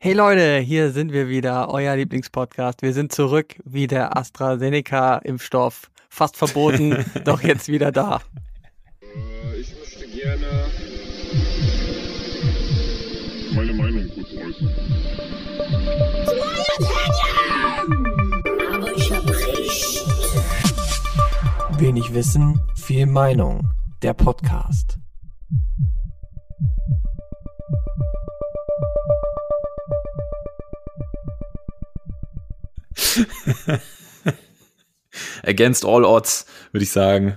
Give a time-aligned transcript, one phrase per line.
[0.00, 2.82] Hey Leute, hier sind wir wieder, euer Lieblingspodcast.
[2.82, 5.90] Wir sind zurück wie der AstraZeneca-Impfstoff.
[6.08, 8.20] Fast verboten, doch jetzt wieder da.
[9.00, 10.66] Äh, Ich möchte gerne
[13.54, 14.74] meine Meinung kurz äußern.
[18.74, 20.04] Aber ich hab recht.
[21.80, 23.68] Wenig Wissen, viel Meinung.
[24.02, 24.96] Der Podcast.
[35.42, 37.36] Against all odds, würde ich sagen.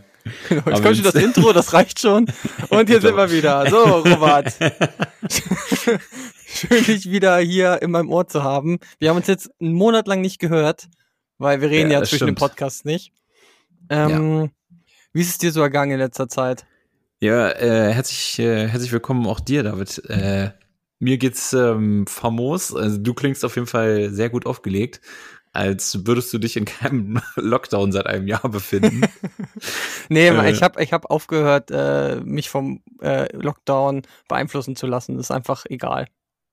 [0.50, 2.28] Genau, jetzt kommt schon das Intro, das reicht schon.
[2.70, 3.68] Und hier sind wir wieder.
[3.70, 4.54] So, Robert.
[6.46, 8.78] Schön, dich wieder hier in meinem Ohr zu haben.
[9.00, 10.90] Wir haben uns jetzt einen Monat lang nicht gehört,
[11.38, 12.40] weil wir reden Ja, ja, zwischen den stimmt.
[12.40, 13.14] Podcasts nicht.
[13.90, 14.52] Ähm,
[15.14, 16.66] Wie ist es dir so ergangen in letzter Zeit?
[17.20, 20.04] Ja, äh, herzlich, äh, herzlich willkommen auch dir, David.
[20.10, 20.52] Äh,
[21.00, 22.76] mir geht's ähm, famos.
[22.76, 25.02] Also du klingst auf jeden Fall sehr gut aufgelegt,
[25.54, 29.02] als würdest du dich in keinem Lockdown seit einem Jahr befinden.
[30.10, 30.52] Nee, Äh.
[30.52, 35.16] ich habe ich hab aufgehört, äh, mich vom äh, Lockdown beeinflussen zu lassen.
[35.18, 36.08] Das ist einfach egal.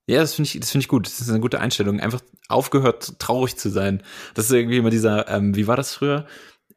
[0.07, 1.05] ja, das finde ich, das finde ich gut.
[1.07, 1.99] Das ist eine gute Einstellung.
[1.99, 4.01] Einfach aufgehört, traurig zu sein.
[4.33, 6.25] Das ist irgendwie immer dieser, ähm, wie war das früher?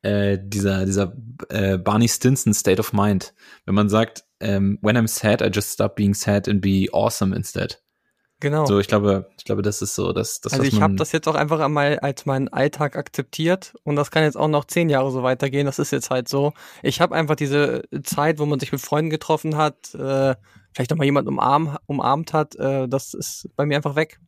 [0.02, 1.16] Äh, dieser, dieser
[1.48, 3.34] äh, Barney Stinson State of Mind.
[3.66, 7.34] Wenn man sagt, ähm, when I'm sad, I just stop being sad and be awesome
[7.34, 7.80] instead.
[8.42, 8.66] Genau.
[8.66, 11.28] So, ich glaube, ich glaube, das ist so, dass das, also ich habe das jetzt
[11.28, 15.12] auch einfach einmal als meinen Alltag akzeptiert und das kann jetzt auch noch zehn Jahre
[15.12, 15.64] so weitergehen.
[15.64, 16.52] Das ist jetzt halt so.
[16.82, 20.34] Ich habe einfach diese Zeit, wo man sich mit Freunden getroffen hat, äh,
[20.74, 24.18] vielleicht noch mal jemand umarm, umarmt hat, äh, das ist bei mir einfach weg.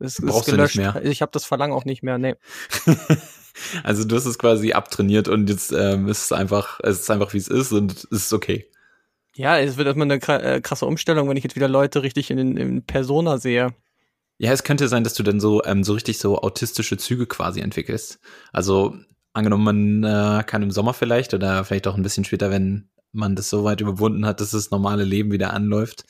[0.00, 0.76] Es ist Brauchst du nicht gelöscht.
[0.76, 1.04] mehr.
[1.04, 2.18] Ich habe das Verlangen auch nicht mehr.
[2.18, 2.34] Nee.
[3.84, 7.32] also du hast es quasi abtrainiert und jetzt ähm, ist es einfach, es ist einfach
[7.34, 8.68] wie es ist und es ist okay.
[9.38, 12.56] Ja, es wird erstmal eine äh, krasse Umstellung, wenn ich jetzt wieder Leute richtig in,
[12.56, 13.72] in Persona sehe.
[14.36, 17.60] Ja, es könnte sein, dass du dann so ähm, so richtig so autistische Züge quasi
[17.60, 18.18] entwickelst.
[18.52, 18.96] Also
[19.34, 23.36] angenommen, man äh, kann im Sommer vielleicht oder vielleicht auch ein bisschen später, wenn man
[23.36, 26.04] das so weit überwunden hat, dass das normale Leben wieder anläuft,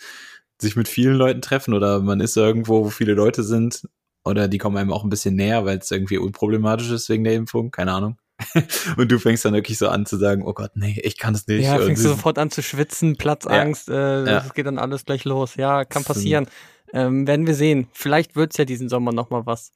[0.59, 3.87] sich mit vielen Leuten treffen oder man ist irgendwo, wo viele Leute sind
[4.25, 7.35] oder die kommen einem auch ein bisschen näher, weil es irgendwie unproblematisch ist wegen der
[7.35, 8.17] Impfung, keine Ahnung.
[8.97, 11.47] Und du fängst dann wirklich so an zu sagen, oh Gott, nee, ich kann das
[11.47, 11.65] nicht.
[11.65, 15.57] Ja, fängst du sofort an zu schwitzen, Platzangst, äh, das geht dann alles gleich los.
[15.57, 16.47] Ja, kann passieren.
[16.93, 17.89] Ähm, werden wir sehen.
[17.93, 19.73] Vielleicht wird's ja diesen Sommer noch mal was.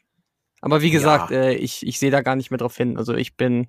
[0.61, 1.39] Aber wie gesagt, Ja.
[1.39, 2.97] äh, ich, ich sehe da gar nicht mehr drauf hin.
[2.97, 3.67] Also ich bin,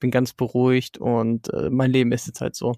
[0.00, 2.74] bin ganz beruhigt und äh, mein Leben ist jetzt halt so.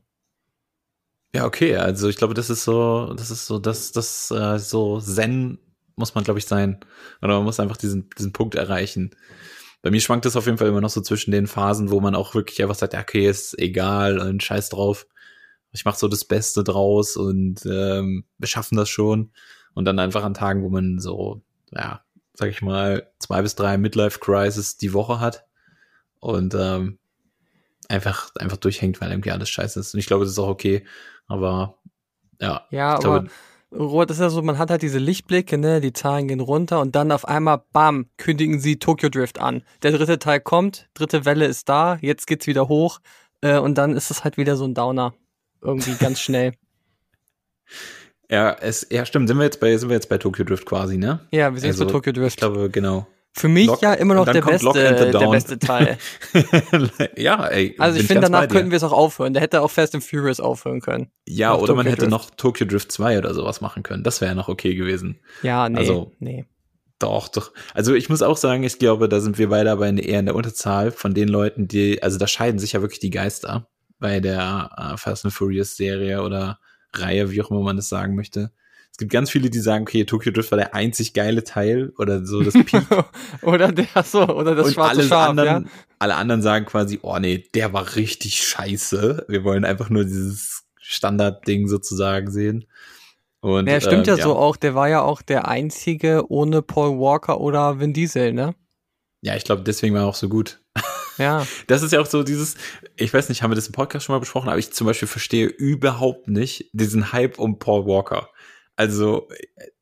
[1.34, 5.00] Ja, okay, also ich glaube, das ist so, das ist so, das, das, äh, so
[5.00, 5.58] Zen
[5.94, 6.80] muss man, glaube ich, sein.
[7.22, 9.14] Oder man muss einfach diesen, diesen Punkt erreichen.
[9.86, 12.16] Bei mir schwankt es auf jeden Fall immer noch so zwischen den Phasen, wo man
[12.16, 15.06] auch wirklich einfach sagt, ja, okay, ist egal und scheiß drauf.
[15.70, 19.30] Ich mache so das Beste draus und ähm, wir schaffen das schon.
[19.74, 22.00] Und dann einfach an Tagen, wo man so, ja,
[22.34, 25.46] sag ich mal, zwei bis drei Midlife-Crisis die Woche hat
[26.18, 26.98] und ähm,
[27.88, 29.94] einfach, einfach durchhängt, weil irgendwie alles scheiße ist.
[29.94, 30.84] Und ich glaube, das ist auch okay.
[31.28, 31.78] Aber
[32.40, 33.30] ja, Ja, ich aber glaube,
[33.72, 36.80] Robert, das ist ja so, man hat halt diese Lichtblicke, ne, die Zahlen gehen runter
[36.80, 39.62] und dann auf einmal, bam, kündigen sie Tokyo Drift an.
[39.82, 43.00] Der dritte Teil kommt, dritte Welle ist da, jetzt geht's wieder hoch
[43.40, 45.14] äh, und dann ist es halt wieder so ein Downer.
[45.60, 46.52] Irgendwie ganz schnell.
[48.30, 49.28] ja, es, ja, stimmt.
[49.28, 51.20] Sind wir jetzt bei, sind wir jetzt bei Tokyo Drift quasi, ne?
[51.32, 52.38] Ja, wir sind jetzt bei Also, Tokyo Ich Drift.
[52.38, 53.06] glaube, genau.
[53.38, 55.98] Für mich Lock- ja immer noch der beste, der beste Teil.
[57.16, 57.74] ja, ey.
[57.78, 59.34] Also ich finde, danach könnten wir es auch aufhören.
[59.34, 61.10] Der hätte auch Fast and Furious aufhören können.
[61.26, 62.10] Ja, oder man Tokyo hätte Drift.
[62.10, 64.02] noch Tokyo Drift 2 oder sowas machen können.
[64.02, 65.20] Das wäre ja noch okay gewesen.
[65.42, 66.46] Ja, nee, Also- nee.
[66.98, 67.52] Doch, doch.
[67.74, 70.24] Also ich muss auch sagen, ich glaube, da sind wir beide aber in, eher in
[70.24, 73.68] der Unterzahl von den Leuten, die, also da scheiden sich ja wirklich die Geister
[73.98, 76.58] bei der äh, Fast and Furious Serie oder
[76.94, 78.50] Reihe, wie auch immer man das sagen möchte.
[78.96, 82.24] Es gibt ganz viele, die sagen, okay, Tokyo Drift war der einzig geile Teil oder
[82.24, 82.82] so das Peak.
[83.42, 85.70] oder der, so, oder das und schwarze alle Schaf, anderen, ja.
[85.98, 89.26] alle anderen sagen quasi, oh nee, der war richtig scheiße.
[89.28, 92.64] Wir wollen einfach nur dieses Standardding sozusagen sehen.
[93.40, 94.56] Und, Ja, stimmt ähm, ja so auch.
[94.56, 98.54] Der war ja auch der einzige ohne Paul Walker oder Vin Diesel, ne?
[99.20, 100.62] Ja, ich glaube, deswegen war er auch so gut.
[101.18, 101.46] Ja.
[101.66, 102.56] Das ist ja auch so dieses,
[102.94, 105.08] ich weiß nicht, haben wir das im Podcast schon mal besprochen, aber ich zum Beispiel
[105.08, 108.28] verstehe überhaupt nicht diesen Hype um Paul Walker.
[108.76, 109.28] Also,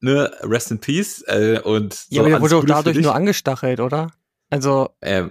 [0.00, 3.80] ne, Rest in Peace äh, und so ja, aber der wurde auch dadurch nur angestachelt,
[3.80, 4.12] oder?
[4.50, 5.28] Also, äh,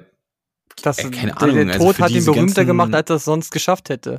[0.82, 3.16] das, Äh, keine der, Ahnung, der also Tod für hat ihn berühmter gemacht, als er
[3.18, 4.18] es sonst geschafft hätte.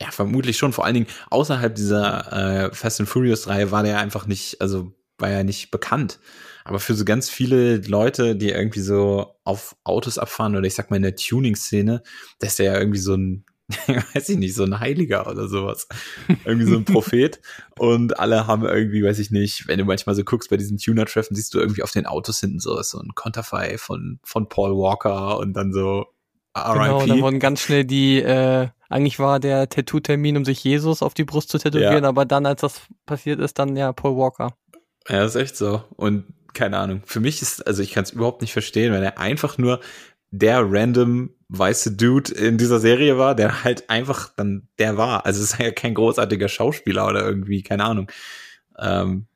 [0.00, 0.72] Ja, vermutlich schon.
[0.72, 4.92] Vor allen Dingen außerhalb dieser äh, Fast and Furious Reihe war der einfach nicht, also
[5.18, 6.20] war ja nicht bekannt.
[6.64, 10.90] Aber für so ganz viele Leute, die irgendwie so auf Autos abfahren oder ich sag
[10.90, 12.02] mal in der Tuning-Szene,
[12.38, 13.44] da ist der ja irgendwie so ein
[14.14, 15.88] weiß ich nicht, so ein Heiliger oder sowas.
[16.44, 17.40] Irgendwie so ein Prophet.
[17.78, 21.34] Und alle haben irgendwie, weiß ich nicht, wenn du manchmal so guckst bei diesen Tuner-Treffen,
[21.36, 25.38] siehst du irgendwie auf den Autos hinten so, so ein Konterfei von, von Paul Walker
[25.38, 26.06] und dann so
[26.54, 27.08] Genau, RIP.
[27.08, 31.24] dann wurden ganz schnell die, äh, eigentlich war der Tattoo-Termin, um sich Jesus auf die
[31.24, 32.08] Brust zu tätowieren, Ja.
[32.08, 34.54] aber dann, als das passiert ist, dann ja Paul Walker.
[35.08, 35.84] Ja, ist echt so.
[35.94, 36.24] Und
[36.54, 37.02] keine Ahnung.
[37.04, 39.78] Für mich ist, also ich kann es überhaupt nicht verstehen, wenn er einfach nur
[40.30, 45.24] der random weiße Dude in dieser Serie war, der halt einfach dann der war.
[45.24, 48.10] Also es ist ja kein großartiger Schauspieler oder irgendwie, keine Ahnung.
[48.78, 49.26] Ähm,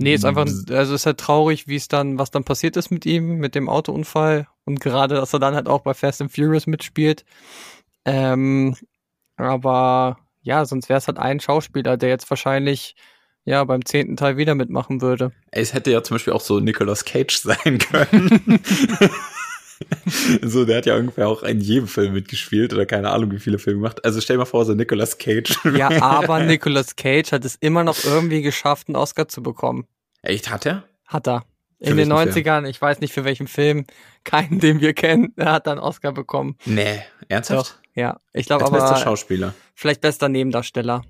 [0.00, 3.04] Nee, ist einfach, also ist halt traurig, wie es dann, was dann passiert ist mit
[3.04, 6.68] ihm, mit dem Autounfall und gerade, dass er dann halt auch bei Fast and Furious
[6.68, 7.24] mitspielt.
[8.04, 8.76] Ähm,
[9.36, 12.94] aber ja, sonst wäre es halt ein Schauspieler, der jetzt wahrscheinlich
[13.44, 15.32] ja beim zehnten Teil wieder mitmachen würde.
[15.50, 18.60] es hätte ja zum Beispiel auch so Nicolas Cage sein können.
[20.42, 23.58] so, der hat ja ungefähr auch in jedem Film mitgespielt oder keine Ahnung, wie viele
[23.58, 24.04] Filme gemacht.
[24.04, 25.58] Also stell dir mal vor, so Nicolas Cage.
[25.76, 29.86] Ja, aber Nicolas Cage hat es immer noch irgendwie geschafft, einen Oscar zu bekommen.
[30.22, 30.84] Echt, hat er?
[31.06, 31.44] Hat er.
[31.80, 33.86] In den welchen 90ern, ich weiß nicht für welchen Film,
[34.24, 36.56] keinen, den wir kennen, er hat dann Oscar bekommen.
[36.64, 37.80] Nee, ernsthaft?
[37.94, 39.54] Ja, ich glaube Als bester aber Schauspieler.
[39.74, 41.02] vielleicht bester Nebendarsteller.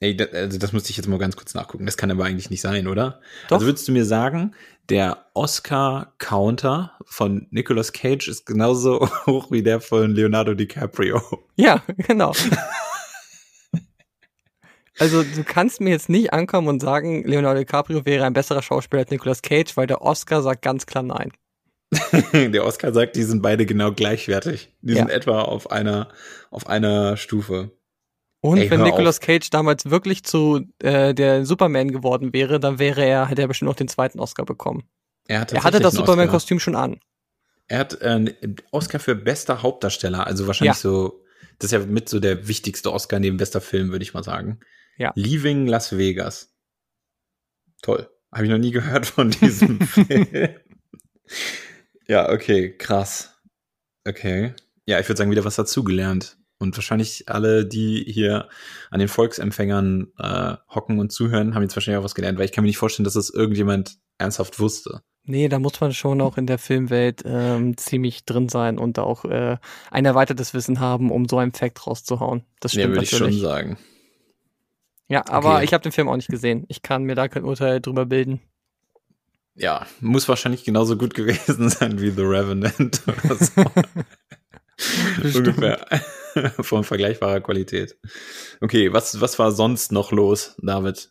[0.00, 1.86] Ey, das, also das musste ich jetzt mal ganz kurz nachgucken.
[1.86, 3.20] Das kann aber eigentlich nicht sein, oder?
[3.48, 3.56] Doch.
[3.56, 4.54] Also würdest du mir sagen,
[4.90, 11.22] der Oscar-Counter von Nicolas Cage ist genauso hoch wie der von Leonardo DiCaprio.
[11.56, 12.32] Ja, genau.
[14.98, 19.02] Also du kannst mir jetzt nicht ankommen und sagen, Leonardo DiCaprio wäre ein besserer Schauspieler
[19.02, 21.32] als Nicolas Cage, weil der Oscar sagt ganz klar nein.
[22.32, 24.72] Der Oscar sagt, die sind beide genau gleichwertig.
[24.82, 24.98] Die Ja.
[25.00, 26.08] sind etwa auf einer,
[26.50, 27.70] auf einer Stufe.
[28.44, 29.26] Und Ey, wenn Nicolas auf.
[29.26, 33.70] Cage damals wirklich zu äh, der Superman geworden wäre, dann wäre er, hätte er bestimmt
[33.70, 34.86] noch den zweiten Oscar bekommen.
[35.26, 37.00] Er, hat Er hatte das Superman-Kostüm schon an.
[37.68, 38.34] Er hat äh, einen
[38.70, 40.80] Oscar für bester Hauptdarsteller, also wahrscheinlich Ja.
[40.82, 41.24] so,
[41.58, 44.60] das ist ja mit so der wichtigste Oscar neben bester Film, würde ich mal sagen.
[44.98, 45.12] Ja.
[45.14, 46.54] Leaving Las Vegas.
[47.80, 48.10] Toll.
[48.30, 50.26] Habe ich noch nie gehört von diesem Film.
[52.06, 53.40] Ja, okay, krass.
[54.06, 54.52] Okay.
[54.84, 56.36] Ja, ich würde sagen, wieder was dazugelernt.
[56.58, 58.48] Und wahrscheinlich alle, die hier
[58.90, 62.52] an den Volksempfängern äh, hocken und zuhören, haben jetzt wahrscheinlich auch was gelernt, weil ich
[62.52, 65.02] kann mir nicht vorstellen, dass das irgendjemand ernsthaft wusste.
[65.26, 69.24] Nee, da muss man schon auch in der Filmwelt ähm, ziemlich drin sein und auch
[69.24, 69.56] äh,
[69.90, 72.44] ein erweitertes Wissen haben, um so einen Fact rauszuhauen.
[72.60, 73.78] Das stimmt würde ich schon sagen.
[75.08, 75.64] Ja, aber Okay.
[75.64, 76.64] ich habe den Film auch nicht gesehen.
[76.68, 78.40] Ich kann mir da kein Urteil drüber bilden.
[79.54, 83.64] Ja, muss wahrscheinlich genauso gut gewesen sein wie The Revenant oder so.
[85.38, 85.86] Ungefähr.
[86.60, 87.96] Von vergleichbarer Qualität.
[88.60, 91.10] Okay, was, was war sonst noch los, David?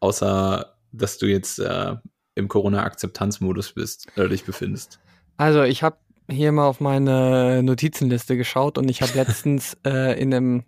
[0.00, 1.96] Außer, dass du jetzt äh,
[2.34, 5.00] im Corona-Akzeptanzmodus bist oder dich befindest.
[5.36, 5.98] Also ich habe
[6.30, 10.64] hier mal auf meine Notizenliste geschaut und ich habe letztens äh, in einem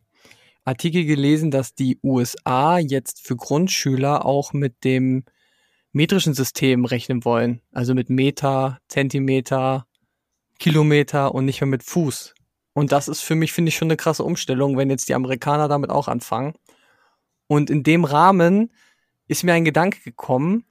[0.64, 5.25] Artikel gelesen, dass die USA jetzt für Grundschüler auch mit dem
[5.92, 7.60] metrischen System rechnen wollen.
[7.72, 9.86] Also mit Meter, Zentimeter,
[10.58, 12.33] Kilometer und nicht mehr mit Fuß.
[12.74, 15.68] Und das ist für mich, finde ich, schon eine krasse Umstellung, wenn jetzt die Amerikaner
[15.68, 16.54] damit auch anfangen.
[17.46, 18.72] Und in dem Rahmen
[19.28, 20.66] ist mir ein Gedanke gekommen,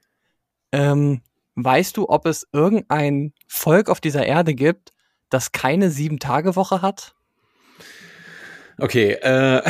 [0.71, 1.21] ähm,
[1.55, 4.91] weißt du, ob es irgendein Volk auf dieser Erde gibt,
[5.29, 7.15] das keine Sieben-Tage-Woche hat?
[8.77, 9.61] Okay, äh,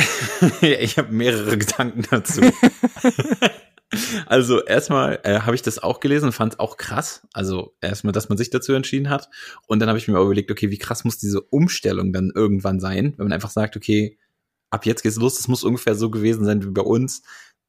[0.60, 2.40] ich habe mehrere Gedanken dazu.
[4.26, 7.26] also erstmal äh, habe ich das auch gelesen und fand es auch krass.
[7.32, 9.28] Also erstmal, dass man sich dazu entschieden hat.
[9.66, 13.14] Und dann habe ich mir überlegt, okay, wie krass muss diese Umstellung dann irgendwann sein,
[13.16, 14.18] wenn man einfach sagt, okay,
[14.70, 17.22] ab jetzt geht's los, es muss ungefähr so gewesen sein wie bei uns.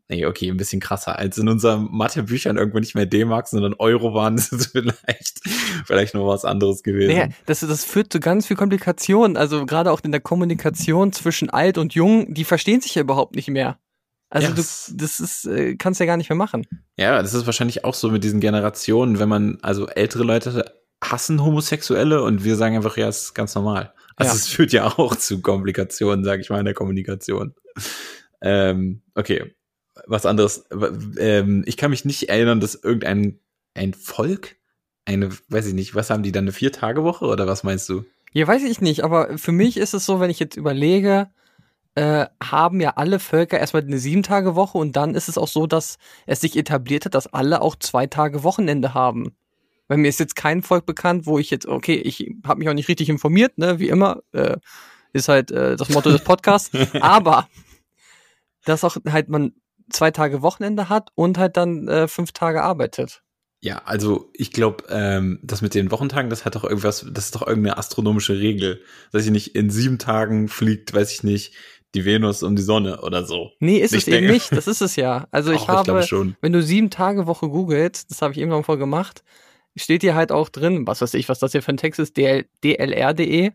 [0.08, 1.18] Nee, okay, ein bisschen krasser.
[1.18, 5.42] Als in unseren Mathebüchern irgendwo nicht mehr D-Mark, sondern Euro waren, ist es vielleicht,
[5.86, 7.16] vielleicht noch was anderes gewesen.
[7.16, 9.36] Naja, das, das führt zu ganz viel Komplikationen.
[9.36, 13.36] Also gerade auch in der Kommunikation zwischen alt und jung, die verstehen sich ja überhaupt
[13.36, 13.80] nicht mehr.
[14.36, 14.62] Also Ja, du,
[14.98, 16.68] das ist, äh, kannst ja gar nicht mehr machen.
[16.98, 20.66] Ja, das ist wahrscheinlich auch so mit diesen Generationen, wenn man, also ältere Leute
[21.02, 23.94] hassen Homosexuelle und wir sagen einfach, ja, ist ganz normal.
[24.18, 24.36] Also Ja.
[24.36, 27.56] es führt ja auch zu Komplikationen, sage ich mal, in der Kommunikation.
[28.42, 29.56] Ähm, okay,
[30.06, 30.66] was anderes.
[31.18, 33.40] Ähm, ich kann mich nicht erinnern, dass irgendein
[33.74, 34.58] ein Volk,
[35.06, 38.04] eine, weiß ich nicht, was haben die dann, eine Vier-Tage-Woche oder was meinst du?
[38.34, 41.30] Ja, weiß ich nicht, aber für mich ist es so, wenn ich jetzt überlege,
[41.96, 45.98] äh, haben ja alle Völker erstmal eine Sieben-Tage-Woche und dann ist es auch so, dass
[46.26, 49.36] es sich etabliert hat, dass alle auch zwei Tage Wochenende haben.
[49.88, 52.74] Weil mir ist jetzt kein Volk bekannt, wo ich jetzt, okay, ich habe mich auch
[52.74, 54.58] nicht richtig informiert, ne, wie immer, äh,
[55.14, 56.72] ist halt äh, das Motto des Podcasts,
[57.02, 57.48] aber
[58.66, 59.54] dass auch halt man
[59.90, 63.22] zwei Tage Wochenende hat und halt dann äh, fünf Tage arbeitet.
[63.62, 67.36] Ja, also ich glaube, ähm, das mit den Wochentagen, das hat doch irgendwas, das ist
[67.36, 68.82] doch irgendeine astronomische Regel.
[69.12, 71.56] Dass ich nicht in sieben Tagen fliegt, weiß ich nicht,
[71.96, 73.52] die Venus um die Sonne oder so.
[73.60, 74.52] Nee, ist Ich es eben denke- nicht.
[74.52, 75.28] Das ist es ja.
[75.32, 76.36] Also ich Auch, ich habe, schon.
[76.42, 79.24] wenn du sieben Tage Woche googelst, das habe ich eben noch mal gemacht,
[79.76, 82.16] steht hier halt auch drin, was weiß ich, was das hier für ein Text ist,
[82.18, 83.52] DL, dlr.de.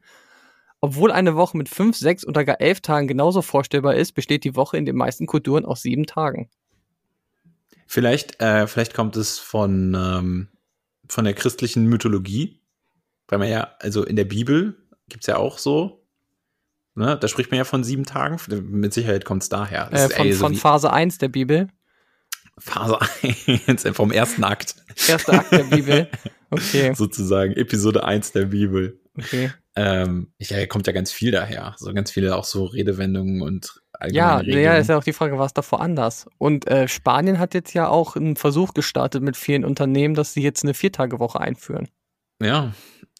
[0.82, 4.56] Obwohl eine Woche mit fünf, sechs oder gar elf Tagen genauso vorstellbar ist, besteht die
[4.56, 6.48] Woche in den meisten Kulturen aus sieben Tagen.
[7.86, 10.48] Vielleicht, äh, vielleicht kommt es von, ähm,
[11.08, 12.60] von der christlichen Mythologie.
[13.28, 14.76] Weil man ja, also in der Bibel
[15.08, 15.99] gibt's ja auch so,
[16.94, 18.38] ne, da spricht man ja von sieben Tagen.
[18.70, 19.88] Mit Sicherheit kommt's daher.
[19.90, 21.68] Das Äh, von, eher so von Phase 1 der Bibel.
[22.58, 22.98] Phase
[23.66, 24.76] 1 vom ersten Akt.
[25.08, 26.08] Erster Akt der Bibel.
[26.50, 29.00] Okay, Sozusagen, Episode 1 der Bibel.
[29.16, 29.50] okay.
[29.76, 31.74] Ähm, ja, kommt ja ganz viel daher.
[31.78, 33.80] So ganz viele auch so Redewendungen und
[34.10, 36.26] Ja, allgemeine ja, ist ja auch die Frage, war es davor anders?
[36.38, 40.42] Und äh, Spanien hat jetzt ja auch einen Versuch gestartet mit vielen Unternehmen, dass sie
[40.42, 41.88] jetzt eine Viertagewoche einführen.
[42.42, 42.72] Ja,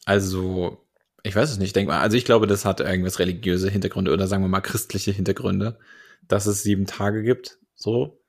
[0.07, 0.85] also
[1.23, 1.75] ich weiß es nicht.
[1.77, 5.13] Denk mal, also ich glaube, das hat irgendwas religiöse Hintergründe oder sagen wir mal christliche
[5.13, 5.79] Hintergründe,
[6.29, 7.59] dass es sieben Tage gibt.
[7.75, 8.21] So.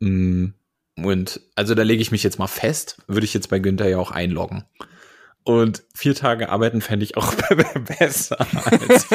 [0.00, 0.48] Mm,
[0.96, 3.98] Und also da lege ich mich jetzt mal fest, würde ich jetzt bei Günther ja
[3.98, 4.64] auch einloggen.
[5.44, 7.32] Und vier Tage arbeiten fände ich auch
[7.98, 8.36] besser
[8.66, 9.06] als.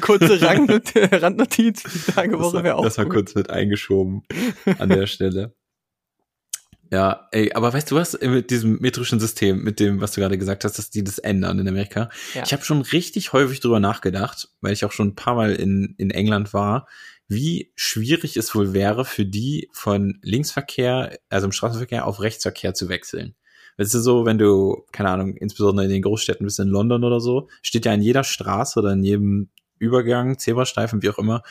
[0.00, 3.14] Kurze Randnot Randnotiz, die Tagewoche wäre das, auch das war gut.
[3.14, 4.22] kurz mit eingeschoben
[4.78, 5.52] an der Stelle.
[6.90, 10.38] Ja, ey, aber weißt du was, mit diesem metrischen System, mit dem, was du gerade
[10.38, 12.10] gesagt hast, dass die das ändern in Amerika.
[12.34, 12.42] Ja.
[12.44, 15.94] Ich habe schon richtig häufig drüber nachgedacht, weil ich auch schon ein paar Mal in,
[15.98, 16.86] in England war,
[17.26, 22.88] wie schwierig es wohl wäre für die von Linksverkehr, also im Straßenverkehr auf Rechtsverkehr zu
[22.88, 23.34] wechseln.
[23.76, 27.18] Weißt du so, wenn du, keine Ahnung, insbesondere in den Großstädten bist in London oder
[27.18, 29.48] so, steht ja an jeder Straße oder in jedem
[29.78, 31.42] Übergang, Zebrastreifen, wie auch immer,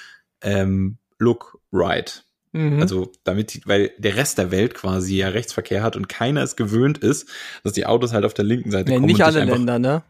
[0.42, 2.26] ähm, Look right.
[2.54, 2.80] Mhm.
[2.82, 6.56] Also damit, die- weil der Rest der Welt quasi ja Rechtsverkehr hat und keiner es
[6.56, 7.28] gewöhnt ist,
[7.64, 9.08] dass die Autos halt auf der linken Seite nee, kommen.
[9.08, 10.04] nicht alle Länder, ne?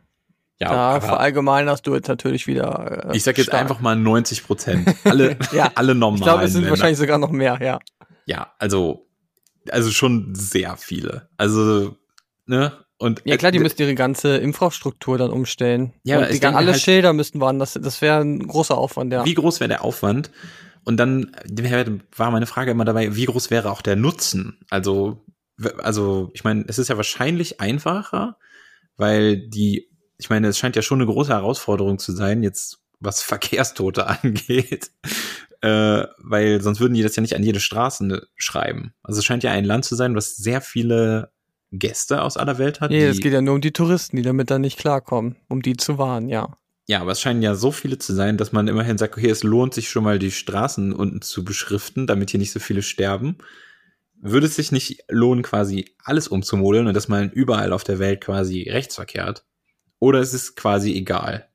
[0.60, 3.10] Ja, da hast du jetzt natürlich wieder.
[3.12, 3.62] Äh, ich sag jetzt stark.
[3.62, 4.88] einfach mal 90 Prozent.
[5.04, 6.72] Alle, Ja, alle normalen Ich glaube, es sind Länder.
[6.72, 7.80] wahrscheinlich sogar noch mehr, ja.
[8.26, 9.08] Ja, also,
[9.70, 11.28] also schon sehr viele.
[11.38, 11.98] Also,
[12.46, 12.72] ne?
[12.98, 15.94] Und Ja klar, die äh, müssten ihre ganze Infrastruktur dann umstellen.
[16.04, 17.74] Ja, und die, alle halt- Schilder müssten woanders.
[17.82, 19.26] Das wäre ein großer Aufwand, ja.
[19.26, 20.30] Wie groß wäre der Aufwand?
[20.84, 21.36] Und dann
[22.16, 24.60] war meine Frage immer dabei, wie groß wäre auch der Nutzen?
[24.70, 25.26] Also,
[25.78, 28.38] also ich meine, es ist ja wahrscheinlich einfacher,
[28.98, 33.22] weil die, ich meine, es scheint ja schon eine große Herausforderung zu sein, jetzt was
[33.22, 34.92] Verkehrstote angeht,
[35.62, 38.94] äh, weil sonst würden die das ja nicht an jede Straße schreiben.
[39.04, 41.32] Also es scheint ja ein Land zu sein, was sehr viele
[41.72, 42.92] Gäste aus aller Welt hat.
[42.92, 45.76] Nee, es geht ja nur um die Touristen, die damit dann nicht klarkommen, um die
[45.76, 46.58] zu warnen, ja.
[46.86, 49.44] Ja, aber es scheinen ja so viele zu sein, dass man immerhin sagt, okay, es
[49.44, 53.38] lohnt sich schon mal die Straßen unten zu beschriften, damit hier nicht so viele sterben.
[54.20, 58.22] Würde es sich nicht lohnen, quasi alles umzumodeln und dass man überall auf der Welt
[58.22, 59.46] quasi Rechtsverkehr hat?
[60.00, 61.48] Oder ist es quasi egal?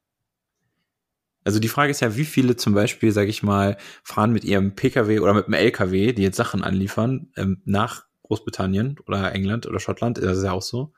[1.45, 4.75] Also die Frage ist ja, wie viele zum Beispiel, sage ich mal, fahren mit ihrem
[4.75, 9.81] Pkw oder mit dem Lkw, die jetzt Sachen anliefern, ähm, nach Großbritannien oder England oder
[9.81, 10.93] Schottland, das ist ja auch so,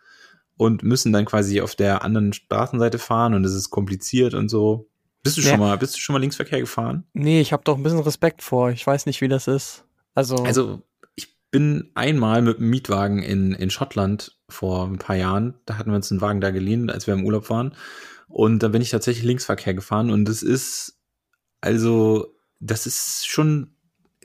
[0.61, 4.90] und müssen dann quasi auf der anderen Straßenseite fahren und es ist kompliziert und so.
[5.23, 5.50] Bist du Ja.
[5.52, 7.05] schon mal, bist du schon mal Linksverkehr gefahren?
[7.14, 8.71] Nee, ich habe doch ein bisschen Respekt vor.
[8.71, 9.85] Ich weiß nicht, wie das ist.
[10.14, 10.83] Also, Also
[11.14, 15.90] ich bin einmal mit einem Mietwagen in, in Schottland vor ein paar Jahren, da hatten
[15.93, 17.75] wir uns einen Wagen da geliehen, als wir im Urlaub waren.
[18.29, 20.99] Und da bin ich tatsächlich Linksverkehr gefahren und es ist,
[21.62, 23.76] also, das ist schon,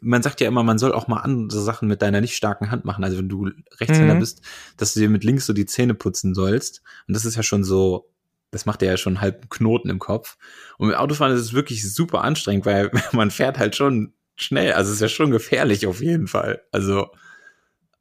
[0.05, 2.85] man sagt ja immer, man soll auch mal andere Sachen mit deiner nicht starken Hand
[2.85, 3.03] machen.
[3.03, 4.19] Also wenn du Rechtshänder Mhm.
[4.19, 4.41] bist,
[4.77, 6.81] dass du dir mit links so die Zähne putzen sollst.
[7.07, 8.09] Und das ist ja schon so,
[8.51, 10.37] das macht ja schon halb einen Knoten im Kopf.
[10.77, 14.73] Und mit Autofahren ist es wirklich super anstrengend, weil man fährt halt schon schnell.
[14.73, 16.61] Also es ist ja schon gefährlich auf jeden Fall.
[16.71, 17.07] Also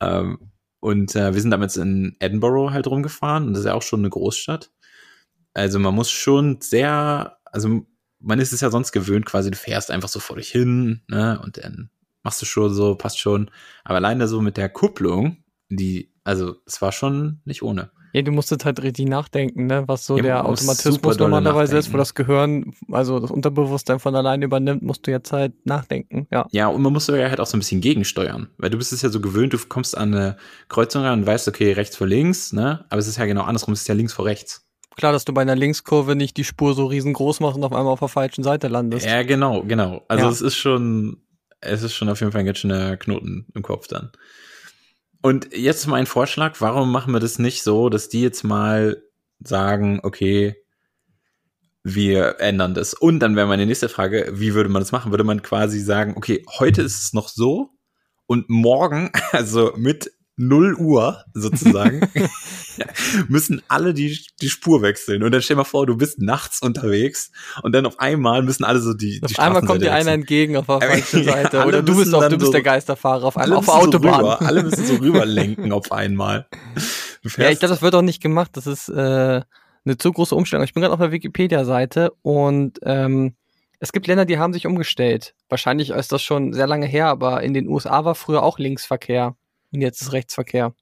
[0.01, 3.83] ähm, und äh, wir sind damals in Edinburgh halt rumgefahren und das ist ja auch
[3.83, 4.71] schon eine Großstadt.
[5.55, 7.87] Also man muss schon sehr, also
[8.21, 11.41] man ist es ja sonst gewöhnt, quasi du fährst einfach so vor dich hin, ne,
[11.43, 11.91] und dann
[12.25, 13.50] machst du schon so, passt schon.
[13.85, 15.37] Aber alleine so mit der Kupplung,
[15.69, 17.90] die, also es war schon nicht ohne.
[18.12, 21.97] ja, du musstest halt richtig nachdenken, ne, was so Ja, der Automatismus normalerweise ist, wo
[21.97, 26.47] das Gehirn, also das Unterbewusstsein von alleine übernimmt, musst du jetzt halt nachdenken, ja.
[26.52, 29.02] Ja, und man muss sogar halt auch so ein bisschen gegensteuern, weil du bist es
[29.02, 30.37] ja so gewöhnt, du kommst an eine
[30.69, 33.75] Kreuzung ran und weißt, okay, rechts vor links, ne, aber es ist ja genau andersrum,
[33.75, 34.64] es ist ja links vor rechts.
[34.97, 37.93] Klar, dass du bei einer Linkskurve nicht die Spur so riesengroß machst und auf einmal
[37.95, 39.04] auf der falschen Seite landest.
[39.04, 40.02] Ja, genau, genau.
[40.07, 40.31] Also Ja.
[40.31, 41.16] es ist schon,
[41.64, 44.12] es ist schon auf jeden Fall ein ganz schöner Knoten im Kopf dann.
[45.23, 49.02] Und jetzt mein Vorschlag, warum machen wir das nicht so, dass die jetzt mal
[49.40, 50.56] sagen, okay,
[51.83, 52.94] wir ändern das.
[52.94, 55.12] Und dann wäre meine nächste Frage, wie würde man das machen?
[55.12, 57.71] Würde man quasi sagen, okay, heute ist es noch so
[58.26, 62.00] und morgen, also mit 0 Uhr sozusagen,
[63.29, 65.23] müssen alle die, die Spur wechseln.
[65.23, 67.31] Und dann stell dir mal vor, du bist nachts unterwegs
[67.62, 70.57] und dann auf einmal müssen alle so die, Auf die einmal kommt dir einer entgegen
[70.57, 71.61] auf der Aber- falschen ja, Seite.
[71.61, 73.75] alle Oder du bist, auf, du bist so- der Geisterfahrer auf Alle einmal auf der
[73.75, 74.14] so Autobahn.
[74.21, 76.47] rüber, alle müssen so rüberlenken auf einmal.
[77.37, 78.50] Ja, ich glaube, das wird auch nicht gemacht.
[78.55, 79.41] Das ist äh,
[79.87, 80.64] eine zu große Umstellung.
[80.64, 83.35] Ich bin gerade auf der Wikipedia-Seite und ähm,
[83.81, 85.35] es gibt Länder, die haben sich umgestellt.
[85.49, 89.37] Wahrscheinlich ist das schon sehr lange her, aber in den USA war früher auch Linksverkehr
[89.75, 90.75] und jetzt ist Rechtsverkehr.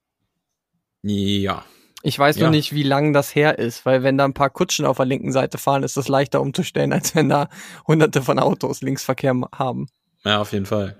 [1.02, 1.64] ja.
[2.04, 2.42] Ich weiß Ja.
[2.42, 5.06] nur nicht, wie lang das her ist, weil wenn da ein paar Kutschen auf der
[5.06, 7.48] linken Seite fahren, ist das leichter umzustellen, als wenn da
[7.86, 9.86] hunderte von Autos Linksverkehr haben.
[10.24, 10.96] Ja, auf jeden Fall.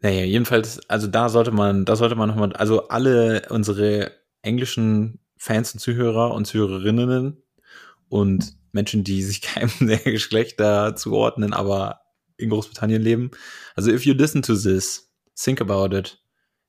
[0.00, 5.74] Naja, jedenfalls, also da sollte man, da sollte man nochmal, also alle unsere englischen Fans
[5.74, 7.42] und Zuhörer und Zuhörerinnen
[8.08, 12.00] und Menschen, die sich keinem der Geschlechter zuordnen, aber
[12.38, 13.30] in Großbritannien leben.
[13.76, 16.18] Also if you listen to this, think about it.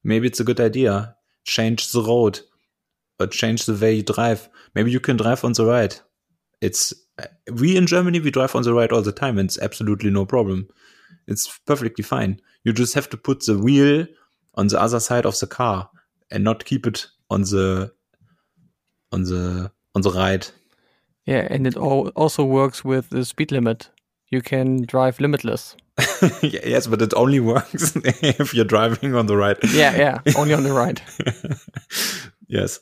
[0.05, 1.15] Maybe it's a good idea.
[1.43, 2.39] Change the road.
[3.19, 4.47] Or change the way you drive.
[4.75, 5.99] Maybe you can drive on the right.
[6.61, 6.93] It's,
[7.51, 10.25] we in Germany, we drive on the right all the time and it's absolutely no
[10.25, 10.67] problem.
[11.27, 12.39] It's perfectly fine.
[12.63, 14.05] You just have to put the wheel
[14.55, 15.89] on the other side of the car
[16.29, 17.91] and not keep it on the
[19.11, 20.51] on the on the right.
[21.25, 23.89] Yeah, and it al- also works with the speed limit.
[24.35, 25.77] You can drive limitless.
[26.41, 29.57] yes, but it only works if you're driving on the right.
[29.73, 31.01] Yeah, yeah, only on the right.
[32.49, 32.81] yes.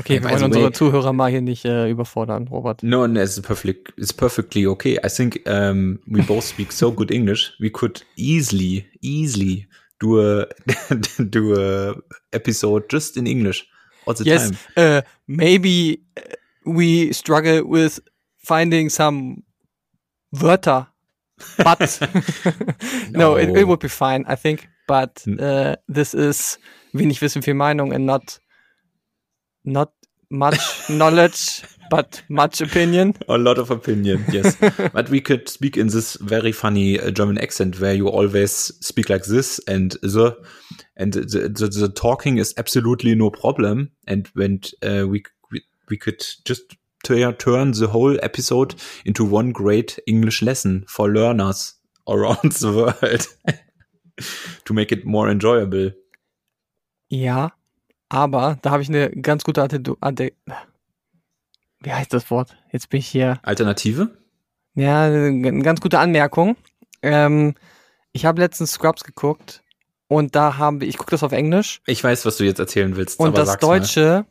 [0.00, 2.82] Okay, wir wollen the unsere way- Zuhörer mal hier nicht äh, überfordern, Robert.
[2.82, 4.98] No, no, it's perfectly it's perfectly okay.
[5.02, 7.52] I think um, we both speak so good English.
[7.58, 9.66] We could easily, easily
[9.98, 10.46] do a
[11.30, 11.94] do a
[12.34, 13.66] episode just in English
[14.06, 14.58] all the yes, time.
[14.76, 16.02] uh, maybe
[16.66, 18.00] we struggle with
[18.44, 19.43] finding some
[20.34, 20.88] Wörter,
[21.58, 22.00] but
[23.10, 24.68] no, it, it would be fine, I think.
[24.86, 26.58] But uh, this is
[26.92, 28.38] wenig Wissen, viel Meinung and not
[29.64, 29.92] not
[30.30, 30.58] much
[30.90, 33.14] knowledge, but much opinion.
[33.28, 34.56] A lot of opinion, yes.
[34.92, 39.08] but we could speak in this very funny uh, German accent where you always speak
[39.08, 40.36] like this and the
[40.96, 43.90] and the, the, the talking is absolutely no problem.
[44.06, 50.00] And when uh, we, we we could just turn the whole episode into one great
[50.06, 53.28] English lesson for learners around the world
[54.64, 55.94] to make it more enjoyable.
[57.08, 57.52] Ja,
[58.08, 59.80] aber da habe ich eine ganz gute Arte
[61.84, 62.56] wie heißt das Wort?
[62.72, 63.38] Jetzt bin ich hier.
[63.42, 64.16] Alternative?
[64.74, 66.56] Ja, eine ganz gute Anmerkung.
[67.02, 67.54] Ähm,
[68.12, 69.62] ich habe letztens Scrubs geguckt
[70.08, 72.96] und da haben wir, ich gucke das auf Englisch Ich weiß, was du jetzt erzählen
[72.96, 73.20] willst.
[73.20, 74.26] und das sag's mal.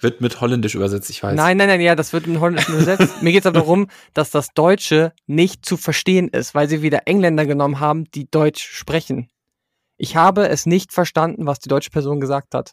[0.00, 1.08] Wird mit Holländisch übersetzt.
[1.10, 1.34] Ich weiß.
[1.34, 3.22] nein, nein, nein, ja, das wird in Holländisch übersetzt.
[3.22, 7.02] Mir geht es aber darum, dass das Deutsche nicht zu verstehen ist, weil sie wieder
[7.06, 9.28] Engländer genommen haben, die Deutsch sprechen.
[9.96, 12.72] Ich habe es nicht verstanden, was die deutsche Person gesagt hat.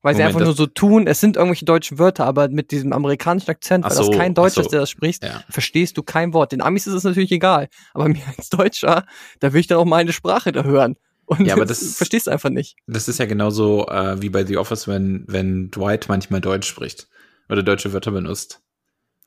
[0.00, 2.70] Weil sie Moment, einfach nur das- so tun, es sind irgendwelche deutschen Wörter, aber mit
[2.70, 4.60] diesem amerikanischen Akzent, weil das so, kein ach Deutsch so.
[4.60, 5.42] ist, der das spricht, Ja.
[5.50, 6.52] verstehst du kein Wort.
[6.52, 9.04] Den Amis ist es natürlich egal, aber mir als Deutscher,
[9.40, 10.94] da will ich dann auch meine Sprache da hören.
[11.28, 12.76] Und Ja, aber das- verstehst du einfach nicht.
[12.86, 17.08] Das ist ja genauso äh, wie bei The Office, wenn, wenn Dwight manchmal Deutsch spricht
[17.50, 18.60] oder deutsche Wörter benutzt.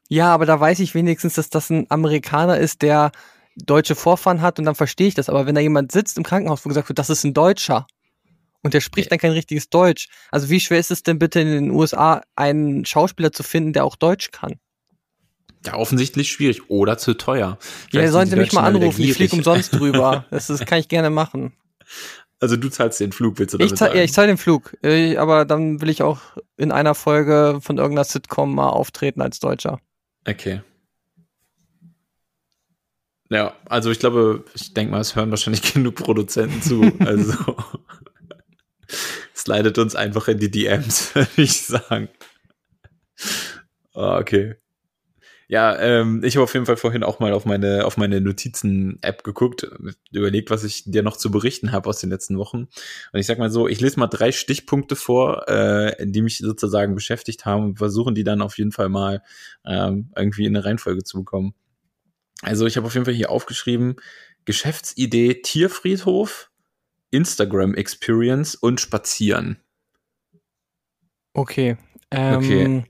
[0.10, 3.12] Ja, aber da weiß ich wenigstens, dass das ein Amerikaner ist, der
[3.56, 5.30] deutsche Vorfahren hat und dann verstehe ich das.
[5.30, 7.86] Aber wenn da jemand sitzt im Krankenhaus, wo gesagt wird, das ist ein Deutscher
[8.64, 10.10] und der spricht dann kein richtiges Deutsch.
[10.32, 13.86] Also wie schwer ist es denn bitte in den USA, einen Schauspieler zu finden, der
[13.86, 14.56] auch Deutsch kann?
[15.66, 17.48] Ja, offensichtlich schwierig oder zu teuer.
[17.50, 17.58] Ja,
[17.92, 20.26] Vielleicht sollt sind die mich mal anrufen, ich fliege umsonst drüber.
[20.32, 21.54] Das, das kann ich gerne machen.
[22.39, 23.97] Also du zahlst den Flug, willst du damit Ich zahl, sagen?
[23.99, 26.19] ja, ich zahle den Flug, aber dann will ich auch
[26.58, 29.80] in einer Folge von irgendeiner Sitcom mal auftreten als Deutscher.
[30.27, 30.62] Okay.
[33.30, 36.91] Ja, also ich glaube, ich denke mal, es hören wahrscheinlich genug Produzenten zu.
[36.99, 37.34] Also
[39.36, 42.10] slidet uns einfach in die DMs, würde ich sagen.
[43.93, 44.56] Ah, okay.
[45.52, 49.26] Ja, ähm, ich habe auf jeden Fall vorhin auch mal auf meine auf meine Notizen-App
[49.26, 49.70] geguckt,
[50.10, 52.70] überlegt, was ich dir noch zu berichten habe aus den letzten Wochen.
[53.12, 56.96] Und ich sag mal so, ich lese mal drei Stichpunkte vor, äh, die mich sozusagen
[56.96, 59.24] beschäftigt haben und versuchen die dann auf jeden Fall mal
[59.66, 61.54] ähm, irgendwie in eine Reihenfolge zu bekommen.
[62.42, 63.98] Also ich habe auf jeden Fall hier aufgeschrieben,
[64.46, 66.50] Geschäftsidee Tierfriedhof,
[67.10, 69.60] Instagram Experience und Spazieren.
[71.34, 71.76] Okay.
[72.10, 72.84] Ähm, Okay.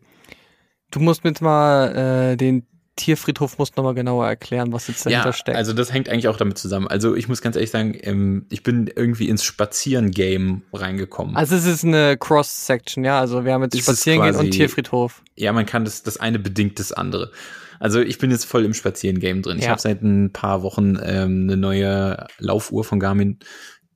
[0.92, 2.66] Du musst mir jetzt mal äh, den
[2.98, 5.58] Tierfriedhof musst noch mal genauer erklären, was jetzt dahinter Ja, steckt.
[5.58, 6.88] also das hängt eigentlich auch damit zusammen.
[6.88, 11.36] Also ich muss ganz ehrlich sagen, ähm, ich bin irgendwie ins Spazieren-Game reingekommen.
[11.36, 13.20] Also es ist eine Cross-Section, ja.
[13.20, 15.24] Also wir haben jetzt Spazierengehen und Tierfriedhof.
[15.36, 17.32] ja, man kann das, das eine bedingt das andere.
[17.80, 19.58] Also ich bin jetzt voll im Spazieren-Game drin.
[19.58, 19.72] Ich Ja.
[19.72, 23.40] habe seit ein paar Wochen ähm, eine neue Laufuhr von Garmin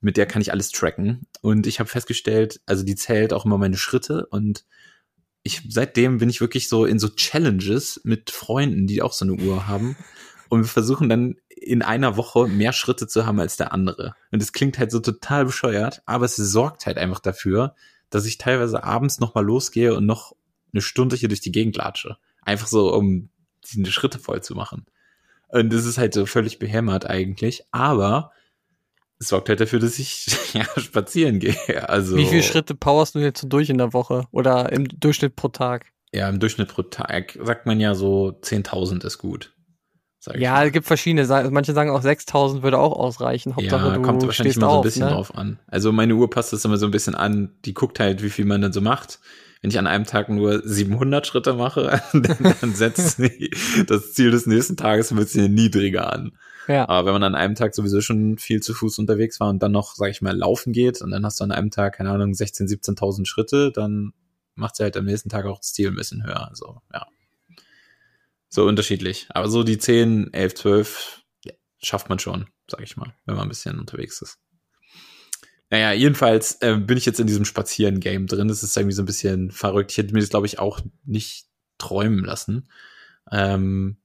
[0.01, 1.25] mit der kann ich alles tracken.
[1.41, 4.63] Und ich habe festgestellt, also die zählt auch immer meine Schritte und
[5.45, 9.33] ich seitdem bin ich wirklich so in so Challenges mit Freunden, die auch so eine
[9.33, 9.95] Uhr haben.
[10.49, 14.15] Und wir versuchen dann in einer Woche mehr Schritte zu haben als der andere.
[14.31, 17.75] Und es klingt halt so total bescheuert, aber es sorgt halt einfach dafür,
[18.09, 20.35] dass ich teilweise abends noch mal losgehe und noch
[20.73, 22.17] eine Stunde hier durch die Gegend latsche.
[22.41, 23.29] Einfach so, um
[23.71, 24.87] die Schritte voll zu machen.
[25.49, 27.65] Und das ist halt so völlig behämmert eigentlich.
[27.71, 28.31] Aber
[29.27, 31.89] sorgt halt dafür, dass ich ja, spazieren gehe.
[31.89, 35.35] Also, Wie viele Schritte powerst du jetzt so durch in der Woche oder im Durchschnitt
[35.35, 35.87] pro Tag?
[36.11, 39.51] Ja, im Durchschnitt pro Tag sagt man ja so 10.000 ist gut.
[40.33, 40.67] Ja, mal.
[40.67, 41.27] es gibt verschiedene.
[41.51, 43.55] Manche sagen auch 6000 würde auch ausreichen.
[43.55, 45.11] Hauptsache, ja, du kommt wahrscheinlich immer so ein bisschen ne?
[45.11, 45.59] drauf an.
[45.67, 47.51] Also meine Uhr passt das immer so ein bisschen an.
[47.65, 49.19] Die guckt halt, wie viel man dann so macht.
[49.61, 53.19] Wenn ich an einem Tag nur 700 Schritte mache, dann, dann setzt
[53.87, 56.31] das Ziel des nächsten Tages ein bisschen niedriger an.
[56.67, 56.87] Ja.
[56.89, 59.71] Aber wenn man an einem Tag sowieso schon viel zu Fuß unterwegs war und dann
[59.71, 62.31] noch, sag ich mal, laufen geht und dann hast du an einem Tag, keine Ahnung,
[62.31, 64.13] 16.000, 17.000 Schritte, dann
[64.55, 66.49] macht sie halt am nächsten Tag auch das Ziel ein bisschen höher.
[66.49, 67.05] Also, ja.
[68.49, 69.27] So unterschiedlich.
[69.29, 73.45] Aber so die 10, 11, 12 ja, schafft man schon, sag ich mal, wenn man
[73.45, 74.39] ein bisschen unterwegs ist.
[75.69, 78.47] Naja, jedenfalls äh, bin ich jetzt in diesem Spazieren-Game drin.
[78.47, 79.91] Das ist irgendwie so ein bisschen verrückt.
[79.91, 81.47] Ich hätte mir das, glaube ich, auch nicht
[81.77, 82.69] träumen lassen.
[83.31, 83.97] Ähm,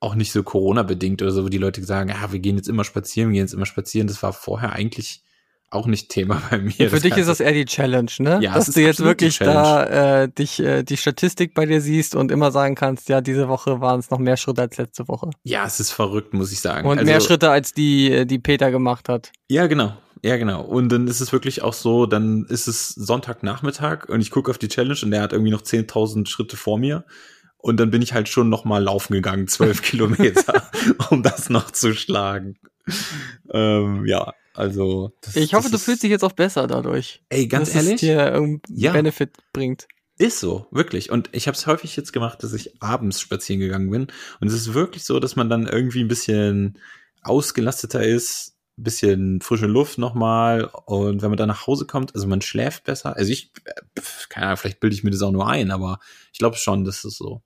[0.00, 2.84] auch nicht so Corona-bedingt oder so, wo die Leute sagen, ja, wir gehen jetzt immer
[2.84, 4.06] spazieren, wir gehen jetzt immer spazieren.
[4.08, 5.22] Das war vorher eigentlich
[5.70, 6.90] auch nicht Thema bei mir.
[6.90, 8.38] Für dich ist das eher die Challenge, ne?
[8.40, 12.30] Ja, Dass du jetzt wirklich da äh, dich äh, die Statistik bei dir siehst und
[12.30, 15.30] immer sagen kannst, ja, diese Woche waren es noch mehr Schritte als letzte Woche.
[15.42, 16.86] Ja, es ist verrückt, muss ich sagen.
[16.88, 19.32] Und Also- mehr Schritte als die, äh, die Peter gemacht hat.
[19.48, 19.96] Ja, genau.
[20.22, 20.62] Ja, genau.
[20.62, 24.58] Und dann ist es wirklich auch so, dann ist es Sonntagnachmittag und ich gucke auf
[24.58, 27.04] die Challenge und der hat irgendwie noch 10.000 Schritte vor mir.
[27.66, 30.70] Und dann bin ich halt schon noch mal laufen gegangen, zwölf Kilometer,
[31.10, 32.56] um das noch zu schlagen.
[33.50, 35.12] Ähm, ja, also.
[35.20, 37.22] das- Ich hoffe, du ist- fühlst dich jetzt auch besser dadurch.
[37.28, 38.92] Ey, ganz dass ehrlich, es dir irgendeinen Ja.
[38.92, 39.88] Benefit bringt.
[40.18, 41.10] ist so, wirklich.
[41.10, 44.06] Und ich habe es häufig jetzt gemacht, dass ich abends spazieren gegangen bin.
[44.40, 46.78] Und es ist wirklich so, dass man dann irgendwie ein bisschen
[47.22, 50.70] ausgelasteter ist, ein bisschen frische Luft nochmal.
[50.86, 53.16] Und wenn man dann nach Hause kommt, also man schläft besser.
[53.16, 53.72] Also ich, äh,
[54.28, 55.98] keine Ahnung, vielleicht bilde ich mir das auch nur ein, aber
[56.32, 57.42] ich glaube schon, das ist so.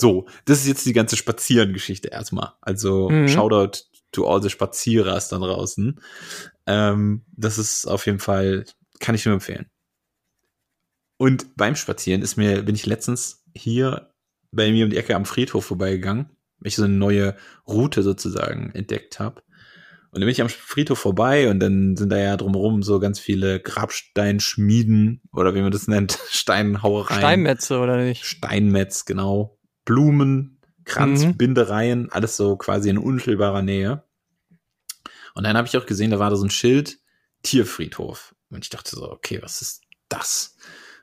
[0.00, 2.54] So, das ist jetzt die ganze Spazieren-Geschichte erstmal.
[2.60, 3.28] Also Mhm.
[3.28, 3.82] Shoutout
[4.12, 6.00] to all the Spazierers da draußen.
[6.66, 8.64] Ähm, das ist auf jeden Fall,
[8.98, 9.66] kann ich nur empfehlen.
[11.16, 14.10] Und beim Spazieren ist mir, bin ich letztens hier
[14.52, 17.36] bei mir um die Ecke am Friedhof vorbeigegangen, weil ich so eine neue
[17.68, 19.42] Route sozusagen entdeckt habe.
[20.12, 23.20] Und dann bin ich am Friedhof vorbei und dann sind da ja drumherum so ganz
[23.20, 27.20] viele Grabsteinschmieden oder wie man das nennt, Steinhauereien.
[27.20, 28.24] Steinmetze oder nicht?
[28.24, 29.56] Steinmetz, genau.
[29.90, 30.84] Blumen, Mhm.
[30.84, 34.04] Kranzbindereien, alles so quasi in unmittelbarer Nähe.
[35.34, 36.98] Und dann habe ich auch gesehen, da war da so ein Schild,
[37.42, 38.34] Tierfriedhof.
[38.50, 40.56] Und ich dachte so, okay, was ist das?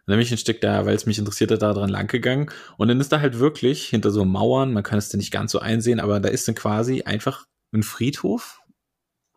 [0.05, 2.07] Und dann bin ich ein Stück da, weil es mich interessiert hat, da dran lang
[2.07, 2.49] gegangen.
[2.77, 5.51] Und dann ist da halt wirklich hinter so Mauern, man kann es dann nicht ganz
[5.51, 8.61] so einsehen, aber da ist dann quasi einfach ein Friedhof.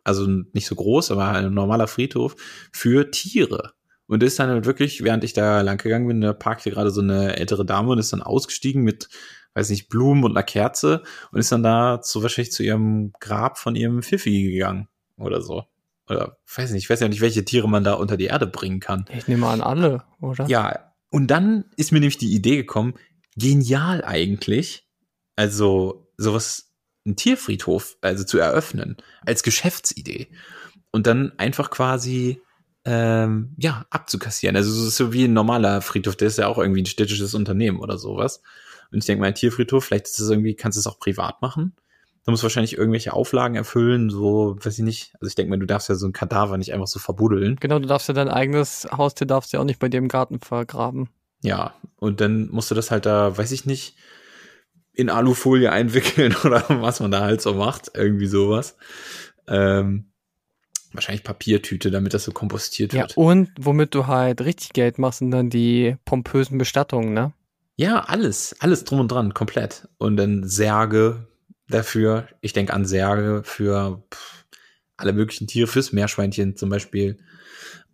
[0.03, 2.35] Also nicht so groß, aber ein normaler Friedhof
[2.71, 3.73] für Tiere.
[4.07, 7.01] Und ist dann halt wirklich, während ich da lang gegangen bin, da parkte gerade so
[7.01, 9.07] eine ältere Dame und ist dann ausgestiegen mit,
[9.53, 13.57] weiß nicht, Blumen und einer Kerze und ist dann da zu wahrscheinlich zu ihrem Grab
[13.57, 14.87] von ihrem Pfiffi gegangen
[15.17, 15.65] oder so.
[16.09, 18.79] Oder weiß nicht, ich weiß ja nicht, welche Tiere man da unter die Erde bringen
[18.79, 19.05] kann.
[19.15, 20.45] Ich nehme an, alle, oder?
[20.47, 22.95] Ja, und dann ist mir nämlich die Idee gekommen,
[23.35, 24.87] genial eigentlich,
[25.35, 26.71] also sowas,
[27.05, 30.27] ein Tierfriedhof, also zu eröffnen, als Geschäftsidee.
[30.91, 32.41] Und dann einfach quasi,
[32.85, 34.55] ähm, ja, abzukassieren.
[34.55, 37.97] Also so wie ein normaler Friedhof, der ist ja auch irgendwie ein städtisches Unternehmen oder
[37.97, 38.41] sowas.
[38.91, 41.41] Und ich denke mal, ein Tierfriedhof, vielleicht ist das irgendwie, kannst du es auch privat
[41.41, 41.75] machen.
[42.25, 45.13] Du musst wahrscheinlich irgendwelche Auflagen erfüllen, so, weiß ich nicht.
[45.15, 47.55] Also ich denke mal, du darfst ja so ein Kadaver nicht einfach so verbuddeln.
[47.59, 50.39] Genau, du darfst ja dein eigenes Haustier darfst ja auch nicht bei dir im Garten
[50.39, 51.09] vergraben.
[51.41, 53.95] Ja, und dann musst du das halt da, weiß ich nicht,
[54.93, 58.75] in Alufolie einwickeln oder was man da halt so macht, irgendwie sowas.
[59.47, 60.11] Ähm,
[60.93, 63.17] wahrscheinlich Papiertüte, damit das so kompostiert Ja, wird.
[63.17, 67.33] und womit du halt richtig Geld machst, sind dann die pompösen Bestattungen, ne?
[67.75, 69.87] Ja, alles, alles drum und dran, komplett.
[69.97, 71.27] Und dann Särge
[71.67, 72.27] dafür.
[72.41, 74.45] Ich denke an Särge für pff,
[74.97, 77.17] alle möglichen Tiere, fürs Meerschweinchen zum Beispiel.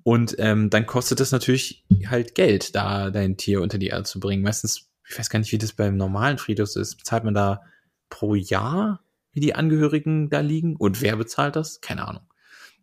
[0.03, 4.19] Und ähm, dann kostet es natürlich halt Geld, da dein Tier unter die Erde zu
[4.19, 4.43] bringen.
[4.43, 6.97] Meistens, ich weiß gar nicht, wie das beim normalen Friedhof ist.
[6.97, 7.61] Bezahlt man da
[8.09, 9.01] pro Jahr,
[9.33, 10.75] wie die Angehörigen da liegen?
[10.75, 11.81] Und wer bezahlt das?
[11.81, 12.23] Keine Ahnung.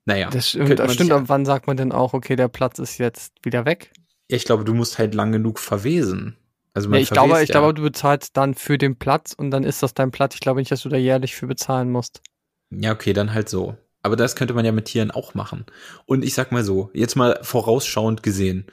[0.04, 2.98] Naja, Das stimmt, das stimmt aber wann sagt man denn auch, okay, der Platz ist
[2.98, 3.90] jetzt wieder weg?
[4.30, 6.36] Ja, ich glaube, du musst halt lang genug verwesen.
[6.74, 7.60] Also Ja, ich glaube, verwest ich ja.
[7.60, 10.34] glaube, du bezahlst dann für den Platz und dann ist das dein Platz.
[10.34, 12.20] Ich glaube nicht, dass du da jährlich für bezahlen musst.
[12.70, 13.76] Ja, okay, dann halt so.
[14.04, 15.64] aber das könnte man ja mit Tieren auch machen.
[16.04, 18.66] Und ich sag mal so, jetzt mal vorausschauend gesehen.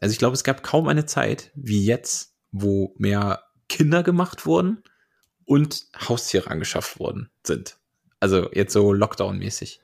[0.00, 4.82] Also ich glaube, es gab kaum eine Zeit wie jetzt, wo mehr Kinder gemacht wurden
[5.44, 7.76] und Haustiere angeschafft worden sind.
[8.18, 9.80] Also jetzt so Lockdown-mäßig.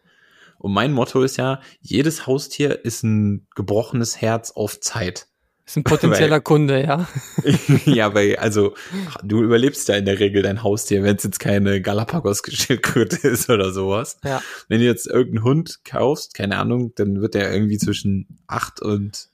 [0.58, 5.26] Und mein Motto ist ja, jedes Haustier ist ein gebrochenes Herz auf Zeit.
[5.66, 7.08] Ist ein potenzieller Weil- Kunde, ja.
[7.86, 8.74] ja, weil, also,
[9.22, 13.72] du überlebst ja in der Regel dein Haustier, wenn es jetzt keine Galapagos-Schildkröte ist oder
[13.72, 14.18] sowas.
[14.24, 14.42] Ja.
[14.68, 19.28] Wenn du jetzt irgendeinen Hund kaufst, keine Ahnung, dann wird der irgendwie zwischen acht und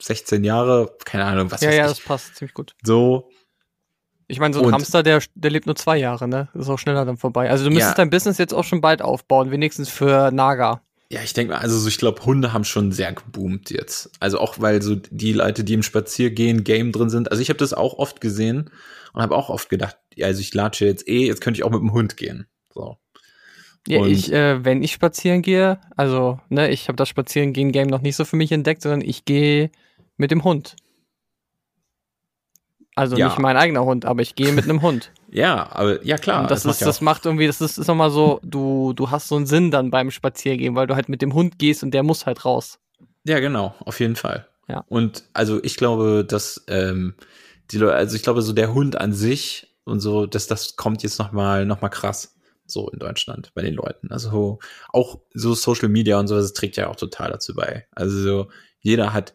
[0.00, 2.74] 16 Jahre, keine Ahnung, was Ja, weiß ja, ich, das passt ziemlich gut.
[2.82, 3.28] so.
[4.28, 6.48] Ich meine, so ein Und- Hamster, der, der lebt nur zwei Jahre, ne?
[6.54, 7.48] Ist auch schneller dann vorbei.
[7.48, 7.96] Also du müsstest Ja.
[8.04, 10.80] dein Business jetzt auch schon bald aufbauen, wenigstens für Naga.
[11.10, 14.10] Ja, ich denke mal, also so, ich glaube, Hunde haben schon sehr geboomt jetzt.
[14.18, 17.30] Also auch, weil so die Leute, die im Spaziergehen Game drin sind.
[17.30, 18.70] Also ich habe das auch oft gesehen
[19.12, 21.70] und habe auch oft gedacht, ja, also ich latsche jetzt eh, jetzt könnte ich auch
[21.70, 22.46] mit dem Hund gehen.
[22.74, 22.96] So.
[23.86, 28.00] Ja, Und- ich, äh, wenn ich spazieren gehe, also, ne, ich habe das Spazierengehen-Game noch
[28.02, 29.70] nicht so für mich entdeckt, sondern ich gehe
[30.16, 30.74] mit dem Hund.
[32.96, 33.28] Also Ja.
[33.28, 35.12] nicht mein eigener Hund, aber ich gehe mit einem Hund.
[35.36, 36.40] Ja, aber ja klar.
[36.40, 39.10] Und das, macht ist, ja das macht irgendwie, das ist, ist nochmal so, du, du
[39.10, 41.90] hast so einen Sinn dann beim Spaziergehen, weil du halt mit dem Hund gehst und
[41.90, 42.78] der muss halt raus.
[43.24, 44.46] Ja, genau, auf jeden Fall.
[44.66, 44.86] Ja.
[44.88, 47.16] Und also ich glaube, dass ähm,
[47.70, 51.02] die Leute, also ich glaube, so der Hund an sich und so, dass das kommt
[51.02, 54.10] jetzt noch mal, noch mal krass so in Deutschland bei den Leuten.
[54.10, 57.86] Also auch so Social Media und so, das trägt ja auch total dazu bei.
[57.92, 58.48] Also so,
[58.80, 59.34] jeder hat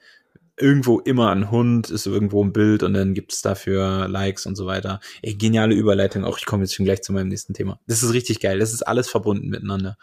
[0.62, 4.56] irgendwo immer einen Hund, ist irgendwo ein Bild und dann gibt es dafür Likes und
[4.56, 5.00] so weiter.
[5.22, 6.24] Ey, geniale Überleitung.
[6.24, 7.80] Auch ich komme jetzt schon gleich zu meinem nächsten Thema.
[7.88, 8.60] Das ist richtig geil.
[8.60, 9.98] Das ist alles verbunden miteinander.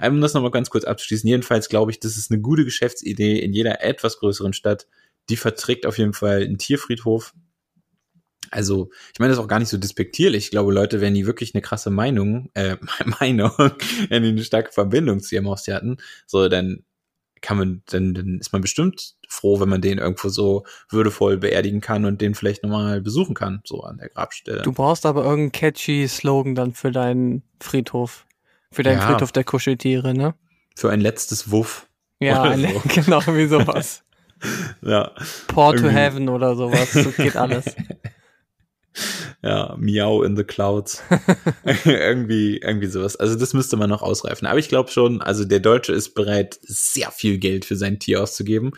[0.00, 1.28] Um das nochmal ganz kurz abzuschließen.
[1.28, 4.86] Jedenfalls glaube ich, das ist eine gute Geschäftsidee in jeder etwas größeren Stadt.
[5.28, 7.34] Die verträgt auf jeden Fall einen Tierfriedhof.
[8.50, 10.44] Also, ich meine das ist auch gar nicht so despektierlich.
[10.44, 12.76] Ich glaube, Leute, wenn die wirklich eine krasse Meinung, äh,
[13.20, 13.50] Meinung,
[14.08, 15.96] wenn die eine starke Verbindung zu ihrem Haustier hatten,
[16.26, 16.84] so, dann
[17.44, 21.82] kann man, dann, dann ist man bestimmt froh, wenn man den irgendwo so würdevoll beerdigen
[21.82, 24.62] kann und den vielleicht nochmal besuchen kann, so an der Grabstelle.
[24.62, 28.24] Du brauchst aber irgendeinen catchy Slogan dann für deinen Friedhof.
[28.72, 29.08] Für deinen Ja.
[29.08, 30.34] Friedhof der Kuscheltiere, ne?
[30.74, 31.86] Für ein letztes Wuff.
[32.18, 32.82] Ja, so.
[32.88, 34.02] genau, wie sowas.
[34.82, 35.12] Ja.
[35.46, 36.92] Port to Heaven oder sowas.
[36.92, 37.64] Das geht alles.
[39.42, 41.02] Ja, Miau in the Clouds.
[41.84, 43.16] irgendwie, irgendwie sowas.
[43.16, 44.46] Also das müsste man noch ausreifen.
[44.46, 48.22] Aber ich glaube schon, also der Deutsche ist bereit, sehr viel Geld für sein Tier
[48.22, 48.72] auszugeben.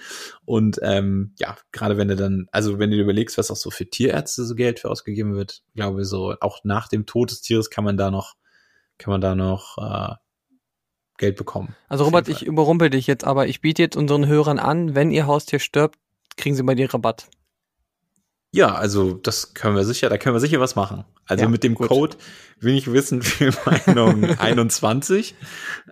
[0.45, 3.71] Und ähm, ja, gerade wenn du dann, also wenn du dir überlegst, was auch so
[3.71, 7.43] für Tierärzte so Geld für ausgegeben wird, glaube ich so, auch nach dem Tod des
[7.43, 8.35] Tieres kann man da noch,
[8.99, 10.15] kann man da noch äh,
[11.19, 11.75] Geld bekommen.
[11.89, 15.27] Also Robert, ich überrumpel dich jetzt, aber ich biete jetzt unseren Hörern an, wenn ihr
[15.27, 15.99] Haustier stirbt,
[16.37, 17.29] kriegen sie bei dir Rabatt.
[18.53, 21.05] Ja, also das können wir sicher, da können wir sicher was machen.
[21.27, 21.89] Also Ja, mit dem gut.
[21.89, 22.17] Code
[22.61, 25.35] wenig wissen für Meinung 21,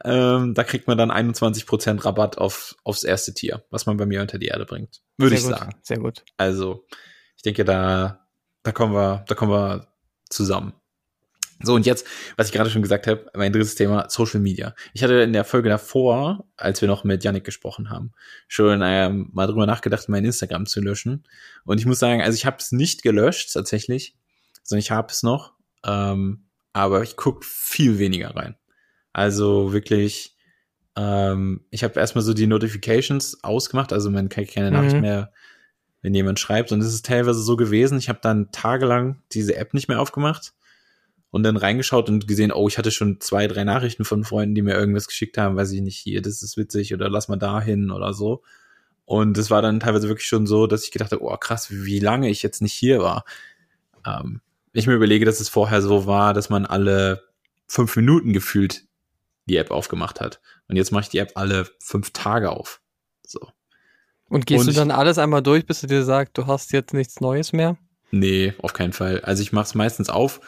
[0.04, 4.22] ähm, da kriegt man dann 21% Rabatt auf, aufs erste Tier, was man bei mir
[4.22, 5.02] unter die Erde bringt.
[5.18, 5.74] Würde ich Sehr gut, sagen.
[5.82, 6.24] Sehr gut.
[6.36, 6.86] Also
[7.36, 8.26] ich denke, da,
[8.62, 9.88] da kommen wir, da kommen wir
[10.30, 10.72] zusammen.
[11.64, 14.74] So, und jetzt, was ich gerade schon gesagt habe, mein drittes Thema, Social Media.
[14.92, 18.12] Ich hatte in der Folge davor, als wir noch mit Yannick gesprochen haben,
[18.48, 21.24] schon ähm, mal drüber nachgedacht, mein Instagram zu löschen.
[21.64, 24.16] Und ich muss sagen, also ich habe es nicht gelöscht tatsächlich,
[24.62, 25.52] sondern ich habe es noch,
[25.84, 28.56] ähm, aber ich guck viel weniger rein.
[29.12, 30.36] Also wirklich,
[30.96, 34.76] ähm, ich habe erstmal so die Notifications ausgemacht, also man kriegt keine Mhm.
[34.76, 35.32] Nachricht mehr,
[36.02, 36.72] wenn jemand schreibt.
[36.72, 40.52] Und es ist teilweise so gewesen, ich habe dann tagelang diese App nicht mehr aufgemacht
[41.34, 44.62] und dann reingeschaut und gesehen, oh, ich hatte schon zwei, drei Nachrichten von Freunden, die
[44.62, 47.60] mir irgendwas geschickt haben, weiß ich nicht, hier, das ist witzig oder lass mal da
[47.60, 48.44] hin oder so.
[49.04, 51.98] Und es war dann teilweise wirklich schon so, dass ich gedacht habe, oh krass, wie
[51.98, 53.24] lange ich jetzt nicht hier war.
[54.06, 54.42] Ähm,
[54.72, 57.24] ich mir überlege, dass es vorher so war, dass man alle
[57.66, 58.84] fünf Minuten gefühlt
[59.46, 60.40] die App aufgemacht hat.
[60.68, 62.80] Und jetzt mache ich die App alle fünf Tage auf.
[63.26, 63.40] So.
[64.28, 66.94] Und gehst Und du dann alles einmal durch, bis du dir sagst, du hast jetzt
[66.94, 67.76] nichts Neues mehr?
[68.12, 69.20] Nee, auf keinen Fall.
[69.22, 70.40] Also ich mache es meistens auf,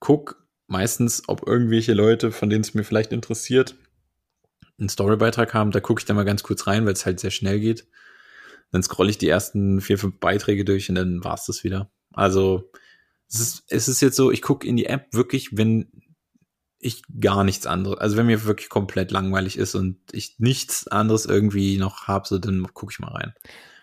[0.00, 3.76] guck meistens, ob irgendwelche Leute, von denen es mir vielleicht interessiert,
[4.78, 5.70] einen Storybeitrag haben.
[5.70, 7.86] Da gucke ich dann mal ganz kurz rein, weil es halt sehr schnell geht.
[8.72, 11.90] Dann scrolle ich die ersten vier, fünf Beiträge durch und dann war's das wieder.
[12.12, 12.70] Also
[13.28, 15.90] es ist, es ist jetzt so, ich gucke in die App wirklich, wenn
[16.78, 21.26] ich gar nichts anderes, also wenn mir wirklich komplett langweilig ist und ich nichts anderes
[21.26, 23.34] irgendwie noch habe, so dann gucke ich mal rein.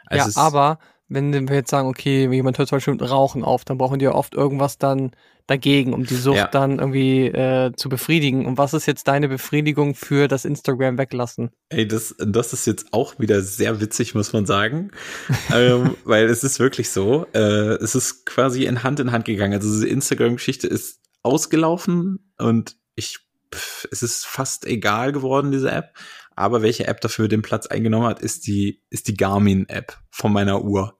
[0.06, 3.44] Also ja, es aber wenn wir jetzt sagen, okay, jemand hört zum Beispiel mit Rauchen
[3.44, 5.12] auf, dann brauchen die ja oft irgendwas dann
[5.48, 6.48] dagegen, um die Sucht Ja.
[6.48, 8.46] dann irgendwie äh, zu befriedigen.
[8.46, 11.52] Und was ist jetzt deine Befriedigung für das Instagram weglassen?
[11.70, 14.92] Ey, das, das ist jetzt auch wieder sehr witzig, muss man sagen.
[15.54, 19.54] ähm, weil es ist wirklich so, äh, es ist quasi in Hand in Hand gegangen.
[19.54, 23.20] Also diese Instagram-Geschichte ist ausgelaufen und ich
[23.56, 25.94] pff, es ist fast egal geworden, diese App.
[26.36, 30.64] Aber welche App dafür den Platz eingenommen hat, ist die, ist die Garmin-App von meiner
[30.64, 30.97] Uhr.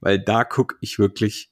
[0.00, 1.50] Weil da gucke ich wirklich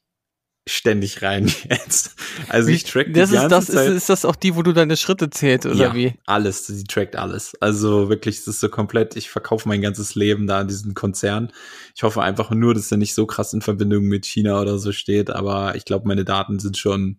[0.69, 2.17] ständig rein jetzt.
[2.49, 3.89] Also ich track die das ist, ganze das Zeit.
[3.89, 6.15] ist, ist das auch die, wo du deine Schritte zählst, oder ja, wie?
[6.27, 7.55] alles, sie trackt alles.
[7.61, 11.53] Also wirklich, es ist so komplett, ich verkaufe mein ganzes Leben da an diesen Konzern.
[11.95, 14.91] Ich hoffe einfach nur, dass er nicht so krass in Verbindung mit China oder so
[14.91, 17.19] steht, aber ich glaube, meine Daten sind schon,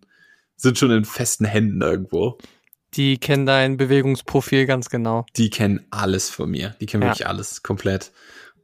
[0.56, 2.36] sind schon in festen Händen irgendwo.
[2.94, 5.24] Die kennen dein Bewegungsprofil ganz genau.
[5.36, 6.74] Die kennen alles von mir.
[6.80, 7.08] Die kennen Ja.
[7.10, 8.12] wirklich alles komplett.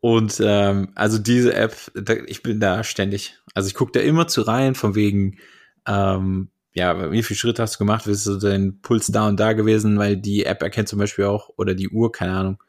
[0.05, 3.39] Und ähm, also diese App, da, ich bin da ständig.
[3.55, 5.39] Also ich gucke da immer zu rein, von wegen,
[5.87, 8.07] ähm, ja, wie viele Schritte hast du gemacht?
[8.07, 9.99] Ist so dein Puls da und da gewesen?
[9.99, 12.63] Weil die App erkennt zum Beispiel auch, oder die Uhr, keine Ahnung,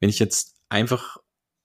[0.00, 1.16] wenn ich jetzt einfach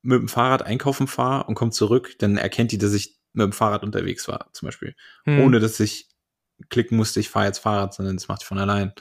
[0.01, 3.51] mit dem Fahrrad einkaufen fahre und komme zurück, dann erkennt die, dass ich mit dem
[3.51, 5.41] Fahrrad unterwegs war, zum Beispiel Hm.
[5.41, 6.07] ohne dass ich
[6.69, 8.93] klicken musste, ich fahre jetzt Fahrrad, sondern das macht die von allein.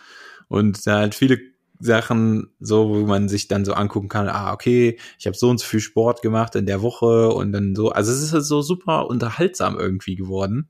[0.49, 1.39] Und da halt viele
[1.79, 5.59] Sachen, so, wo man sich dann so angucken kann, ah, okay, ich habe so und
[5.59, 8.63] so viel Sport gemacht in der Woche und dann so, also es ist halt so
[8.63, 10.69] super unterhaltsam irgendwie geworden.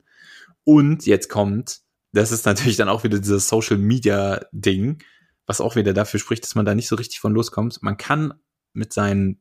[0.65, 1.81] Und jetzt kommt,
[2.13, 5.03] das ist natürlich dann auch wieder dieses Social Media Ding,
[5.47, 7.83] was auch wieder dafür spricht, dass man da nicht so richtig von loskommt.
[7.83, 8.35] Man kann
[8.73, 9.41] mit seinen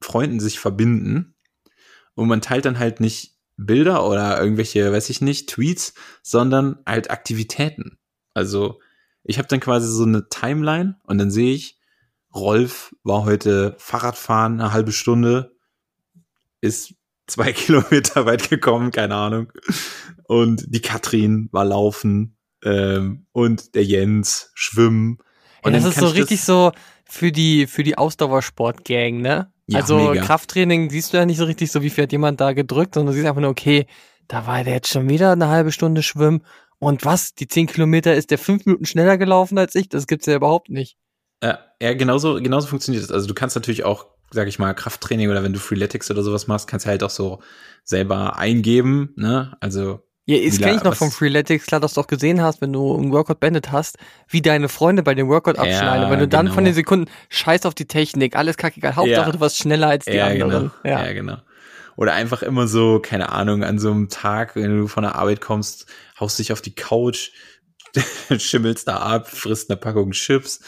[0.00, 1.34] Freunden sich verbinden
[2.14, 7.10] und man teilt dann halt nicht Bilder oder irgendwelche, weiß ich nicht, Tweets, sondern halt
[7.10, 7.98] Aktivitäten.
[8.32, 8.80] Also
[9.22, 11.78] ich habe dann quasi so eine Timeline und dann sehe ich,
[12.34, 15.52] Rolf war heute Fahrradfahren eine halbe Stunde,
[16.60, 16.94] ist
[17.26, 19.52] zwei Kilometer weit gekommen, keine Ahnung.
[20.24, 25.18] Und die Katrin war laufen ähm, und der Jens schwimmen.
[25.62, 26.72] Und Ja, das ist so richtig so
[27.04, 29.52] für die, für die Ausdauersport-Gang, ne?
[29.66, 30.24] Ja, also mega.
[30.24, 33.12] Krafttraining siehst du ja nicht so richtig so, wie viel hat jemand da gedrückt, sondern
[33.12, 33.86] du siehst einfach nur, okay,
[34.28, 36.42] da war der jetzt schon wieder eine halbe Stunde schwimmen.
[36.80, 37.34] Und was?
[37.34, 39.88] Die zehn Kilometer ist der fünf Minuten schneller gelaufen als ich?
[39.88, 40.96] Das gibt's ja überhaupt nicht.
[41.42, 43.10] Ja, ja, genauso, genauso funktioniert es.
[43.12, 46.46] Also du kannst natürlich auch, sag ich mal, Krafttraining oder wenn du Freeletics oder sowas
[46.48, 47.40] machst, kannst du halt auch so
[47.84, 49.56] selber eingeben, ne?
[49.60, 52.72] Also, Ja, Wie kenne ich noch vom Freeletics, klar, dass du auch gesehen hast, wenn
[52.72, 56.04] du einen Workout beendet hast, wie deine Freunde bei dem Workout Ja, abschneiden.
[56.04, 56.54] Und wenn du dann genau.
[56.54, 59.32] von den Sekunden scheiß auf die Technik, alles kackegal, Hauptsache Ja.
[59.32, 60.70] du warst schneller als die ja, anderen.
[60.82, 60.96] genau.
[60.98, 61.12] Ja.
[61.12, 61.36] genau.
[62.00, 65.42] Oder einfach immer so, keine Ahnung, an so einem Tag, wenn du von der Arbeit
[65.42, 65.84] kommst,
[66.18, 67.30] haust dich auf die Couch,
[68.38, 70.60] schimmelst da ab, frisst eine Packung Chips,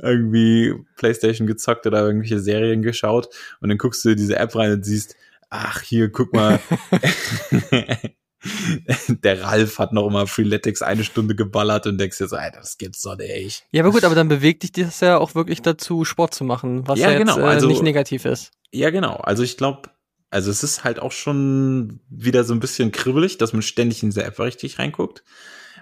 [0.00, 3.28] irgendwie Playstation gezockt oder irgendwelche Serien geschaut
[3.60, 5.14] und dann guckst du in diese App rein und siehst,
[5.48, 6.58] ach, hier, guck mal,
[9.08, 12.78] der Ralf hat noch mal Freeletics eine Stunde geballert und denkst dir so, Alter, das
[12.78, 13.64] gibt's doch nicht.
[13.70, 16.88] Ja, aber gut, aber dann bewegt dich das ja auch wirklich dazu, Sport zu machen,
[16.88, 18.50] was Ja, ja, jetzt genau, äh, also- nicht negativ ist.
[18.72, 19.14] Ja, genau.
[19.16, 19.90] Also ich glaube,
[20.30, 24.10] also es ist halt auch schon wieder so ein bisschen kribbelig, dass man ständig in
[24.10, 25.24] diese App richtig reinguckt.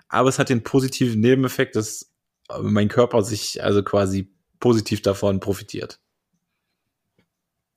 [0.09, 2.11] Aber es hat den positiven Nebeneffekt, dass
[2.49, 6.01] äh, mein Körper sich also quasi positiv davon profitiert.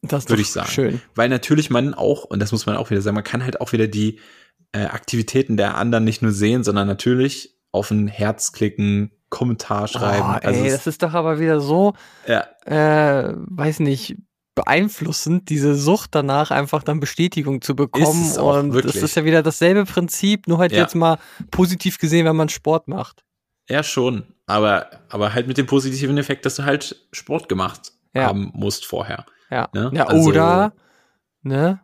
[0.02, 0.70] Das Würde ich sagen.
[0.70, 1.02] Schön.
[1.14, 3.72] Weil natürlich man auch, und das muss man auch wieder sagen, man kann halt auch
[3.72, 4.20] wieder die
[4.72, 10.26] äh, Aktivitäten der anderen nicht nur sehen, sondern natürlich auf ein Herz klicken, Kommentar schreiben.
[10.28, 11.94] Oh, also ey, es- das ist doch aber wieder so,
[12.28, 14.18] ja, äh, weiß nicht,
[14.64, 18.06] beeinflussend, diese Sucht danach einfach dann Bestätigung zu bekommen.
[18.24, 18.94] Ist es auch, und wirklich.
[18.94, 20.80] das ist ja wieder dasselbe Prinzip, nur halt Ja.
[20.82, 21.18] jetzt mal
[21.52, 23.24] positiv gesehen, wenn man Sport macht.
[23.70, 24.24] Ja, schon.
[24.48, 28.24] Aber, aber halt mit dem positiven Effekt, dass du halt Sport gemacht Ja.
[28.26, 29.26] haben musst vorher.
[29.50, 29.70] Ja.
[29.74, 29.92] Ne?
[29.94, 30.74] ja Also- oder,
[31.42, 31.80] ne,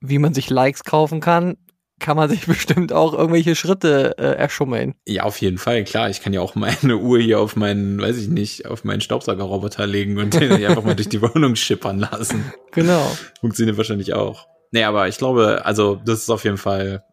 [0.00, 1.56] wie man sich Likes kaufen kann,
[2.02, 4.94] kann man sich bestimmt auch irgendwelche Schritte äh, erschummeln.
[5.06, 6.10] Ja, auf jeden Fall, klar.
[6.10, 9.86] Ich kann ja auch meine Uhr hier auf meinen, weiß ich nicht, auf meinen Staubsaugerroboter
[9.86, 12.44] legen und den einfach mal durch die Wohnung schippern lassen.
[12.74, 13.14] Genau.
[13.38, 14.46] Funktioniert wahrscheinlich auch.
[14.70, 17.04] Nee, aber ich glaube, also das ist auf jeden Fall.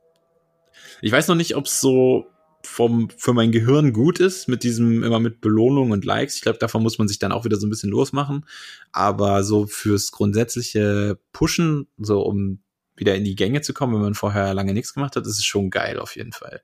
[1.02, 2.28] Ich weiß noch nicht, ob es so
[2.64, 6.36] vom, für mein Gehirn gut ist, mit diesem, immer mit Belohnung und Likes.
[6.36, 8.46] Ich glaube, davon muss man sich dann auch wieder so ein bisschen losmachen.
[8.94, 12.60] Aber so fürs grundsätzliche Pushen, so um
[13.00, 15.46] wieder in die Gänge zu kommen, wenn man vorher lange nichts gemacht hat, ist es
[15.46, 16.62] schon geil auf jeden Fall.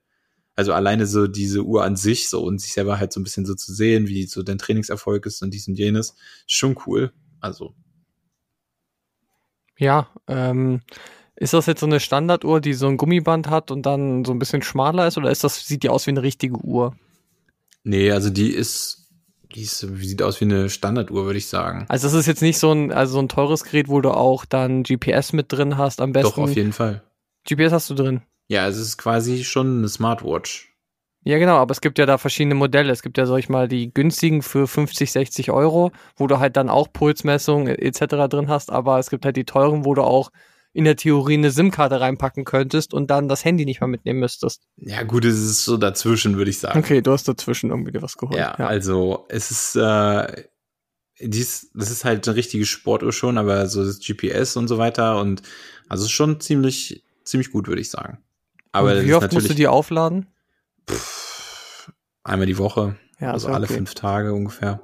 [0.54, 3.44] Also alleine so diese Uhr an sich so und sich selber halt so ein bisschen
[3.44, 7.12] so zu sehen, wie so dein Trainingserfolg ist und dies und jenes, ist schon cool.
[7.40, 7.74] Also
[9.78, 10.80] Ja, ähm,
[11.36, 14.38] ist das jetzt so eine Standarduhr, die so ein Gummiband hat und dann so ein
[14.38, 16.96] bisschen schmaler ist, oder ist das, sieht die aus wie eine richtige Uhr?
[17.84, 19.05] Nee, also die ist,
[19.56, 21.86] die ist, sieht aus wie eine Standarduhr, würde ich sagen.
[21.88, 24.44] Also das ist jetzt nicht so ein, also so ein teures Gerät, wo du auch
[24.44, 26.36] dann GPS mit drin hast, am besten.
[26.36, 27.02] Doch, auf jeden Fall.
[27.48, 28.22] GPS hast du drin.
[28.48, 30.76] Ja, es ist quasi schon eine Smartwatch.
[31.24, 32.92] Ja, genau, aber es gibt ja da verschiedene Modelle.
[32.92, 36.56] Es gibt ja, sag ich mal, die günstigen für 50, 60 Euro, wo du halt
[36.56, 38.28] dann auch Pulsmessung etc.
[38.28, 40.30] drin hast, aber es gibt halt die teuren, wo du auch
[40.76, 44.62] in der Theorie eine SIM-Karte reinpacken könntest und dann das Handy nicht mehr mitnehmen müsstest.
[44.76, 46.78] Ja, gut, es ist so dazwischen, würde ich sagen.
[46.78, 48.38] Okay, du hast dazwischen irgendwie dir was geholt.
[48.38, 50.44] Ja, also es ist, äh,
[51.18, 55.18] dies, das ist halt eine richtige Sportuhr schon, aber so das GPS und so weiter
[55.18, 55.40] und
[55.88, 58.18] also es ist schon ziemlich, ziemlich gut, würde ich sagen.
[58.70, 60.26] Aber wie oft musst du die aufladen?
[62.22, 63.76] einmal die Woche, Ja, also ja alle okay.
[63.76, 64.82] fünf Tage ungefähr.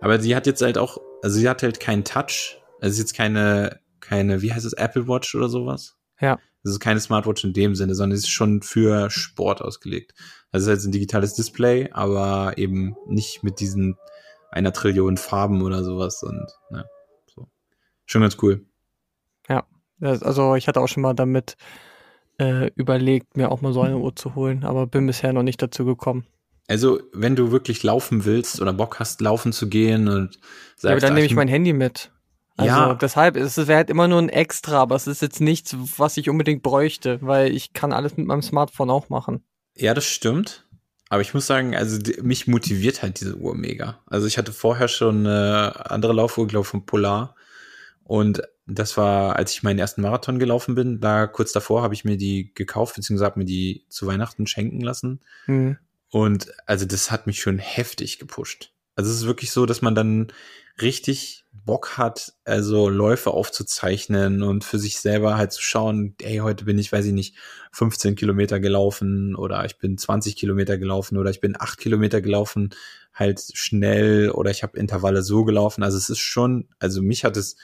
[0.00, 2.98] Aber sie hat jetzt halt auch, also sie hat halt keinen Touch, also es ist
[2.98, 5.96] jetzt keine, keine, wie heißt es, Apple Watch oder sowas?
[6.20, 6.38] Ja.
[6.62, 10.14] Das ist keine Smartwatch in dem Sinne, sondern es ist schon für Sport ausgelegt.
[10.50, 13.96] Also es ist halt ein digitales Display, aber eben nicht mit diesen
[14.50, 16.84] einer Trillion Farben oder sowas und ne,
[17.26, 17.48] so.
[18.06, 18.64] Schon ganz cool.
[20.00, 21.56] Das- Also ich hatte auch schon mal damit
[22.38, 25.62] äh, überlegt, mir auch mal so eine Uhr zu holen, aber bin bisher noch nicht
[25.62, 26.26] dazu gekommen.
[26.66, 30.40] Also, wenn du wirklich laufen willst oder Bock hast, laufen zu gehen und
[30.82, 32.10] Ja, aber dann ah, nehme ich mein Handy mit.
[32.56, 32.94] Also Ja.
[32.94, 36.30] deshalb, es wäre halt immer nur ein Extra, aber es ist jetzt nichts, was ich
[36.30, 39.42] unbedingt bräuchte, weil ich kann alles mit meinem Smartphone auch machen.
[39.74, 40.64] Ja, das stimmt.
[41.08, 44.00] Aber ich muss sagen, also die, mich motiviert halt diese Uhr mega.
[44.06, 47.34] Also ich hatte vorher schon eine andere Laufuhr, glaube von Polar.
[48.04, 52.04] Und das war, als ich meinen ersten Marathon gelaufen bin, da kurz davor habe ich
[52.04, 55.20] mir die gekauft, beziehungsweise habe mir die zu Weihnachten schenken lassen.
[55.46, 55.76] Hm.
[56.10, 58.72] Und also das hat mich schon heftig gepusht.
[58.96, 60.28] Also es ist wirklich so, dass man dann
[60.80, 66.64] richtig Bock hat, also Läufe aufzuzeichnen und für sich selber halt zu schauen, ey, heute
[66.66, 67.36] bin ich, weiß ich nicht,
[67.72, 72.70] 15 Kilometer gelaufen oder ich bin 20 Kilometer gelaufen oder ich bin 8 Kilometer gelaufen,
[73.14, 75.82] halt schnell oder ich habe Intervalle so gelaufen.
[75.82, 77.56] Also es ist schon, also mich hat es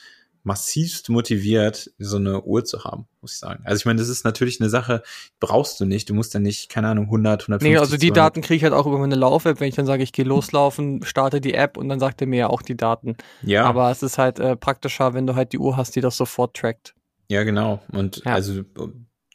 [0.42, 3.62] massivst motiviert, so eine Uhr zu haben, muss ich sagen.
[3.66, 5.02] Also ich meine, das ist natürlich eine Sache,
[5.38, 6.08] brauchst du nicht.
[6.08, 7.70] Du musst dann nicht, keine Ahnung, 100, 150.
[7.70, 9.86] Nee, also die 200 Daten kriege ich halt auch über meine Lauf-App, wenn ich dann
[9.86, 12.76] sage, ich gehe loslaufen, starte die App und dann sagt er mir ja auch die
[12.76, 13.16] Daten.
[13.42, 16.16] Ja, Aber es ist halt äh, praktischer, wenn du halt die Uhr hast, die das
[16.16, 16.94] sofort trackt.
[17.28, 17.82] ja, genau.
[17.92, 18.34] Und Ja.
[18.34, 18.62] also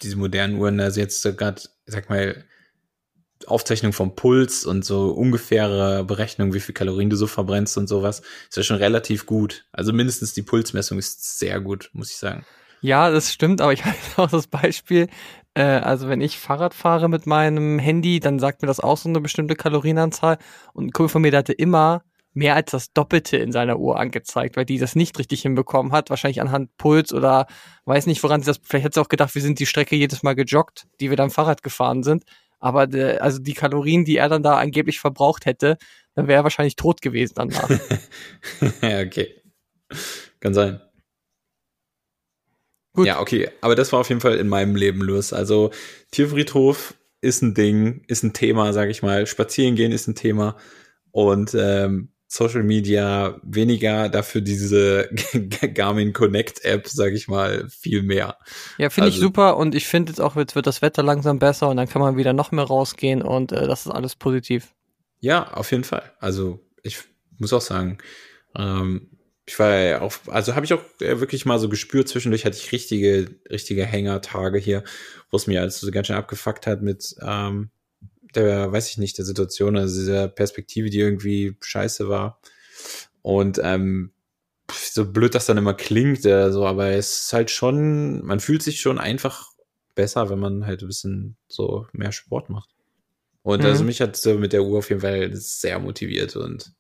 [0.02, 2.44] diese modernen Uhren, also jetzt gerade, sag mal,
[3.48, 8.22] Aufzeichnung vom Puls und so ungefähre Berechnung, wie viel Kalorien du so verbrennst und sowas,
[8.50, 9.66] ist ja schon relativ gut.
[9.72, 12.46] Also mindestens die Pulsmessung ist sehr gut, muss ich sagen.
[12.82, 15.08] Ja, das stimmt, aber ich habe auch das Beispiel,
[15.54, 19.10] äh, also wenn ich Fahrrad fahre mit meinem Handy, dann sagt mir das auch so
[19.10, 20.38] eine bestimmte Kalorienanzahl
[20.74, 22.04] und ein Kumpel von mir, der hatte immer
[22.36, 26.10] mehr als das Doppelte in seiner Uhr angezeigt, weil die das nicht richtig hinbekommen hat,
[26.10, 27.48] wahrscheinlich anhand Puls oder
[27.86, 30.22] weiß nicht, woran sie das, vielleicht hat sie auch gedacht, wir sind die Strecke jedes
[30.22, 32.26] Mal gejoggt, die wir dann Fahrrad gefahren sind,
[32.60, 35.78] aber de, also die Kalorien, die er dann da angeblich verbraucht hätte,
[36.14, 37.70] dann wäre er wahrscheinlich tot gewesen danach.
[38.82, 39.42] ja, okay.
[40.40, 40.82] Kann sein.
[42.94, 43.08] Gut.
[43.08, 43.50] Ja, okay.
[43.62, 45.34] Aber das war auf jeden Fall in meinem Leben los.
[45.34, 45.72] Also
[46.12, 49.28] Tierfriedhof ist ein Ding, ist ein Thema, sag ich mal.
[49.28, 50.56] Spazieren gehen ist ein Thema.
[51.12, 55.10] Und ähm, Social Media weniger, dafür diese
[55.74, 58.38] Garmin Connect App, sag ich mal, viel mehr.
[58.78, 61.40] Ja, finde ich Also- super und ich finde jetzt auch, jetzt wird das Wetter langsam
[61.40, 64.74] besser und dann kann man wieder noch mehr rausgehen und äh, das ist alles positiv.
[65.22, 66.12] Ja, auf jeden Fall.
[66.20, 66.98] Also ich
[67.38, 67.98] muss auch sagen,
[68.58, 69.10] ähm,
[69.48, 72.58] ich war ja auch, also habe ich auch äh, wirklich mal so gespürt, zwischendurch hatte
[72.58, 74.84] ich richtige, richtige Hängertage hier,
[75.30, 77.70] wo es mir alles so ganz schön abgefuckt hat mit ähm,
[78.36, 82.40] der, weiß ich nicht, der Situation, also dieser Perspektive, die irgendwie scheiße war.
[83.22, 84.12] Und ähm,
[84.72, 88.64] so blöd das dann immer klingt, äh, so, aber es ist halt schon, man fühlt
[88.64, 89.52] sich schon einfach
[89.96, 92.70] besser, wenn man halt ein bisschen so mehr Sport macht.
[93.44, 93.66] Und Mhm.
[93.66, 96.74] also mich hat so mit der Uhr auf jeden Fall sehr motiviert und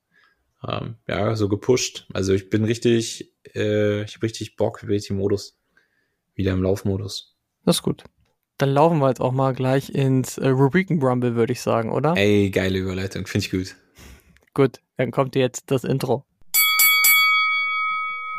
[0.67, 2.07] ähm, ja, so gepusht.
[2.13, 5.59] Also ich bin richtig, äh, ich habe richtig Bock, richtig im Modus.
[6.33, 7.35] Wieder im Laufmodus.
[7.65, 8.03] Das ist gut.
[8.57, 12.15] Dann laufen wir jetzt auch mal gleich ins äh, Rubriken-Rumble, würde ich sagen, oder?
[12.15, 13.75] Ey, geile Überleitung, finde ich gut.
[14.53, 16.23] Gut, dann kommt jetzt das Intro.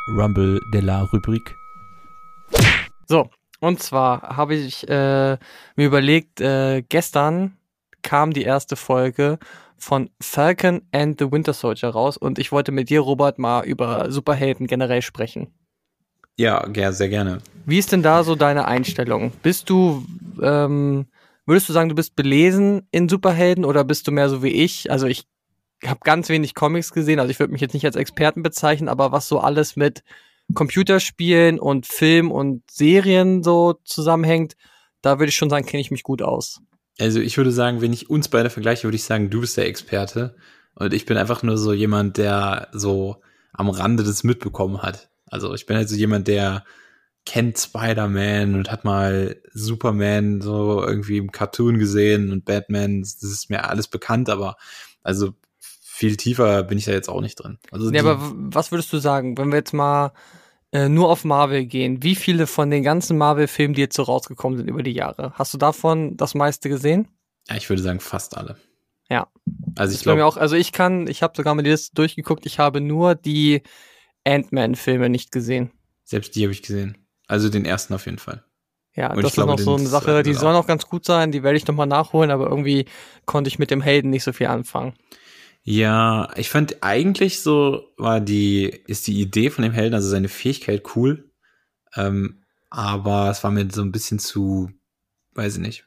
[0.07, 1.55] Rumble de la Rubrik.
[3.07, 5.37] So, und zwar habe ich äh,
[5.75, 7.55] mir überlegt, äh, gestern
[8.01, 9.37] kam die erste Folge
[9.77, 14.11] von Falcon and the Winter Soldier raus und ich wollte mit dir, Robert, mal über
[14.11, 15.53] Superhelden generell sprechen.
[16.37, 17.39] Ja, ja, sehr gerne.
[17.65, 19.31] Wie ist denn da so deine Einstellung?
[19.41, 20.05] Bist du,
[20.41, 21.07] ähm,
[21.45, 24.91] würdest du sagen, du bist belesen in Superhelden oder bist du mehr so wie ich?
[24.91, 25.25] Also ich
[25.83, 29.11] habe ganz wenig Comics gesehen, also ich würde mich jetzt nicht als Experten bezeichnen, aber
[29.11, 30.03] was so alles mit
[30.53, 34.55] Computerspielen und Film und Serien so zusammenhängt,
[35.01, 36.61] da würde ich schon sagen, kenne ich mich gut aus.
[36.99, 39.67] Also ich würde sagen, wenn ich uns beide vergleiche, würde ich sagen, du bist der
[39.67, 40.35] Experte
[40.75, 43.17] und ich bin einfach nur so jemand, der so
[43.53, 45.09] am Rande das mitbekommen hat.
[45.29, 46.63] Also ich bin halt so jemand, der
[47.25, 53.49] kennt Spider-Man und hat mal Superman so irgendwie im Cartoon gesehen und Batman, das ist
[53.49, 54.55] mir alles bekannt, aber
[55.03, 57.57] also viel tiefer bin ich da jetzt auch nicht drin.
[57.71, 60.13] Also Ja, aber was würdest du sagen, wenn wir jetzt mal
[60.71, 64.57] äh, nur auf Marvel gehen, wie viele von den ganzen Marvel-Filmen, die jetzt so rausgekommen
[64.57, 67.07] sind über die Jahre, hast du davon das meiste gesehen?
[67.49, 68.57] Ja, ich würde sagen fast alle.
[69.09, 69.27] Ja.
[69.75, 72.45] Also Ich glaube glaube, auch, also ich kann, ich habe sogar mal die Liste durchgeguckt,
[72.45, 73.63] ich habe nur die
[74.27, 75.71] Ant-Man-Filme nicht gesehen.
[76.03, 76.97] selbst die habe ich gesehen.
[77.27, 78.43] Also den ersten auf jeden Fall.
[78.95, 81.31] Ja, Und das glaube, ist noch so eine Sache, die soll noch ganz gut sein,
[81.31, 82.85] die werde ich nochmal nachholen, aber irgendwie
[83.25, 84.93] konnte ich mit dem Helden nicht so viel anfangen.
[85.63, 90.29] Ja, ich fand eigentlich so war die, ist die Idee von dem Helden, also seine
[90.29, 91.29] Fähigkeit cool.
[91.95, 94.71] Ähm, aber es war mir so ein bisschen zu,
[95.33, 95.85] weiß ich nicht,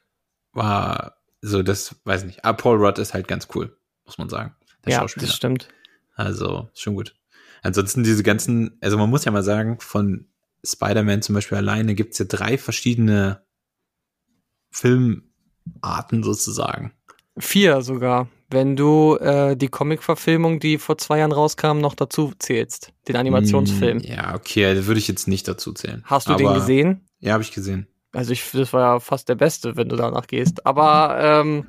[0.52, 2.44] war so das, weiß ich nicht.
[2.44, 4.54] Aber Paul Rudd ist halt ganz cool, muss man sagen.
[4.84, 5.26] Der ja, Schauspieler.
[5.26, 5.68] das stimmt.
[6.14, 7.14] Also, ist schon gut.
[7.62, 10.26] Ansonsten diese ganzen, also man muss ja mal sagen, von
[10.64, 13.42] Spider-Man zum Beispiel alleine gibt's ja drei verschiedene
[14.70, 16.92] Filmarten sozusagen.
[17.38, 22.92] Vier sogar, wenn du äh, die Comic-Verfilmung, die vor zwei Jahren rauskam, noch dazu zählst.
[23.08, 23.98] Den Animationsfilm.
[23.98, 26.02] Mm, Ja, okay, da würde ich jetzt nicht dazu zählen.
[26.06, 27.06] Hast du Aber- den gesehen?
[27.20, 27.86] Ja, habe ich gesehen.
[28.12, 30.66] Also ich, das war ja fast der beste, wenn du danach gehst.
[30.66, 31.66] Aber ähm,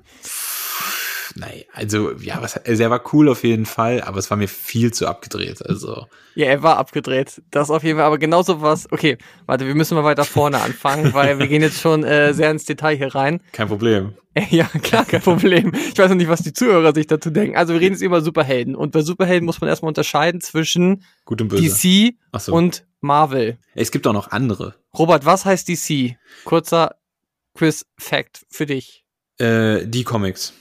[1.36, 4.47] Nein, also ja, was, also er war cool auf jeden Fall, aber es war mir
[4.47, 5.65] viel zu abgedreht.
[5.65, 7.41] Also ja, er war abgedreht.
[7.51, 8.05] Das auf jeden Fall.
[8.05, 8.91] Aber genauso was.
[8.91, 12.51] Okay, warte, wir müssen mal weiter vorne anfangen, weil wir gehen jetzt schon äh, sehr
[12.51, 13.41] ins Detail hier rein.
[13.51, 14.13] kein Problem.
[14.49, 15.73] Ja, klar, kein Problem.
[15.73, 17.57] Ich weiß noch nicht, was die Zuhörer sich dazu denken.
[17.57, 18.75] Also wir reden jetzt über Superhelden.
[18.75, 21.63] Und bei Superhelden muss man erstmal unterscheiden zwischen Gut und böse.
[21.63, 22.53] DC so.
[22.53, 23.57] und Marvel.
[23.75, 24.75] es gibt auch noch andere.
[24.97, 26.15] Robert, was heißt DC?
[26.45, 26.95] Kurzer
[27.55, 29.03] Quiz-Fact für dich.
[29.38, 30.53] Äh, die Comics.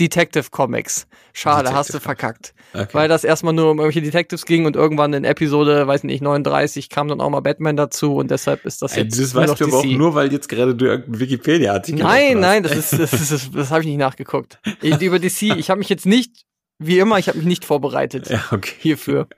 [0.00, 1.06] Detective Comics.
[1.32, 2.54] Schade, Detective hast du verkackt.
[2.72, 2.88] Okay.
[2.92, 6.88] Weil das erstmal nur um irgendwelche Detectives ging und irgendwann in Episode, weiß nicht, 39
[6.88, 9.50] kam dann auch mal Batman dazu und deshalb ist das Ey, jetzt das nur noch
[9.50, 12.92] weißt du aber auch nur, weil jetzt gerade du irgendeinen Wikipedia-Artikel Nein, nein, das ist,
[12.98, 14.58] das ist, das, das habe ich nicht nachgeguckt.
[14.82, 16.44] Ich, über DC, ich habe mich jetzt nicht,
[16.78, 18.74] wie immer, ich habe mich nicht vorbereitet Ja, okay.
[18.78, 19.28] hierfür.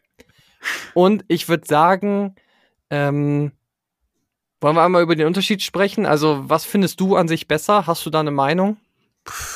[0.95, 2.35] Und ich würde sagen,
[2.89, 3.53] ähm,
[4.61, 6.07] wollen wir einmal über den Unterschied sprechen?
[6.07, 7.87] Also, was findest du an sich besser?
[7.87, 8.79] Hast du da eine Meinung?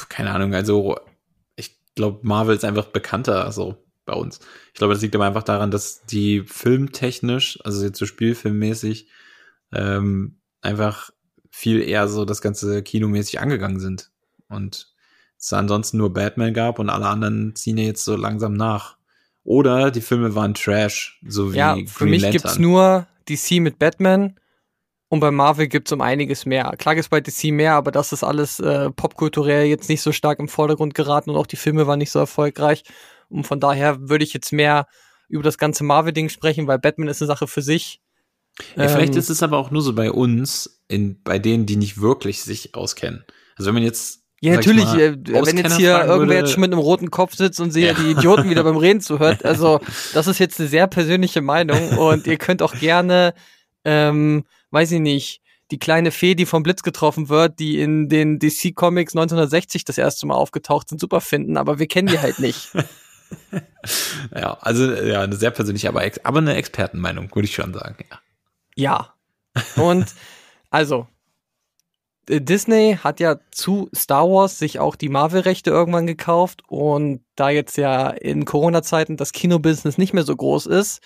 [0.09, 0.99] Keine Ahnung, also
[1.57, 4.41] ich glaube, Marvel ist einfach bekannter so bei uns.
[4.73, 9.09] Ich glaube, das liegt aber einfach daran, dass die filmtechnisch, also jetzt so spielfilmmäßig,
[9.73, 11.11] ähm, einfach
[11.51, 14.11] viel eher so das ganze kinomäßig angegangen sind.
[14.49, 14.93] Und
[15.39, 18.97] es ansonsten nur Batman gab und alle anderen ziehen ja jetzt so langsam nach.
[19.43, 22.43] Oder die Filme waren Trash, so wie ja, für Green mich Lantern.
[22.43, 24.39] gibt's nur DC mit Batman
[25.11, 26.73] und bei Marvel gibt's um einiges mehr.
[26.79, 30.39] Klar gibt's bei DC mehr, aber das ist alles äh, popkulturell jetzt nicht so stark
[30.39, 32.85] im Vordergrund geraten und auch die Filme waren nicht so erfolgreich.
[33.29, 34.87] Und von daher würde ich jetzt mehr
[35.29, 38.01] über das ganze Marvel-Ding sprechen, weil Batman ist eine Sache für sich.
[38.77, 41.77] Ja, vielleicht Ähm, ist es aber auch nur so bei uns, in, bei denen, die
[41.77, 43.25] nicht wirklich sich auskennen.
[43.57, 44.21] Also wenn man jetzt.
[44.41, 47.61] Ja, natürlich, mal, äh, wenn jetzt hier irgendwer jetzt schon mit einem roten Kopf sitzt
[47.61, 47.95] und sehe Ja.
[47.95, 49.81] die Idioten wieder beim Reden zuhört, also
[50.15, 53.35] das ist jetzt eine sehr persönliche Meinung und ihr könnt auch gerne,
[53.85, 55.41] ähm, weiß ich nicht,
[55.71, 59.99] die kleine Fee, die vom Blitz getroffen wird, die in den DC Comics 1960 das
[59.99, 62.71] erste Mal aufgetaucht sind, super finden, aber wir kennen die halt nicht.
[64.35, 68.05] Ja, also ja, eine sehr persönliche, aber, aber eine Expertenmeinung, würde ich schon sagen.
[68.11, 68.19] Ja.
[68.75, 69.15] Ja.
[69.77, 70.07] Und
[70.71, 71.07] also,
[72.29, 77.51] äh, Disney hat ja zu Star Wars sich auch die Marvel-Rechte irgendwann gekauft und da
[77.51, 81.01] jetzt ja in Corona-Zeiten das Kinobusiness nicht mehr so groß ist,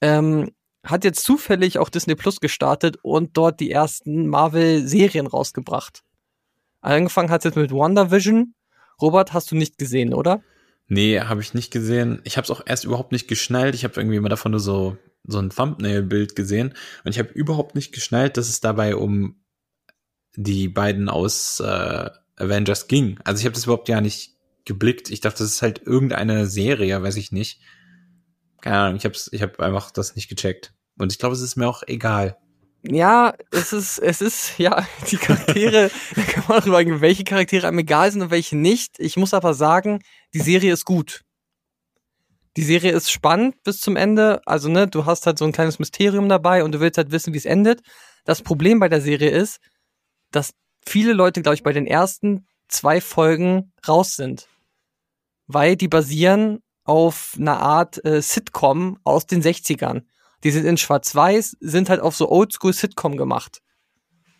[0.00, 0.50] ähm,
[0.84, 6.02] hat jetzt zufällig auch Disney Plus gestartet und dort die ersten Marvel-Serien rausgebracht.
[6.80, 8.54] Angefangen hat es jetzt mit WandaVision.
[9.00, 10.42] Robert, hast du nicht gesehen, oder?
[10.86, 12.20] Nee, habe ich nicht gesehen.
[12.24, 13.74] Ich habe es auch erst überhaupt nicht geschnallt.
[13.74, 16.74] Ich habe irgendwie immer davon nur so, so ein Thumbnail-Bild gesehen.
[17.04, 19.40] Und ich habe überhaupt nicht geschnallt, dass es dabei um
[20.36, 23.18] die beiden aus äh, Avengers ging.
[23.24, 25.10] Also ich habe das überhaupt ja nicht geblickt.
[25.10, 27.60] Ich dachte, das ist halt irgendeine Serie, weiß ich nicht.
[28.60, 30.73] Keine Ahnung, ich habe ich hab einfach das nicht gecheckt.
[30.98, 32.36] Und ich glaube, es ist mir auch egal.
[32.86, 37.66] Ja, es ist, es ist, ja, die Charaktere, da kann man darüber reden, welche Charaktere
[37.66, 39.00] einem egal sind und welche nicht.
[39.00, 40.02] Ich muss aber sagen,
[40.34, 41.22] die Serie ist gut.
[42.56, 44.40] Die Serie ist spannend bis zum Ende.
[44.46, 47.32] Also, ne, du hast halt so ein kleines Mysterium dabei und du willst halt wissen,
[47.32, 47.80] wie es endet.
[48.24, 49.60] Das Problem bei der Serie ist,
[50.30, 50.52] dass
[50.86, 54.46] viele Leute, glaube ich, bei den ersten zwei Folgen raus sind.
[55.46, 60.02] Weil die basieren auf einer Art äh, Sitcom aus den 60ern.
[60.44, 63.60] Die sind in Schwarz-Weiß, sind halt auf so Oldschool-Sitcom gemacht.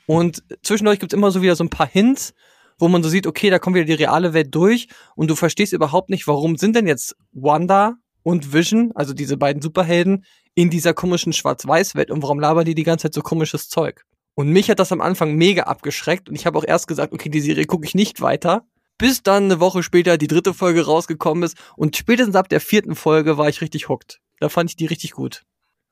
[0.07, 2.35] Und zwischendurch gibt's immer so wieder so ein paar Hints,
[2.79, 5.73] wo man so sieht, okay, da kommt wieder die reale Welt durch und du verstehst
[5.73, 10.25] überhaupt nicht, warum sind denn jetzt Wanda und Vision, also diese beiden Superhelden,
[10.55, 14.05] in dieser komischen Schwarz-Weiß-Welt und warum labern die die ganze Zeit so komisches Zeug?
[14.35, 17.29] Und mich hat das am Anfang mega abgeschreckt und ich habe auch erst gesagt, okay,
[17.29, 18.67] die Serie gucke ich nicht weiter,
[18.99, 22.95] bis dann eine Woche später die dritte Folge rausgekommen ist und spätestens ab der vierten
[22.95, 24.21] Folge war ich richtig hooked.
[24.41, 25.45] Da fand ich die richtig gut.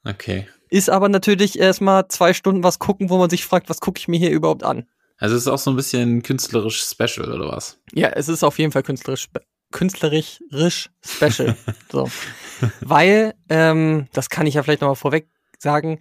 [0.05, 0.49] Okay.
[0.71, 4.09] Ist aber natürlich erstmal zwei Stunden was gucken, wo man sich fragt, was gucke ich
[4.09, 4.87] mir hier überhaupt an?
[5.19, 7.79] Also es ist auch so ein bisschen künstlerisch special oder was?
[7.93, 9.29] Ja, es ist auf jeden Fall künstlerisch,
[9.71, 11.57] künstlerisch special.
[11.93, 12.11] so.
[12.81, 15.29] Weil, ähm, das kann ich ja vielleicht nochmal vorweg
[15.59, 16.01] sagen,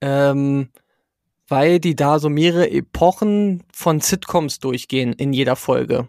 [0.00, 0.70] ähm,
[1.48, 6.08] weil die da so mehrere Epochen von Sitcoms durchgehen in jeder Folge.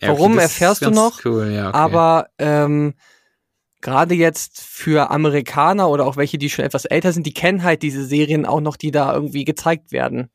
[0.00, 1.24] Ja, Warum das ist erfährst du noch?
[1.24, 1.78] Cool, ja, okay.
[1.78, 2.94] Aber ähm,
[3.80, 7.82] gerade jetzt für Amerikaner oder auch welche, die schon etwas älter sind, die kennen halt
[7.82, 10.28] diese Serien auch noch, die da irgendwie gezeigt werden.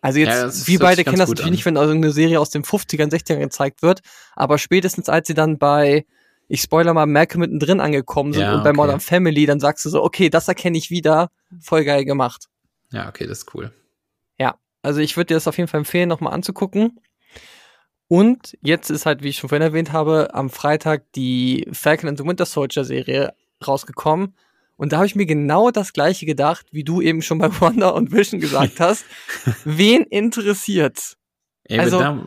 [0.00, 1.52] Also jetzt, Ja, das wir beide kennen das natürlich an.
[1.52, 4.00] nicht, wenn irgendeine Serie aus den 50ern, 60ern gezeigt wird,
[4.34, 6.04] aber spätestens als sie dann bei,
[6.48, 8.72] ich spoiler mal, Malcolm mittendrin angekommen sind Ja, und bei.
[8.72, 12.48] Modern Family, dann sagst du so, okay, das erkenne ich wieder, voll geil gemacht.
[12.92, 13.72] ja, okay, das ist cool.
[14.86, 17.00] Also ich würde dir das auf jeden Fall empfehlen, nochmal anzugucken.
[18.08, 22.18] Und jetzt ist halt, wie ich schon vorhin erwähnt habe, am Freitag die Falcon and
[22.18, 23.34] the Winter Soldier Serie
[23.66, 24.34] rausgekommen.
[24.76, 27.94] Und da habe ich mir genau das gleiche gedacht, wie du eben schon bei Wonder
[27.94, 29.04] und Vision gesagt hast.
[29.64, 31.16] Wen interessiert?
[31.64, 32.26] Ey, Also-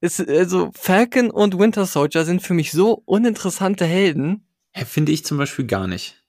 [0.00, 4.46] Ist, also Falcon und Winter Soldier sind für mich so uninteressante Helden.
[4.84, 6.22] Finde ich zum Beispiel gar nicht.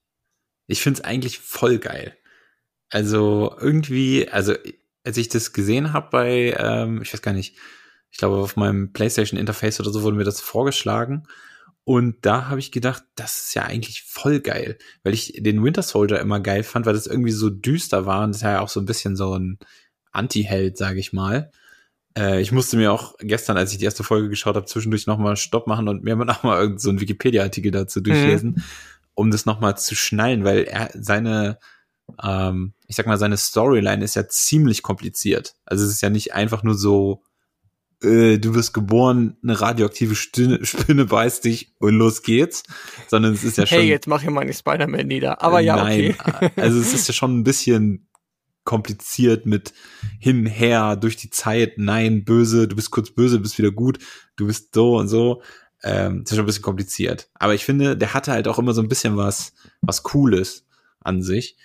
[0.67, 2.15] Ich finde es eigentlich voll geil.
[2.89, 4.53] Also irgendwie, also
[5.03, 7.57] als ich das gesehen habe bei, ähm, ich weiß gar nicht,
[8.15, 11.23] ich glaube auf meinem PlayStation Interface oder so wurde mir das vorgeschlagen.
[11.83, 15.81] Und da habe ich gedacht, das ist ja eigentlich voll geil, weil ich den Winter
[15.81, 18.69] Soldier immer geil fand, weil das irgendwie so düster war und das ist ja auch
[18.69, 19.59] so ein bisschen so ein
[20.13, 21.51] Anti-Held, sage ich mal.
[22.17, 25.35] Äh, ich musste mir auch gestern, als ich die erste Folge geschaut habe, zwischendurch nochmal
[25.35, 28.63] Stopp machen und mir nochmal irgend so einen Wikipedia-Artikel dazu durchlesen,
[29.13, 31.59] um das nochmal zu schnallen, weil er seine,
[32.23, 35.55] ähm, ich sag mal, seine Storyline ist ja ziemlich kompliziert.
[35.65, 37.21] Also es ist ja nicht einfach nur so,
[38.01, 42.63] äh, du wirst geboren, eine radioaktive Spinne, Spinne beißt dich und los geht's,
[43.07, 45.41] sondern es ist ja schon Hey, jetzt mach hier mal nicht Spider-Man nieder.
[45.41, 46.15] Aber ja, okay.
[46.25, 48.07] Nein, also es ist ja schon ein bisschen
[48.63, 49.73] kompliziert mit
[50.19, 53.99] hin, her, durch die Zeit, nein, böse, du bist kurz böse, bist wieder gut,
[54.35, 55.41] du bist so und so.
[55.83, 57.29] Ähm, das ist schon ein bisschen kompliziert.
[57.35, 60.65] Aber ich finde, der hatte halt auch immer so ein bisschen was, was Cooles
[60.99, 61.57] an sich.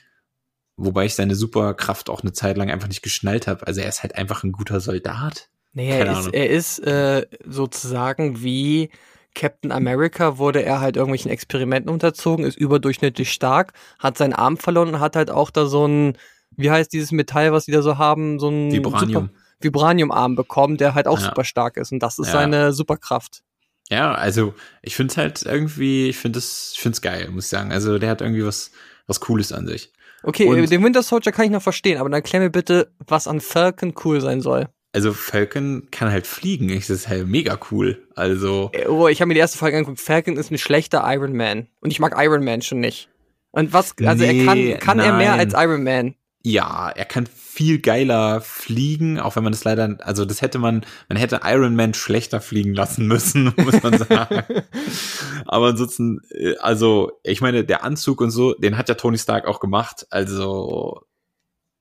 [0.77, 3.67] Wobei ich seine Superkraft auch eine Zeit lang einfach nicht geschnallt habe.
[3.67, 5.49] Also er ist halt einfach ein guter Soldat.
[5.73, 8.91] Nee, er ist, er ist äh, sozusagen wie
[9.35, 14.89] Captain America wurde er halt irgendwelchen Experimenten unterzogen, ist überdurchschnittlich stark, hat seinen Arm verloren
[14.89, 16.17] und hat halt auch da so ein,
[16.57, 19.31] wie heißt dieses Metall, was die da so haben, so ein Vibranium.
[19.61, 21.27] Vibranium-Arm bekommen, der halt auch Ja.
[21.27, 22.33] super stark ist und das ist Ja.
[22.33, 23.43] seine Superkraft.
[23.91, 27.45] Ja, also ich finde es halt irgendwie, ich finde es, ich finde es geil, muss
[27.45, 27.71] ich sagen.
[27.73, 28.71] Also der hat irgendwie was,
[29.07, 29.93] was Cooles an sich.
[30.23, 33.29] Okay, Und- den Winter Soldier kann ich noch verstehen, aber dann erklär mir bitte, was
[33.29, 34.69] an Falcon cool sein soll.
[34.93, 38.03] Also Falcon kann halt fliegen, das ist halt mega cool.
[38.17, 40.01] Also Äh, Oh, ich habe mir die erste Folge angeguckt.
[40.01, 41.69] Falcon ist ein schlechter Iron Man.
[41.81, 43.09] Und ich mag Iron Man schon nicht.
[43.53, 46.15] Und was, also er Nee, kann, kann er mehr als Iron Man?
[46.43, 50.87] ja, er kann viel geiler fliegen, auch wenn man das leider, also das hätte man,
[51.11, 54.43] man hätte Iron Man schlechter fliegen lassen müssen, muss man sagen.
[55.45, 59.47] Aber ansonsten, äh, also ich meine, der Anzug und so, den hat ja Tony Stark
[59.47, 60.07] auch gemacht.
[60.11, 61.03] Also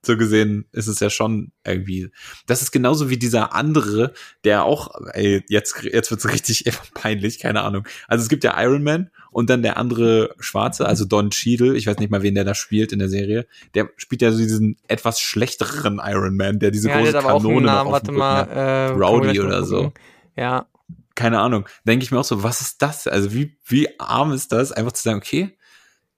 [0.06, 2.10] so gesehen ist es ja schon irgendwie.
[2.47, 7.62] Das ist genauso wie dieser andere, der auch, ey, jetzt, jetzt wird's richtig peinlich, keine
[7.64, 7.86] Ahnung.
[8.08, 11.86] Also es gibt ja Iron Man und dann der andere Schwarze, also Don Cheadle, ich
[11.88, 13.45] weiß nicht mal, wen der da spielt in der Serie.
[13.74, 17.28] Der spielt ja so diesen etwas schlechteren Iron Man, der diese ja, der große einen
[17.28, 18.38] Kanone Namen, auf warte dem mal.
[18.41, 18.50] hat.
[18.52, 19.93] Äh, Rowdy oder so.
[20.38, 20.68] Ja,
[21.16, 21.68] Keine Ahnung.
[21.86, 23.06] Denke ich mir auch so, was ist das?
[23.08, 25.58] Also wie, wie arm ist das, einfach zu sagen, okay,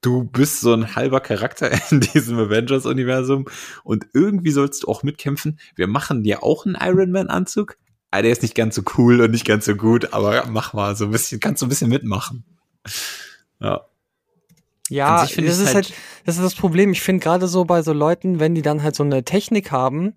[0.02, 3.46] du bist so ein halber Charakter in diesem Avengers-Universum
[3.84, 5.60] und irgendwie sollst du auch mitkämpfen.
[5.76, 7.78] Wir machen dir auch einen Iron Man-Anzug.
[8.10, 10.96] Ah, der ist nicht ganz so cool und nicht ganz so gut, aber mach mal
[10.96, 12.44] so ein bisschen, kannst du ein bisschen mitmachen.
[13.60, 13.86] Ja.
[14.90, 15.94] ja das ist halt- halt,
[16.26, 16.92] das ist das Problem.
[16.92, 20.14] Ich finde gerade so bei so Leuten, wenn die dann halt so eine Technik haben,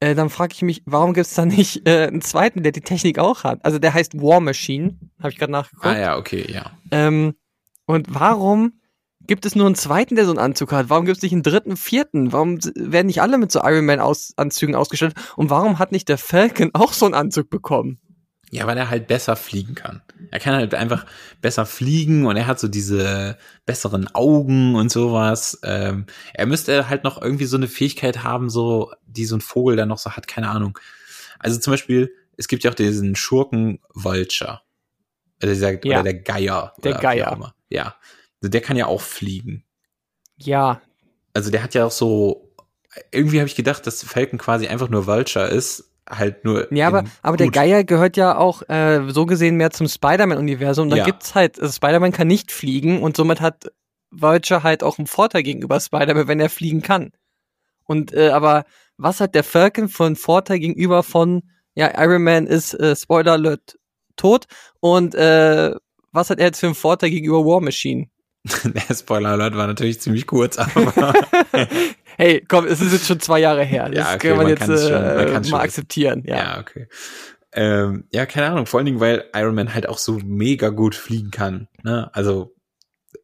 [0.00, 3.20] äh, dann frage ich mich, warum gibt's da nicht äh, einen zweiten, der die Technik
[3.20, 3.64] auch hat?
[3.64, 5.86] Also der heißt War Machine, habe ich gerade nachgeguckt.
[5.86, 6.72] Ah ja, okay, ja.
[6.90, 7.34] Ähm,
[7.86, 8.80] und warum
[9.26, 10.90] gibt es nur einen zweiten, der so einen Anzug hat?
[10.90, 12.32] Warum gibt es nicht einen dritten, vierten?
[12.32, 15.16] Warum werden nicht alle mit so Iron Man -Aus Anzügen ausgestattet?
[15.36, 18.00] Und warum hat nicht der Falcon auch so einen Anzug bekommen?
[18.50, 20.02] Ja, weil er halt besser fliegen kann.
[20.30, 21.06] Er kann halt einfach
[21.40, 25.58] besser fliegen und er hat so diese besseren Augen und sowas.
[25.62, 26.04] Ähm,
[26.34, 29.88] er müsste halt noch irgendwie so eine Fähigkeit haben, so, die so ein Vogel dann
[29.88, 30.78] noch so hat, keine Ahnung.
[31.38, 34.60] Also zum Beispiel, es gibt ja auch diesen Schurken Vulture.
[35.40, 36.00] Also dieser, Ja.
[36.00, 36.74] Oder der Geier.
[36.84, 37.54] Der Geier.
[37.70, 37.96] Ja.
[38.42, 39.64] Also der kann ja auch fliegen.
[40.36, 40.80] Ja,
[41.34, 42.50] Also der hat ja auch so,
[43.12, 46.72] irgendwie habe ich gedacht, dass Falcon quasi einfach nur Vulture ist, halt nur.
[46.74, 47.50] ja, aber, aber der.
[47.50, 50.90] Geier gehört ja auch äh, so gesehen mehr zum Spider-Man-Universum.
[50.90, 51.04] Da Ja.
[51.04, 53.70] gibt's halt, also Spider-Man kann nicht fliegen und somit hat
[54.10, 57.12] Vulture halt auch einen Vorteil gegenüber Spider-Man, wenn er fliegen kann.
[57.84, 58.64] Und äh, aber
[58.96, 61.42] was hat der Falcon für einen Vorteil gegenüber von
[61.74, 63.78] ja Iron Man ist äh, Spoiler Alert
[64.16, 64.46] tot
[64.80, 65.74] und äh,
[66.10, 68.08] was hat er jetzt für einen Vorteil gegenüber War Machine?
[68.64, 71.14] Der Spoiler Alert war natürlich ziemlich kurz, aber
[72.16, 73.88] Hey, komm, es ist jetzt schon zwei Jahre her.
[73.88, 75.54] Das Ja, okay, kann man, man jetzt kann's schon- man äh, schon mal wissen.
[75.54, 76.22] akzeptieren.
[76.26, 76.36] Ja.
[76.36, 76.86] ja, okay.
[77.54, 80.94] Ähm, ja, keine Ahnung, vor allen Dingen, weil Iron Man halt auch so mega gut
[80.94, 81.68] fliegen kann.
[81.82, 82.10] Ne?
[82.14, 82.54] Also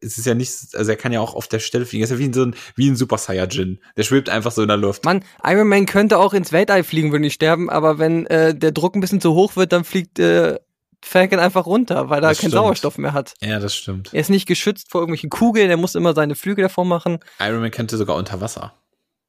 [0.01, 2.03] es ist ja nicht, also er kann ja auch auf der Stelle fliegen.
[2.03, 3.79] Er ist ja wie so ein, wie ein Super Saiyajin.
[3.97, 5.03] Der schwebt einfach so in der Luft.
[5.03, 8.71] Mann, Iron Man könnte auch ins Weltall fliegen, würde nicht sterben, aber wenn äh, der
[8.71, 10.57] Druck ein bisschen zu hoch wird, dann fliegt äh,
[11.03, 12.53] Falcon einfach runter, weil er Das keinen stimmt.
[12.53, 13.33] Sauerstoff mehr hat.
[13.41, 14.13] Ja, das stimmt.
[14.13, 17.19] Er ist nicht geschützt vor irgendwelchen Kugeln, er muss immer seine Flügel davor machen.
[17.39, 18.73] Iron Man könnte sogar unter Wasser.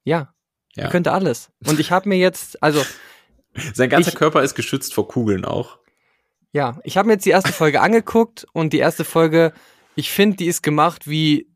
[0.03, 0.33] Ja,
[0.75, 0.83] Ja.
[0.85, 1.49] er könnte alles.
[1.65, 2.83] Und ich habe mir jetzt, also
[3.73, 5.77] Sein ganzer Ich- Körper ist geschützt vor Kugeln auch.
[6.53, 9.53] ja, ich habe mir jetzt die erste Folge angeguckt und die erste Folge,
[9.95, 11.50] ich finde, die ist gemacht wie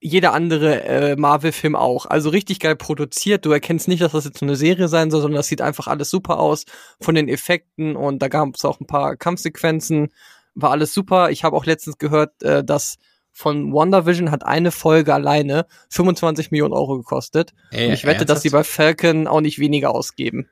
[0.00, 2.06] jeder andere äh, Marvel-Film auch.
[2.06, 3.44] Also richtig geil produziert.
[3.46, 6.10] Du erkennst nicht, dass das jetzt eine Serie sein soll, sondern das sieht einfach alles
[6.10, 6.64] super aus
[7.00, 10.08] von den Effekten und da gab es auch ein paar Kampfsequenzen.
[10.54, 11.30] War alles super.
[11.30, 12.98] Ich habe auch letztens gehört, äh, dass
[13.32, 17.52] von WandaVision hat eine Folge alleine 25 Millionen Euro gekostet.
[17.70, 20.48] Ey, und ich wette, dass die bei Falcon auch nicht weniger ausgeben.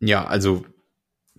[0.00, 0.64] Ja, also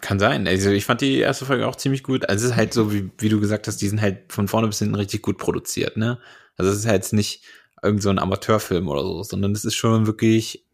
[0.02, 0.48] kann sein.
[0.48, 2.28] Also ich fand die erste Folge auch ziemlich gut.
[2.30, 4.68] Also es ist halt so, wie, wie du gesagt hast, die sind halt von vorne
[4.68, 6.20] bis hinten richtig gut produziert, ne?
[6.58, 7.44] Also es ist halt nicht
[7.84, 10.66] irgend so ein Amateurfilm oder so, sondern es ist schon wirklich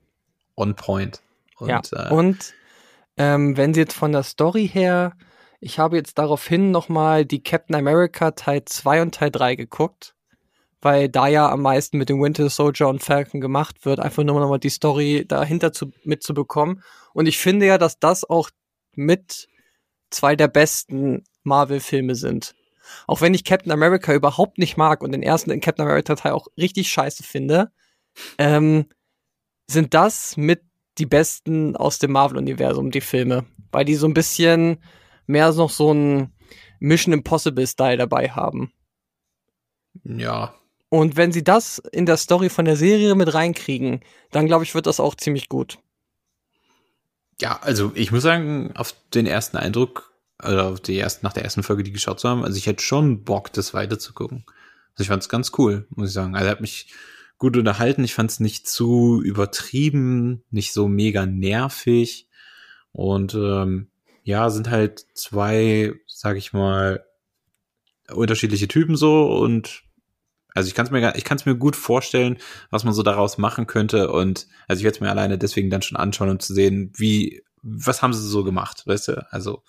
[0.55, 1.21] on point.
[1.57, 1.81] Und, ja.
[1.91, 2.53] äh, Und
[3.17, 5.13] ähm, wenn sie jetzt von der Story her,
[5.59, 10.15] ich habe jetzt daraufhin nochmal die Captain America Teil 2 und Teil 3 geguckt,
[10.81, 14.39] weil da ja am meisten mit dem Winter Soldier und Falcon gemacht wird, einfach nur
[14.39, 16.83] nochmal die Story dahinter zu, mitzubekommen.
[17.13, 18.49] Und ich finde ja, dass das auch
[18.95, 19.47] mit
[20.09, 22.55] zwei der besten Marvel-Filme sind.
[23.07, 26.47] Auch wenn ich Captain America überhaupt nicht mag und den ersten Captain America Teil auch
[26.57, 27.71] richtig scheiße finde,
[28.37, 28.85] ähm,
[29.67, 30.61] sind das mit
[30.97, 33.45] die besten aus dem Marvel-Universum, die Filme.
[33.71, 34.83] Weil die so ein bisschen
[35.25, 36.33] mehr noch so ein
[36.79, 38.71] Mission Impossible-Style dabei haben.
[40.03, 40.53] ja,
[40.89, 44.75] Und wenn sie das in der Story von der Serie mit reinkriegen, dann glaube ich,
[44.75, 45.79] wird das auch ziemlich gut.
[47.43, 51.43] Ja, also ich muss sagen, auf den ersten Eindruck, oder auf die ersten, nach der
[51.43, 54.45] ersten Folge, die geschaut zu haben, also ich hätte schon Bock, das weiter zu gucken.
[54.93, 56.37] Also ich fand es ganz cool, muss ich sagen.
[56.37, 56.93] Also hat mich
[57.37, 58.05] gut unterhalten.
[58.05, 62.29] Ich fand es nicht zu übertrieben, nicht so mega nervig.
[62.93, 63.89] Und ähm,
[64.23, 67.03] ja, sind halt zwei, sag ich mal,
[68.09, 69.82] unterschiedliche Typen so und
[70.53, 72.37] also ich kann es mir ich kann es mir gut vorstellen,
[72.69, 75.81] was man so daraus machen könnte und also ich werde es mir alleine deswegen dann
[75.81, 79.25] schon anschauen, um zu sehen, wie was haben sie so gemacht, weißt du?
[79.31, 79.63] Also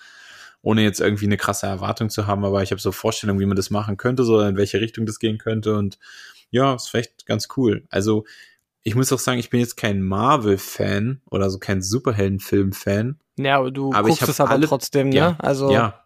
[0.63, 3.57] ohne jetzt irgendwie eine krasse Erwartung zu haben, aber ich habe so Vorstellungen, wie man
[3.57, 5.99] das machen könnte, so in welche Richtung das gehen könnte und
[6.51, 7.85] ja, ist vielleicht ganz cool.
[7.91, 8.25] Also
[8.83, 13.19] ich muss auch sagen, ich bin jetzt kein Marvel-Fan oder so kein Superhelden-Film-Fan.
[13.39, 15.17] Ja, aber du Aber ich guckst es aber alle- trotzdem, ne?
[15.17, 16.01] Ja, also, Ja.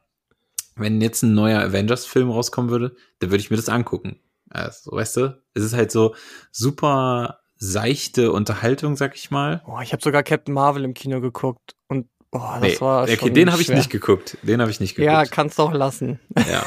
[0.77, 4.21] Wenn jetzt ein neuer Avengers-Film rauskommen würde, dann würde ich mir das angucken.
[4.51, 6.15] Also, weißt du, es ist halt so
[6.51, 9.63] super seichte Unterhaltung, sag ich mal.
[9.67, 13.17] Boah, ich habe sogar Captain Marvel im Kino geguckt und boah, das Nee, war okay,
[13.17, 14.39] schon den habe ich nicht geguckt.
[14.43, 15.13] Den habe ich nicht geguckt.
[15.13, 16.21] Ja, kannst du auch lassen.
[16.37, 16.63] ja.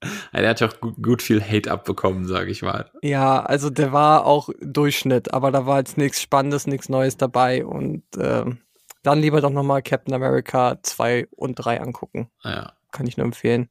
[0.32, 2.90] er hat ja auch gut, gut viel Hate abbekommen, sag ich mal.
[3.02, 7.64] Ja, also der war auch Durchschnitt, aber da war jetzt nichts Spannendes, nichts Neues dabei
[7.64, 8.58] und ähm,
[9.02, 12.30] dann lieber doch nochmal Captain America 2 und 3 angucken.
[12.42, 12.72] Ja.
[12.90, 13.68] Kann ich nur empfehlen.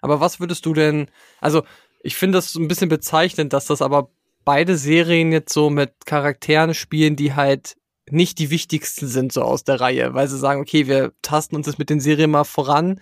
[0.00, 1.08] Aber was würdest du denn,
[1.40, 1.62] also
[2.04, 4.10] ich finde das so ein bisschen bezeichnend, dass das aber
[4.44, 7.76] beide Serien jetzt so mit Charakteren spielen, die halt
[8.10, 11.66] nicht die wichtigsten sind so aus der Reihe, weil sie sagen, okay, wir tasten uns
[11.66, 13.00] jetzt mit den Serien mal voran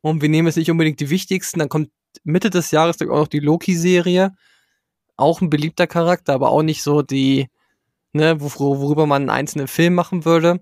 [0.00, 1.90] und wir nehmen jetzt nicht unbedingt die wichtigsten, dann kommt
[2.22, 4.34] Mitte des Jahres auch noch die Loki-Serie,
[5.16, 7.48] auch ein beliebter Charakter, aber auch nicht so die,
[8.12, 10.60] ne, wor worüber man einen einzelnen Film machen würde.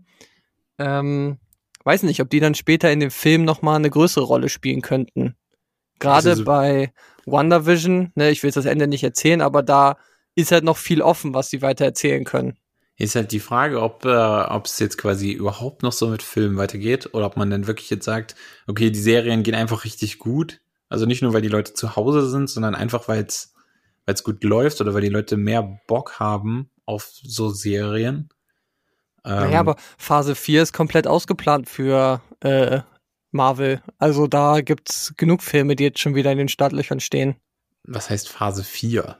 [0.78, 1.39] Ähm,
[1.85, 5.35] weiß nicht, ob die dann später in dem Film nochmal eine größere Rolle spielen könnten.
[5.99, 6.93] Gerade Also so- bei
[7.27, 9.97] WandaVision, ne, ich will jetzt das Ende nicht erzählen, aber da
[10.35, 12.59] ist halt noch viel offen, was sie weiter erzählen können.
[12.97, 16.57] Ist halt die Frage, ob äh, ob es jetzt quasi überhaupt noch so mit Filmen
[16.57, 18.37] weitergeht oder ob man dann wirklich jetzt sagt,
[18.68, 20.61] okay, die Serien gehen einfach richtig gut.
[20.89, 23.55] Also nicht nur, weil die Leute zu Hause sind, sondern einfach, weil es
[24.07, 28.29] weil es gut läuft oder weil die Leute mehr Bock haben auf so Serien.
[29.25, 32.81] Ähm, naja, aber Phase 4 ist komplett ausgeplant für äh,
[33.35, 33.82] Marvel.
[33.99, 37.37] Also da gibt's genug Filme, die jetzt schon wieder in den Startlöchern stehen.
[37.82, 39.18] was heißt Phase 4?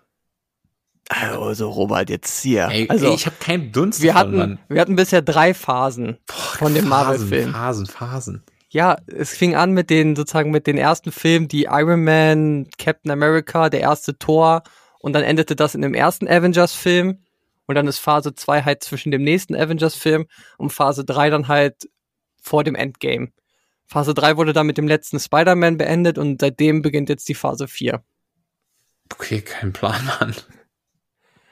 [1.08, 2.68] Also Robert, jetzt hier.
[2.70, 4.58] Ey, also ey, ich habe keinen Dunst wir davon, hatten, Mann.
[4.68, 7.52] wir hatten bisher drei Phasen von dem Phasen, Marvel-Film.
[7.52, 8.42] Phasen, Phasen.
[8.70, 13.10] Ja, es fing an mit den sozusagen mit den ersten Filmen, die Iron Man, Captain
[13.10, 14.62] America, der erste Tor
[14.98, 17.18] und dann endete das in dem ersten Avengers-Film
[17.66, 21.88] und dann ist Phase 2 halt zwischen dem nächsten Avengers-Film und Phase 3 dann halt
[22.40, 23.28] vor dem Endgame.
[23.87, 27.68] Phase 3 wurde dann mit dem letzten Spider-Man beendet und seitdem beginnt jetzt die Phase
[27.68, 28.03] 4.
[29.12, 30.35] Okay, kein Plan, Mann.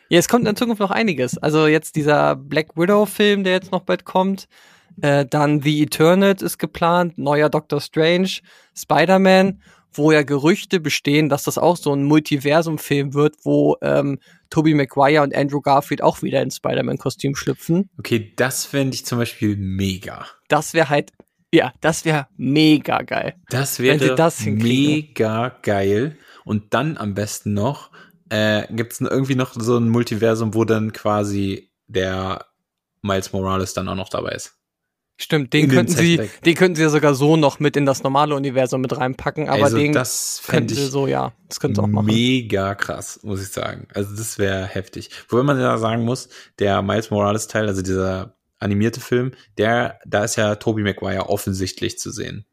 [0.08, 1.38] Ja, es kommt in Zukunft noch einiges.
[1.38, 4.46] Also jetzt dieser Black Widow-Film, der jetzt noch bald kommt.
[5.00, 8.28] Äh, dann The Eternate ist geplant, neuer Doctor Strange,
[8.76, 9.62] Spider-Man,
[9.92, 14.18] wo ja Gerüchte bestehen, dass das auch so ein Multiversum-Film wird, wo ähm,
[14.50, 17.90] Tobey Maguire und Andrew Garfield auch wieder in Spider-Man-Kostüm schlüpfen.
[17.98, 20.26] Okay, das fände ich zum Beispiel mega.
[20.48, 21.12] Das wäre halt,
[21.52, 23.34] ja, das wäre mega geil.
[23.50, 26.16] Das wäre das mega geil.
[26.44, 27.90] Und dann am besten noch,
[28.30, 32.46] äh, gibt es irgendwie noch so ein Multiversum, wo dann quasi der
[33.02, 34.56] Miles Morales dann auch noch dabei ist.
[35.20, 38.02] Stimmt, den den könnten sie, den könnten sie ja sogar so noch mit in das
[38.02, 41.82] normale Universum mit reinpacken, aber also den das sie ich so, ja, das könnten sie
[41.82, 42.06] auch machen.
[42.06, 43.86] mega krass, muss ich sagen.
[43.94, 45.10] Also das wäre heftig.
[45.28, 46.28] Wobei man ja sagen muss,
[46.58, 51.98] der Miles Morales Teil, also dieser animierte Film, der, da ist ja Tobey Maguire offensichtlich
[51.98, 52.46] zu sehen.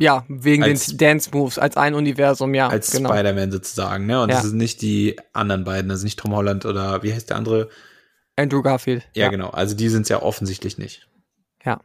[0.00, 3.10] Ja, wegen Als- den Dance Moves als ein Universum, ja, als genau.
[3.10, 4.22] Spider-Man sozusagen, ne?
[4.22, 4.36] Und Ja.
[4.36, 7.36] das sind nicht die anderen beiden, das ist nicht Tom Holland oder wie heißt der
[7.36, 7.68] andere?
[8.36, 9.08] Andrew Garfield.
[9.14, 9.50] Ja, genau.
[9.50, 11.08] Also die sind es ja offensichtlich nicht.
[11.64, 11.80] Ja.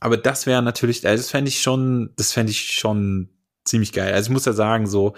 [0.00, 3.28] Aber das wäre natürlich, also das fände ich schon, das fände ich schon
[3.64, 4.14] ziemlich geil.
[4.14, 5.14] Also ich muss ja sagen, so,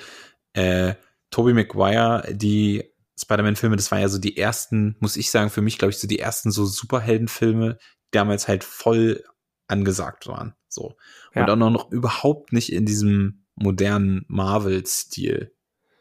[0.54, 0.94] äh,
[1.30, 2.84] Tobey Maguire, die
[3.18, 6.06] Spider-Man-Filme, das waren ja so die ersten, muss ich sagen, für mich, glaube ich, so
[6.06, 9.24] die ersten so Superheldenfilme, die damals halt voll
[9.68, 10.54] angesagt waren.
[10.68, 10.96] So.
[11.34, 11.48] Und Ja.
[11.48, 15.52] auch noch, noch überhaupt nicht in diesem modernen Marvel-Stil.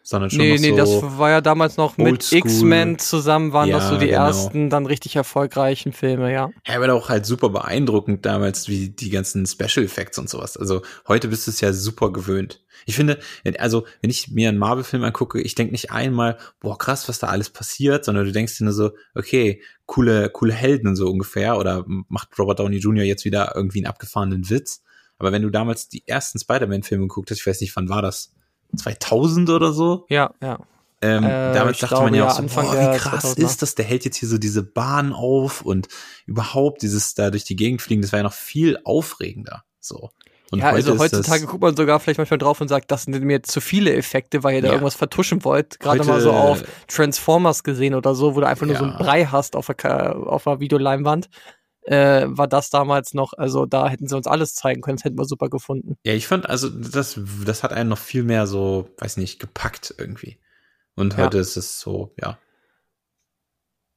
[0.07, 0.75] Sondern schon Nee, nee, so.
[0.75, 2.31] das war ja damals noch mit.
[2.31, 4.27] X-Men zusammen, waren das Ja, so die genau.
[4.27, 6.51] ersten dann richtig erfolgreichen Filme, ja.
[6.67, 10.57] Ja, aber auch halt super beeindruckend damals, wie die ganzen Special Effects und sowas.
[10.57, 12.63] Also heute bist du es ja super gewöhnt.
[12.85, 13.17] Ich finde,
[13.57, 17.29] also wenn ich mir einen Marvel-Film angucke, ich denke nicht einmal, boah, krass, was da
[17.29, 21.57] alles passiert, sondern du denkst dir nur so, okay, coole, coole Helden und so ungefähr.
[21.57, 23.05] Oder macht Robert Downey Jr.
[23.05, 24.83] jetzt wieder irgendwie einen abgefahrenen Witz.
[25.17, 28.34] Aber wenn du damals die ersten Spider-Man-Filme geguckt hast, ich weiß nicht, wann war das?
[28.75, 30.05] 2000 oder so?
[30.09, 30.59] Ja, ja.
[31.01, 33.45] Ähm, Äh, damals dachte glaube, man ja auch ja, so, Anfang boah, wie krass 2000er.
[33.45, 33.75] ist das?
[33.75, 35.87] Der hält jetzt hier so diese Bahn auf und
[36.25, 39.63] überhaupt dieses da durch die Gegend fliegen, das war ja noch viel aufregender.
[39.79, 40.09] So.
[40.51, 43.03] Und ja, also ist heutzutage das, guckt man sogar vielleicht manchmal drauf und sagt, das
[43.03, 44.73] sind mir zu viele Effekte, weil ihr da Ja.
[44.75, 45.79] irgendwas vertuschen wollt.
[45.79, 48.89] Gerade Heute- mal so auf Transformers gesehen oder so, wo du einfach nur so Ja.
[48.91, 51.29] einen Brei hast auf der, auf der Videoleinwand.
[51.85, 55.17] Äh, war das damals noch, also da hätten sie uns alles zeigen können, das hätten
[55.19, 55.97] wir super gefunden.
[56.03, 59.93] ja, ich fand, also das, das hat einen noch viel mehr so, weiß nicht, gepackt
[59.97, 60.39] irgendwie.
[60.95, 61.25] Und Ja.
[61.25, 62.39] heute ist es so, ja,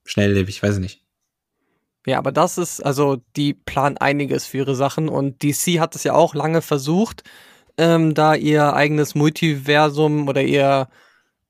[0.04, 1.04] schnelllebig, weiß ich nicht.
[2.06, 6.04] Ja, aber das ist, also die planen einiges für ihre Sachen und DC hat es
[6.04, 7.22] ja auch lange versucht,
[7.76, 10.88] ähm, da ihr eigenes Multiversum oder ihr,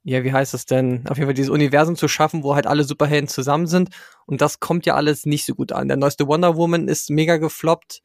[0.09, 2.85] ja, wie heißt es denn, auf jeden Fall dieses Universum zu schaffen, wo halt alle
[2.85, 3.91] Superhelden zusammen sind
[4.25, 5.89] und das kommt ja alles nicht so gut an.
[5.89, 8.01] Der neueste Wonder Woman ist mega gefloppt.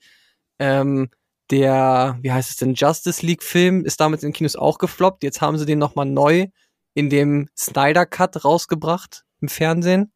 [0.60, 1.10] Ähm,
[1.50, 5.24] der, wie heißt es denn, Justice League Film ist damals in Kinos auch gefloppt.
[5.24, 6.48] Jetzt haben sie den nochmal neu
[6.94, 10.12] in dem Snyder Cut rausgebracht im Fernsehen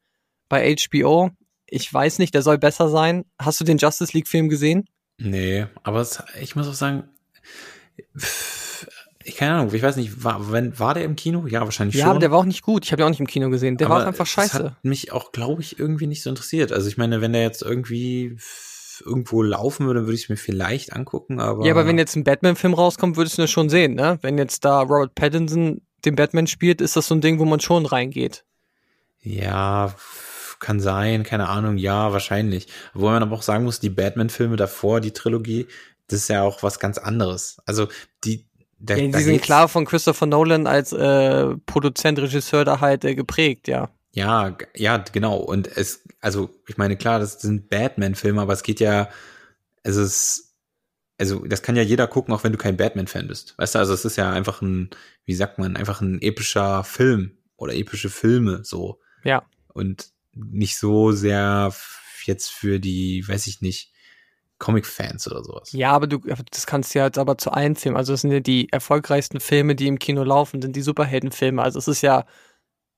[0.50, 1.30] bei HBO.
[1.68, 3.24] Ich weiß nicht, der soll besser sein.
[3.40, 4.90] Hast du den Justice League Film gesehen?
[5.20, 7.08] Nee, aber es, ich muss auch sagen,
[8.18, 8.67] pff,
[9.28, 11.46] ich keine Ahnung, ich weiß nicht, war, wenn, war der im Kino?
[11.48, 12.10] Ja, wahrscheinlich Ja, schon.
[12.12, 12.86] aber der war auch nicht gut.
[12.86, 13.78] Ich habe den auch nicht im Kino gesehen.
[13.78, 14.64] Der war Aber auch einfach Das scheiße.
[14.64, 16.72] hat mich auch, glaube ich, irgendwie nicht so interessiert.
[16.72, 18.38] Also ich meine, wenn der jetzt irgendwie
[19.06, 21.66] irgendwo laufen würde, würde ich es mir vielleicht angucken, aber.
[21.66, 24.18] Ja, aber wenn jetzt ein Batman-Film rauskommt, würdest du das schon sehen, ne?
[24.22, 27.60] Wenn jetzt da Robert Pattinson den Batman spielt, ist das so ein Ding, wo man
[27.60, 28.44] schon reingeht.
[29.22, 29.94] Ja,
[30.60, 32.68] kann sein, keine Ahnung, ja, wahrscheinlich.
[32.94, 35.68] Wo man aber auch sagen muss, die Batman-Filme davor, die Trilogie,
[36.08, 37.58] das ist ja auch was ganz anderes.
[37.66, 37.88] Also
[38.24, 38.48] die,
[38.80, 43.16] da, Ja, die sind klar von Christopher Nolan als äh, Produzent, Regisseur da halt äh,
[43.16, 43.90] geprägt, ja.
[44.12, 45.38] Ja, ja, genau.
[45.38, 49.10] Und es, also ich meine, klar, das sind Batman-Filme, aber es geht ja,
[49.84, 50.56] es ist,
[51.18, 53.56] also das kann ja jeder gucken, auch wenn du kein Batman-Fan bist.
[53.58, 54.90] Weißt du, also es ist ja einfach ein,
[55.26, 59.00] wie sagt man, einfach ein epischer Film oder epische Filme so.
[59.24, 59.44] Ja.
[59.74, 61.74] Und nicht so sehr
[62.26, 63.92] jetzt für die, weiß ich nicht,
[64.60, 65.72] Comic-Fans oder sowas.
[65.72, 66.20] Ja, aber du,
[66.52, 67.96] das kannst du ja jetzt aber zu einzählen.
[67.96, 71.62] Also es sind ja die erfolgreichsten Filme, die im Kino laufen, sind die Superheldenfilme.
[71.62, 72.26] Also es ist ja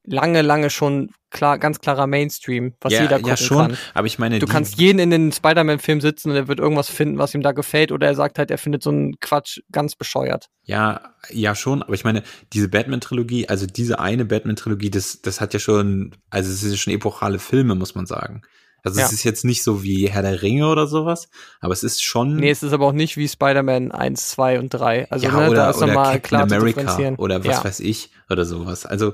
[0.05, 3.77] lange, lange schon klar, ganz klarer Mainstream, was ja, jeder gucken ja, schon, kann.
[3.93, 7.17] aber ich meine, Du kannst jeden in den Spider-Man-Film sitzen und er wird irgendwas finden,
[7.17, 10.47] was ihm da gefällt, oder er sagt halt, er findet so einen Quatsch ganz bescheuert.
[10.63, 15.53] Ja, ja schon, aber ich meine, diese Batman-Trilogie, also diese eine Batman-Trilogie, das, das hat
[15.53, 18.41] ja schon, also es sind ja schon epochale Filme, muss man sagen.
[18.83, 19.05] Also Ja.
[19.05, 22.37] es ist jetzt nicht so wie Herr der Ringe oder sowas, aber es ist schon.
[22.37, 25.09] Nee, es ist aber auch nicht wie Spider-Man 1, 2 und 3.
[25.11, 27.63] Also ja, ne, oder, da ist oder nochmal Captain klar America oder was ja.
[27.63, 28.85] weiß ich oder sowas.
[28.85, 29.13] Also,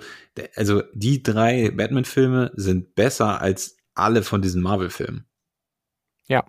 [0.56, 5.26] also die drei Batman-Filme sind besser als alle von diesen Marvel-Filmen.
[6.28, 6.46] Ja.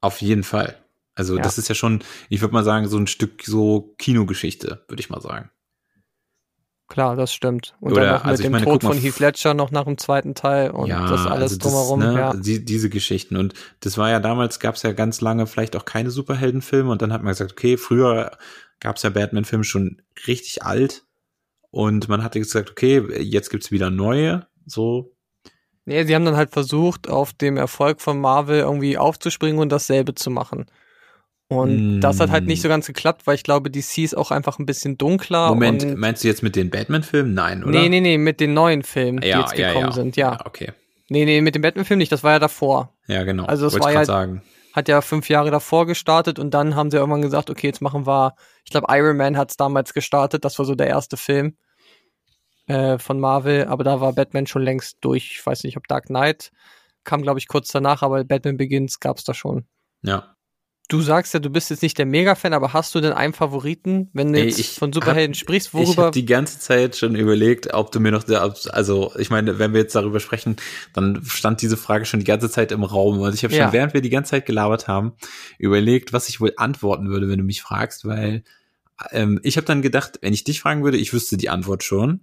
[0.00, 0.78] Auf jeden Fall.
[1.14, 5.00] Also das ist ja schon, ich würde mal sagen, so ein Stück so Kinogeschichte, würde
[5.00, 5.50] ich mal sagen.
[6.92, 7.74] Klar, das stimmt.
[7.80, 9.84] Und Oder, dann noch mit also dem meine, Tod mal, von Heath Ledger noch nach
[9.84, 12.00] dem zweiten Teil und das alles drumherum.
[12.00, 12.34] ne, ja.
[12.34, 13.38] die, diese Geschichten.
[13.38, 17.00] Und das war ja damals, gab es ja ganz lange vielleicht auch keine Superheldenfilme und
[17.00, 18.32] dann hat man gesagt, okay, früher
[18.78, 21.06] gab es ja Batman-Filme schon richtig alt
[21.70, 25.16] und man hatte gesagt, okay, jetzt gibt's wieder neue, so.
[25.86, 30.14] Nee, sie haben dann halt versucht, auf dem Erfolg von Marvel irgendwie aufzuspringen und dasselbe
[30.14, 30.66] zu machen.
[31.56, 32.00] Und Mm.
[32.00, 34.66] das hat halt nicht so ganz geklappt, weil ich glaube, DC ist auch einfach ein
[34.66, 35.48] bisschen dunkler.
[35.48, 37.34] Moment, meinst du jetzt mit den Batman-Filmen?
[37.34, 37.72] Nein, oder?
[37.78, 39.92] Nee, nee, nee, mit den neuen Filmen, die ja, jetzt ja, gekommen ja.
[39.92, 40.38] sind, ja.
[40.44, 40.72] Okay.
[41.08, 42.94] Nee, nee, mit dem Batman-Film nicht, das war ja davor.
[43.06, 43.44] Ja, genau.
[43.44, 44.42] Also es Wollte war ja- sagen.
[44.72, 48.06] Hat ja fünf Jahre davor gestartet und dann haben sie irgendwann gesagt, okay, jetzt machen
[48.06, 48.34] wir,
[48.64, 51.56] ich glaube, Iron Man hat's damals gestartet, das war so der erste Film
[52.68, 55.32] äh, von Marvel, aber da war Batman schon längst durch.
[55.38, 56.52] Ich weiß nicht, ob Dark Knight
[57.04, 59.66] kam, glaube ich, kurz danach, aber Batman Begins gab's da schon.
[60.02, 60.36] Ja.
[60.88, 64.10] Du sagst ja, du bist jetzt nicht der Mega-Fan, aber hast du denn einen Favoriten,
[64.12, 65.68] wenn du Ey, jetzt ich von Superhelden hab- sprichst?
[65.68, 66.02] Ich Worüber?
[66.04, 69.80] habe die ganze Zeit schon überlegt, ob du mir noch, also ich meine, wenn wir
[69.80, 70.56] jetzt darüber sprechen,
[70.92, 73.20] dann stand diese Frage schon die ganze Zeit im Raum.
[73.20, 73.72] Und ich habe schon, Ja.
[73.72, 75.12] während wir die ganze Zeit gelabert haben,
[75.56, 78.42] überlegt, was ich wohl antworten würde, wenn du mich fragst, weil
[79.12, 82.20] ähm, ich habe dann gedacht, wenn ich dich fragen würde, ich wüsste die Antwort schon.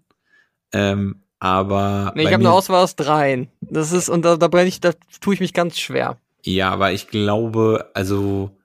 [0.74, 3.48] Ähm, aber nee, ich habe eine Auswahl aus dreien.
[3.62, 4.92] Das ist, und da, da brenne ich, da
[5.22, 6.18] tue ich mich ganz schwer.
[6.44, 8.58] Ja, aber ich glaube, also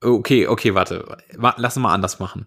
[0.00, 2.46] okay, okay, warte, Wa- lass mal anders machen.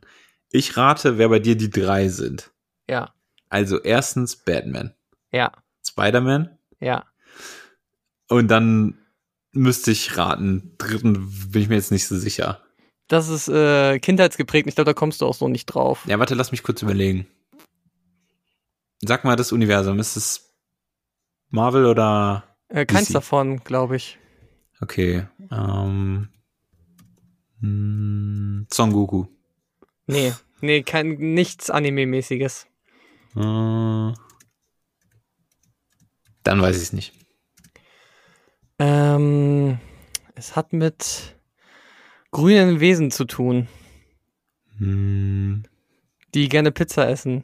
[0.52, 2.52] Ich rate, wer bei dir die drei sind.
[2.90, 3.14] Ja,
[3.50, 4.94] Also erstens Batman,
[5.32, 5.52] ja,
[5.86, 7.06] Spider-Man ja.
[8.30, 8.98] und dann
[9.52, 10.76] müsste ich raten.
[10.78, 11.14] Dritten
[11.52, 12.62] bin ich mir jetzt nicht so sicher.
[13.10, 14.68] Das ist äh, kindheitsgeprägt.
[14.68, 16.04] Ich glaube, da kommst du auch so nicht drauf.
[16.08, 17.28] Ja, warte, lass mich kurz überlegen.
[19.02, 20.54] Sag mal das Universum, ist es
[21.50, 23.14] Marvel oder Äh, keins DC.
[23.14, 24.18] davon, glaube ich.
[24.82, 25.28] Okay?
[25.52, 26.30] Ähm,
[27.60, 29.26] hm, Son Goku.
[30.06, 32.68] Nee, nee, kein nichts Anime-mäßiges.
[33.36, 34.14] Äh,
[36.44, 37.14] dann weiß ich es nicht.
[38.80, 39.80] Ähm,
[40.36, 41.36] es hat mit
[42.32, 43.68] grünen Wesen zu tun,
[44.78, 45.64] Hm.
[46.36, 47.44] die gerne Pizza essen.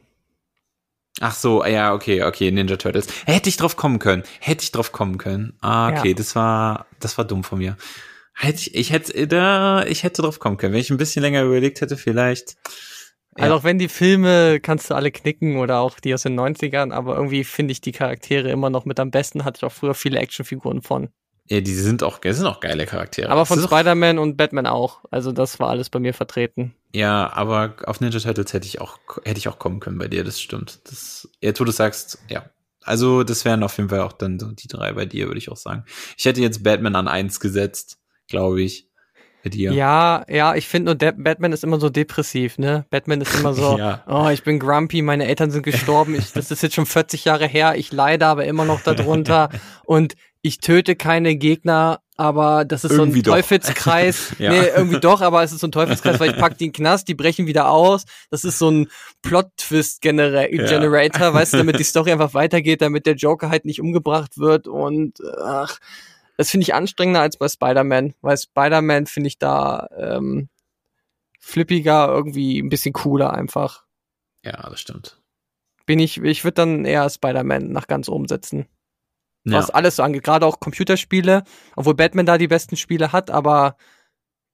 [1.20, 3.06] Ach so, ja, okay, okay, Ninja Turtles.
[3.24, 4.24] Hätte ich drauf kommen können.
[4.40, 5.56] Hätte ich drauf kommen können.
[5.60, 6.14] Ah, okay, Ja.
[6.14, 7.76] das war, das war dumm von mir.
[8.34, 10.72] Hätte ich, ich hätte, da, ich hätte drauf kommen können.
[10.72, 12.56] Wenn ich ein bisschen länger überlegt hätte, vielleicht.
[13.36, 13.56] Also Ja.
[13.56, 17.14] auch wenn die Filme kannst du alle knicken oder auch die aus den 90ern, aber
[17.14, 19.44] irgendwie finde ich die Charaktere immer noch mit am besten.
[19.44, 21.10] Hatte ich auch früher viele Actionfiguren von.
[21.46, 23.28] Ja, die sind auch, das sind auch geile Charaktere.
[23.30, 25.00] Aber von Spider-Man und Batman auch.
[25.10, 26.74] Also das war alles bei mir vertreten.
[26.94, 30.24] Ja, aber auf Ninja Turtles hätte ich auch, hätte ich auch kommen können bei dir,
[30.24, 30.80] das stimmt.
[30.84, 32.44] Das, jetzt wo du sagst, ja.
[32.86, 35.50] Also, das wären auf jeden Fall auch dann so die drei bei dir, würde ich
[35.50, 35.84] auch sagen.
[36.18, 38.88] Ich hätte jetzt Batman an eins gesetzt, glaube ich.
[39.42, 39.72] Bei dir.
[39.72, 42.86] Ja, ja, ich finde nur, der Batman ist immer so depressiv, ne?
[42.88, 44.02] Batman ist immer so, Ja.
[44.06, 47.46] oh, ich bin grumpy, meine Eltern sind gestorben, ich, das ist jetzt schon 40 Jahre
[47.46, 49.50] her, ich leide aber immer noch darunter
[49.84, 50.14] und
[50.44, 54.34] ich töte keine Gegner, aber das ist Irgendwie so ein Teufelskreis.
[54.38, 54.50] Ja.
[54.50, 56.76] Nee, irgendwie doch, aber es ist so ein Teufelskreis, weil ich pack die in den
[56.76, 58.04] Knast, die brechen wieder aus.
[58.30, 58.88] Das ist so ein
[59.22, 64.68] Plot-Twist-Generator, weißt du, damit die Story einfach weitergeht, damit der Joker halt nicht umgebracht wird
[64.68, 65.78] und ach,
[66.36, 70.50] das finde ich anstrengender als bei Spider-Man, weil Spider-Man finde ich da ähm,
[71.40, 73.84] flippiger, irgendwie ein bisschen cooler einfach.
[74.44, 75.22] Ja, das stimmt.
[75.86, 78.66] Bin ich, ich würde dann eher Spider-Man nach ganz oben setzen.
[79.44, 79.58] Ja.
[79.58, 81.44] Was alles so angeht, gerade auch Computerspiele,
[81.76, 83.76] obwohl Batman da die besten Spiele hat, aber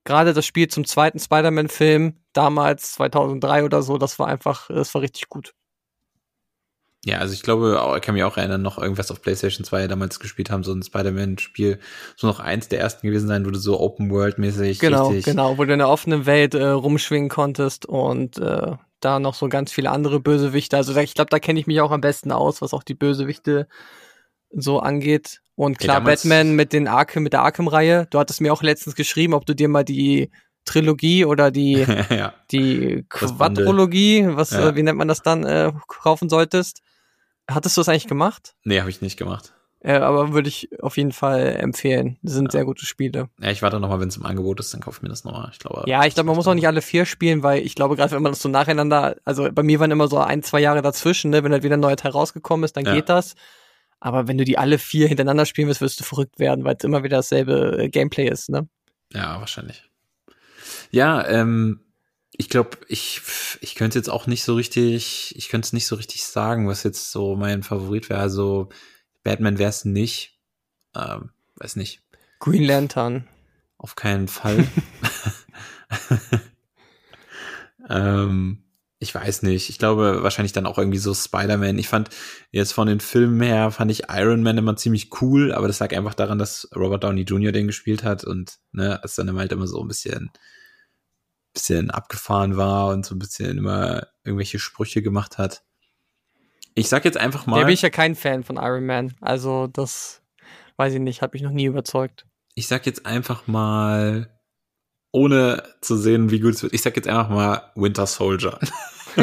[0.05, 5.03] gerade das Spiel zum zweiten Spider-Man-Film, damals 2003 oder so, das war einfach, das war
[5.03, 5.55] richtig gut.
[7.05, 10.21] Ja, also ich glaube, ich kann mich auch erinnern, noch irgendwas auf PlayStation 2 damals
[10.21, 11.79] gespielt haben, so ein Spider-Man-Spiel,
[12.15, 15.25] so noch eins der ersten gewesen sein, wo du so Open-World-mäßig Genau, richtig.
[15.25, 19.49] genau, wo du in der offenen Welt äh, rumschwingen konntest und äh, da noch so
[19.49, 20.77] ganz viele andere Bösewichte.
[20.77, 23.67] Also ich glaube, da kenne ich mich auch am besten aus, was auch die Bösewichte
[24.51, 25.41] so angeht.
[25.55, 28.07] Und Ja, klar, damals- Batman mit den Arkham, mit der Arkham-Reihe.
[28.11, 30.31] Du hattest mir auch letztens geschrieben, ob du dir mal die
[30.65, 31.75] Trilogie oder die
[32.11, 32.33] ja.
[32.51, 33.05] die.
[33.09, 34.75] Quadrologie, was Ja.
[34.77, 36.81] wie nennt man das dann, äh, kaufen solltest.
[37.51, 38.55] Hattest du das eigentlich gemacht?
[38.65, 39.55] Nee, habe ich nicht gemacht.
[39.83, 42.19] Äh, aber würde ich auf jeden Fall empfehlen.
[42.23, 43.31] Das sind sehr gute Spiele.
[43.41, 45.25] Ja, ich warte noch mal, wenn es im Angebot ist, dann kauf ich mir das
[45.25, 45.49] nochmal.
[45.53, 45.85] Ich glaube.
[45.87, 48.23] Ja, ich glaube, man muss auch nicht alle vier spielen, weil ich glaube, gerade wenn
[48.23, 51.43] man das so nacheinander, also bei mir waren immer so ein, zwei Jahre dazwischen, ne,
[51.43, 52.95] wenn halt wieder ein neuer Teil rausgekommen ist, dann Ja.
[52.95, 53.35] geht das.
[54.01, 56.85] Aber wenn du die alle vier hintereinander spielen wirst, wirst du verrückt werden, weil es
[56.85, 58.69] immer wieder dasselbe äh, Gameplay ist, ne?
[59.13, 59.85] Ja, wahrscheinlich.
[60.91, 61.81] Ja, ähm,
[62.33, 63.21] ich glaube, ich,
[63.61, 66.83] ich könnte jetzt auch nicht so richtig, ich könnte es nicht so richtig sagen, was
[66.83, 68.21] jetzt so mein Favorit wäre.
[68.21, 68.71] Also
[69.23, 70.39] Batman wäre es nicht.
[70.95, 72.03] Ähm, weiß nicht.
[72.39, 73.29] Green Lantern.
[73.77, 74.67] Auf keinen Fall.
[77.89, 78.65] ähm,
[79.03, 79.71] ich weiß nicht.
[79.71, 81.79] Ich glaube wahrscheinlich dann auch irgendwie so Spider-Man.
[81.79, 82.11] Ich fand
[82.51, 85.97] jetzt von den Filmen her, fand ich Iron Man immer ziemlich cool, aber das lag
[85.97, 87.51] einfach daran, dass Robert Downey Jr.
[87.51, 90.31] den gespielt hat und ne, es dann halt immer so ein bisschen,
[91.55, 95.65] bisschen abgefahren war und so ein bisschen immer irgendwelche Sprüche gemacht hat.
[96.75, 97.59] Ich sag jetzt einfach mal.
[97.59, 99.15] Da bin ich ja kein Fan von Iron Man.
[99.23, 100.21] Also das
[100.77, 102.27] weiß ich nicht, hat mich noch nie überzeugt.
[102.55, 104.31] Ich sag jetzt einfach mal,
[105.13, 108.59] ohne zu sehen, wie gut es wird, ich sag jetzt einfach mal Winter Soldier.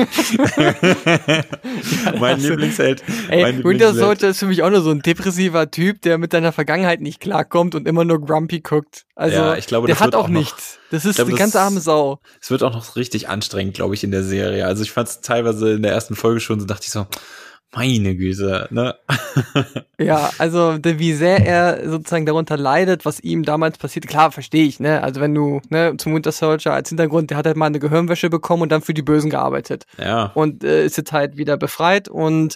[2.20, 3.04] mein Lieblingsheld.
[3.30, 3.94] Ey, mein Winter.
[3.94, 7.20] Soldier ist für mich auch nur so ein depressiver Typ, der mit seiner Vergangenheit nicht
[7.22, 9.06] klarkommt und immer nur grumpy guckt.
[9.16, 10.80] Also, Ja, ich glaube, der hat auch auch nichts.
[10.92, 12.20] Das ist glaube, die das- ganz arme Sau.
[12.42, 14.66] Es wird auch noch richtig anstrengend, glaube ich, in der Serie.
[14.66, 17.08] Also ich fand es teilweise in der ersten Folge schon so, dachte ich so,
[17.74, 18.96] meine Güte, ne?
[20.00, 24.80] Ja, also wie sehr er sozusagen darunter leidet, was ihm damals passiert, klar, verstehe ich,
[24.80, 25.04] ne?
[25.04, 28.30] Also wenn du, ne, zum Winter Soldier als Hintergrund, der hat halt mal eine Gehirnwäsche
[28.30, 29.86] bekommen und dann für die Bösen gearbeitet.
[29.98, 32.56] Ja, Und äh, ist jetzt halt wieder befreit und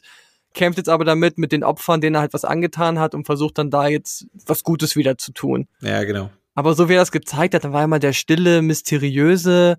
[0.53, 3.57] kämpft jetzt aber damit mit den Opfern, denen er halt was angetan hat und versucht
[3.57, 5.67] dann da jetzt was Gutes wieder zu tun.
[5.81, 6.29] ja, genau.
[6.53, 9.77] Aber so wie er das gezeigt hat, dann war er immer der stille, mysteriöse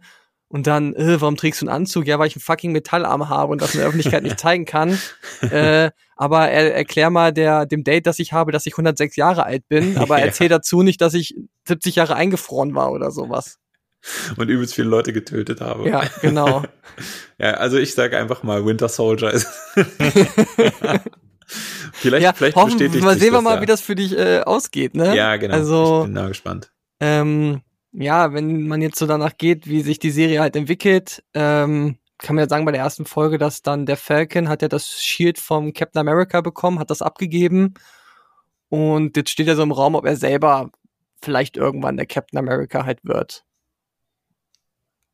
[0.52, 2.06] und dann, äh, warum trägst du einen Anzug?
[2.06, 4.98] Ja, weil ich einen fucking Metallarm habe und das in der Öffentlichkeit nicht zeigen kann.
[5.50, 9.44] Äh, aber er, erklär mal der, dem Date, das ich habe, dass ich 106 Jahre
[9.44, 10.26] alt bin, aber Ja.
[10.26, 11.34] erzähl dazu nicht, dass ich
[11.66, 13.58] 70 Jahre eingefroren war oder sowas.
[14.36, 15.88] Und übelst viele Leute getötet habe.
[15.88, 16.62] Ja, genau.
[17.38, 19.48] Ja, also ich sage einfach mal, Winter Soldier ist.
[21.94, 23.62] vielleicht, ja, vielleicht hoffen, bestätigt mal sehen wir mal, ja.
[23.62, 25.16] wie das für dich äh, ausgeht, ne?
[25.16, 25.54] Ja, genau.
[25.54, 26.70] Also, ich bin da gespannt.
[27.00, 31.98] Ähm, ja, wenn man jetzt so danach geht, wie sich die Serie halt entwickelt, ähm,
[32.18, 35.00] kann man ja sagen bei der ersten Folge, dass dann der Falcon hat ja das
[35.02, 37.74] Shield vom Captain America bekommen, hat das abgegeben
[38.68, 40.70] und jetzt steht er so im Raum, ob er selber
[41.20, 43.44] vielleicht irgendwann der Captain America halt wird.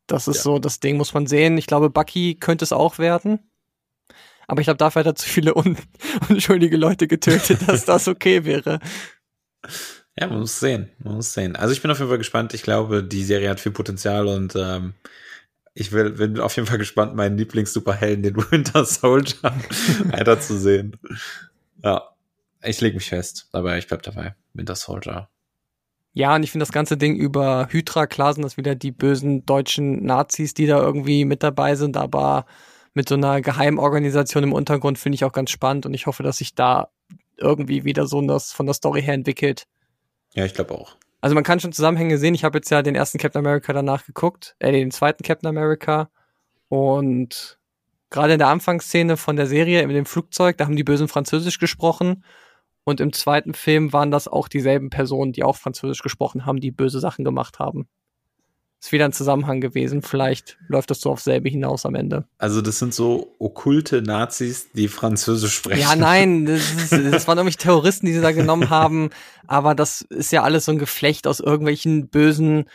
[0.07, 0.43] Das ist Ja.
[0.43, 1.59] so das Ding, muss man sehen.
[1.59, 3.51] Ich glaube, Bucky könnte es auch werden.
[4.47, 5.77] Aber ich glaube, dafür hat er zu viele un
[6.31, 8.81] unschuldige Leute getötet, dass das okay wäre.
[10.21, 10.89] Ja, man muss sehen.
[10.99, 11.55] Man muss sehen.
[11.55, 12.53] Also ich bin auf jeden Fall gespannt.
[12.53, 14.95] Ich glaube, die Serie hat viel Potenzial und ähm,
[15.75, 19.55] ich will, bin auf jeden Fall gespannt, meinen Lieblings-Superhelden, den Winter Soldier,
[20.07, 20.97] weiterzusehen.
[21.85, 22.09] Ja,
[22.63, 23.49] ich lege mich fest.
[23.53, 24.35] Aber ich bleib dabei.
[24.55, 25.29] Winter Soldier.
[26.15, 29.47] Ja, und ich finde das ganze Ding über Hydra, klar sind das wieder die bösen
[29.47, 32.45] deutschen Nazis, die da irgendwie mit dabei sind, aber
[32.93, 36.39] mit so einer Geheimorganisation im Untergrund finde ich auch ganz spannend und ich hoffe, dass
[36.39, 36.89] sich da
[37.37, 39.69] irgendwie wieder so das von der Story her entwickelt.
[40.35, 40.97] Ja, ich glaube auch.
[41.21, 42.35] Also man kann schon Zusammenhänge sehen.
[42.35, 46.11] Ich habe jetzt ja den ersten Captain America danach geguckt, äh, den zweiten Captain America
[46.69, 47.59] und
[48.11, 51.59] gerade in der Anfangsszene von der Serie mit dem Flugzeug, da haben die Bösen Französisch
[51.59, 52.25] gesprochen
[52.85, 56.71] und im zweiten Film waren das auch dieselben Personen, die auch Französisch gesprochen haben, die
[56.71, 57.89] böse Sachen gemacht haben.
[58.81, 60.03] Ist wieder ein Zusammenhang gewesen.
[60.03, 62.27] Vielleicht läuft das so auf selbe hinaus am Ende.
[62.39, 65.81] Also das sind so okkulte Nazis, die Französisch sprechen.
[65.81, 69.11] Ja, nein, das, ist, das waren irgendwelche Terroristen, die sie da genommen haben.
[69.49, 72.67] Aber das ist ja alles so ein Geflecht aus irgendwelchen bösen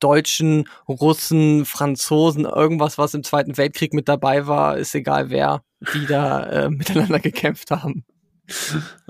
[0.00, 6.06] Deutschen, Russen, Franzosen, irgendwas, was im Zweiten Weltkrieg mit dabei war, ist egal wer, die
[6.06, 8.04] da äh, miteinander gekämpft haben.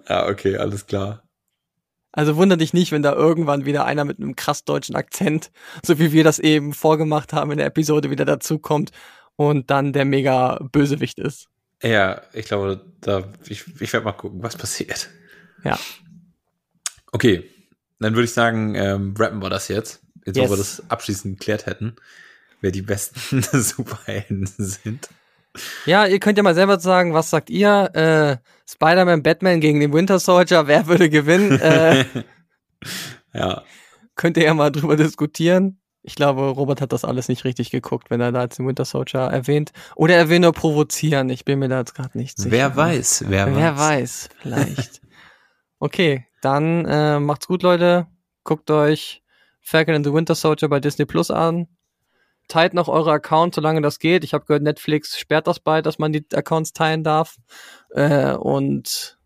[0.08, 1.27] Ja, okay, alles klar.
[2.12, 5.50] Also wunder dich nicht, wenn da irgendwann wieder einer mit einem krass deutschen Akzent,
[5.84, 8.90] so wie wir das eben vorgemacht haben in der Episode, wieder dazukommt
[9.36, 11.48] und dann der mega Bösewicht ist.
[11.82, 15.10] Ja, ich glaube, da ich, ich werde mal gucken, was passiert.
[15.64, 15.78] Ja.
[17.12, 17.48] Okay,
[18.00, 20.02] dann würde ich sagen, ähm, rappen wir das jetzt.
[20.24, 20.46] Jetzt, Yes.
[20.48, 21.96] wo wir das abschließend geklärt hätten,
[22.60, 25.08] wer die besten Superhelden sind.
[25.86, 27.90] Ja, ihr könnt ja mal selber sagen, was sagt ihr?
[27.94, 28.36] Äh,
[28.70, 31.58] Spider-Man, Batman gegen den Winter Soldier, wer würde gewinnen?
[31.62, 32.04] Äh,
[33.34, 33.62] Ja,
[34.14, 35.80] könnt ihr ja mal drüber diskutieren.
[36.02, 38.84] Ich glaube, Robert hat das alles nicht richtig geguckt, wenn er da jetzt den Winter
[38.84, 39.72] Soldier erwähnt.
[39.96, 41.28] Oder er will nur provozieren.
[41.28, 42.50] Ich bin mir da jetzt gerade nicht sicher.
[42.52, 43.78] wer weiß, wer, Wer weiß.
[43.78, 45.00] weiß, vielleicht.
[45.80, 48.06] okay, dann äh, macht's gut, Leute.
[48.44, 49.22] Guckt euch
[49.60, 51.66] Falcon and the Winter Soldier bei Disney Plus an.
[52.48, 54.24] Teilt noch eure Accounts, solange das geht.
[54.24, 57.36] Ich habe gehört, Netflix sperrt das bald, dass man die Accounts teilen darf.
[57.90, 59.18] Äh, und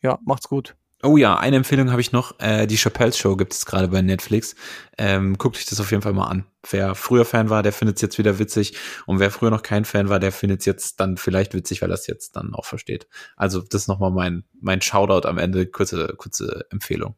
[0.00, 0.76] ja, macht's gut.
[1.04, 2.38] Oh ja, eine Empfehlung habe ich noch.
[2.38, 4.54] Äh, die Chappelle Show gibt es gerade bei Netflix.
[4.96, 6.46] Ähm, guckt euch das auf jeden Fall mal an.
[6.70, 8.76] Wer früher Fan war, der findet es jetzt wieder witzig.
[9.06, 11.90] Und wer früher noch kein Fan war, der findet es jetzt dann vielleicht witzig, weil
[11.90, 13.08] er es jetzt dann auch versteht.
[13.34, 15.66] Also das ist nochmal mein, mein Shoutout am Ende.
[15.66, 17.16] Kurze, kurze Empfehlung.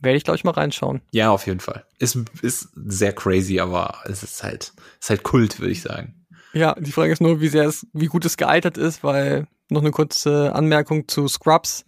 [0.00, 1.00] Werde ich, glaube ich, mal reinschauen.
[1.12, 1.84] Ja, auf jeden Fall.
[1.98, 6.26] Ist, ist sehr crazy, aber es ist halt, ist halt Kult, würde ich sagen.
[6.52, 9.80] Ja, die Frage ist nur, wie sehr es, wie gut es gealtert ist, weil noch
[9.80, 11.84] eine kurze Anmerkung zu Scrubs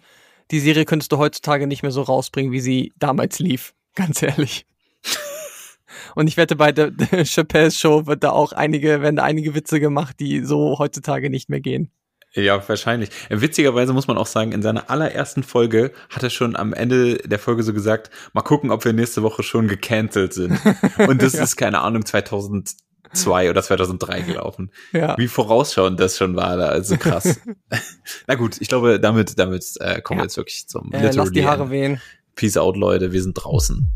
[0.51, 3.75] die Serie könntest du heutzutage nicht mehr so rausbringen, wie sie damals lief.
[3.95, 4.67] Ganz ehrlich.
[6.15, 9.55] Und ich wette, bei der, der Chappelle Show wird da auch einige, werden da einige
[9.55, 11.91] Witze gemacht, die so heutzutage nicht mehr gehen.
[12.35, 13.11] Ja, wahrscheinlich.
[13.31, 17.39] Witzigerweise muss man auch sagen, in seiner allerersten Folge hat er schon am Ende der
[17.39, 20.61] Folge so gesagt, mal gucken, ob wir nächste Woche schon gecancelt sind.
[21.09, 21.43] Und das ja.
[21.43, 22.77] ist, keine Ahnung, 2000
[23.13, 24.71] 2002 oder 2003 gelaufen.
[24.93, 25.17] Ja.
[25.17, 27.41] Wie vorausschauend das schon war da, also krass.
[28.27, 30.23] Na gut, ich glaube, damit, damit äh, kommen ja.
[30.23, 32.01] wir jetzt wirklich zum äh, Lass die Haare wehen.
[32.35, 33.89] Peace out, Leute, wir sind draußen.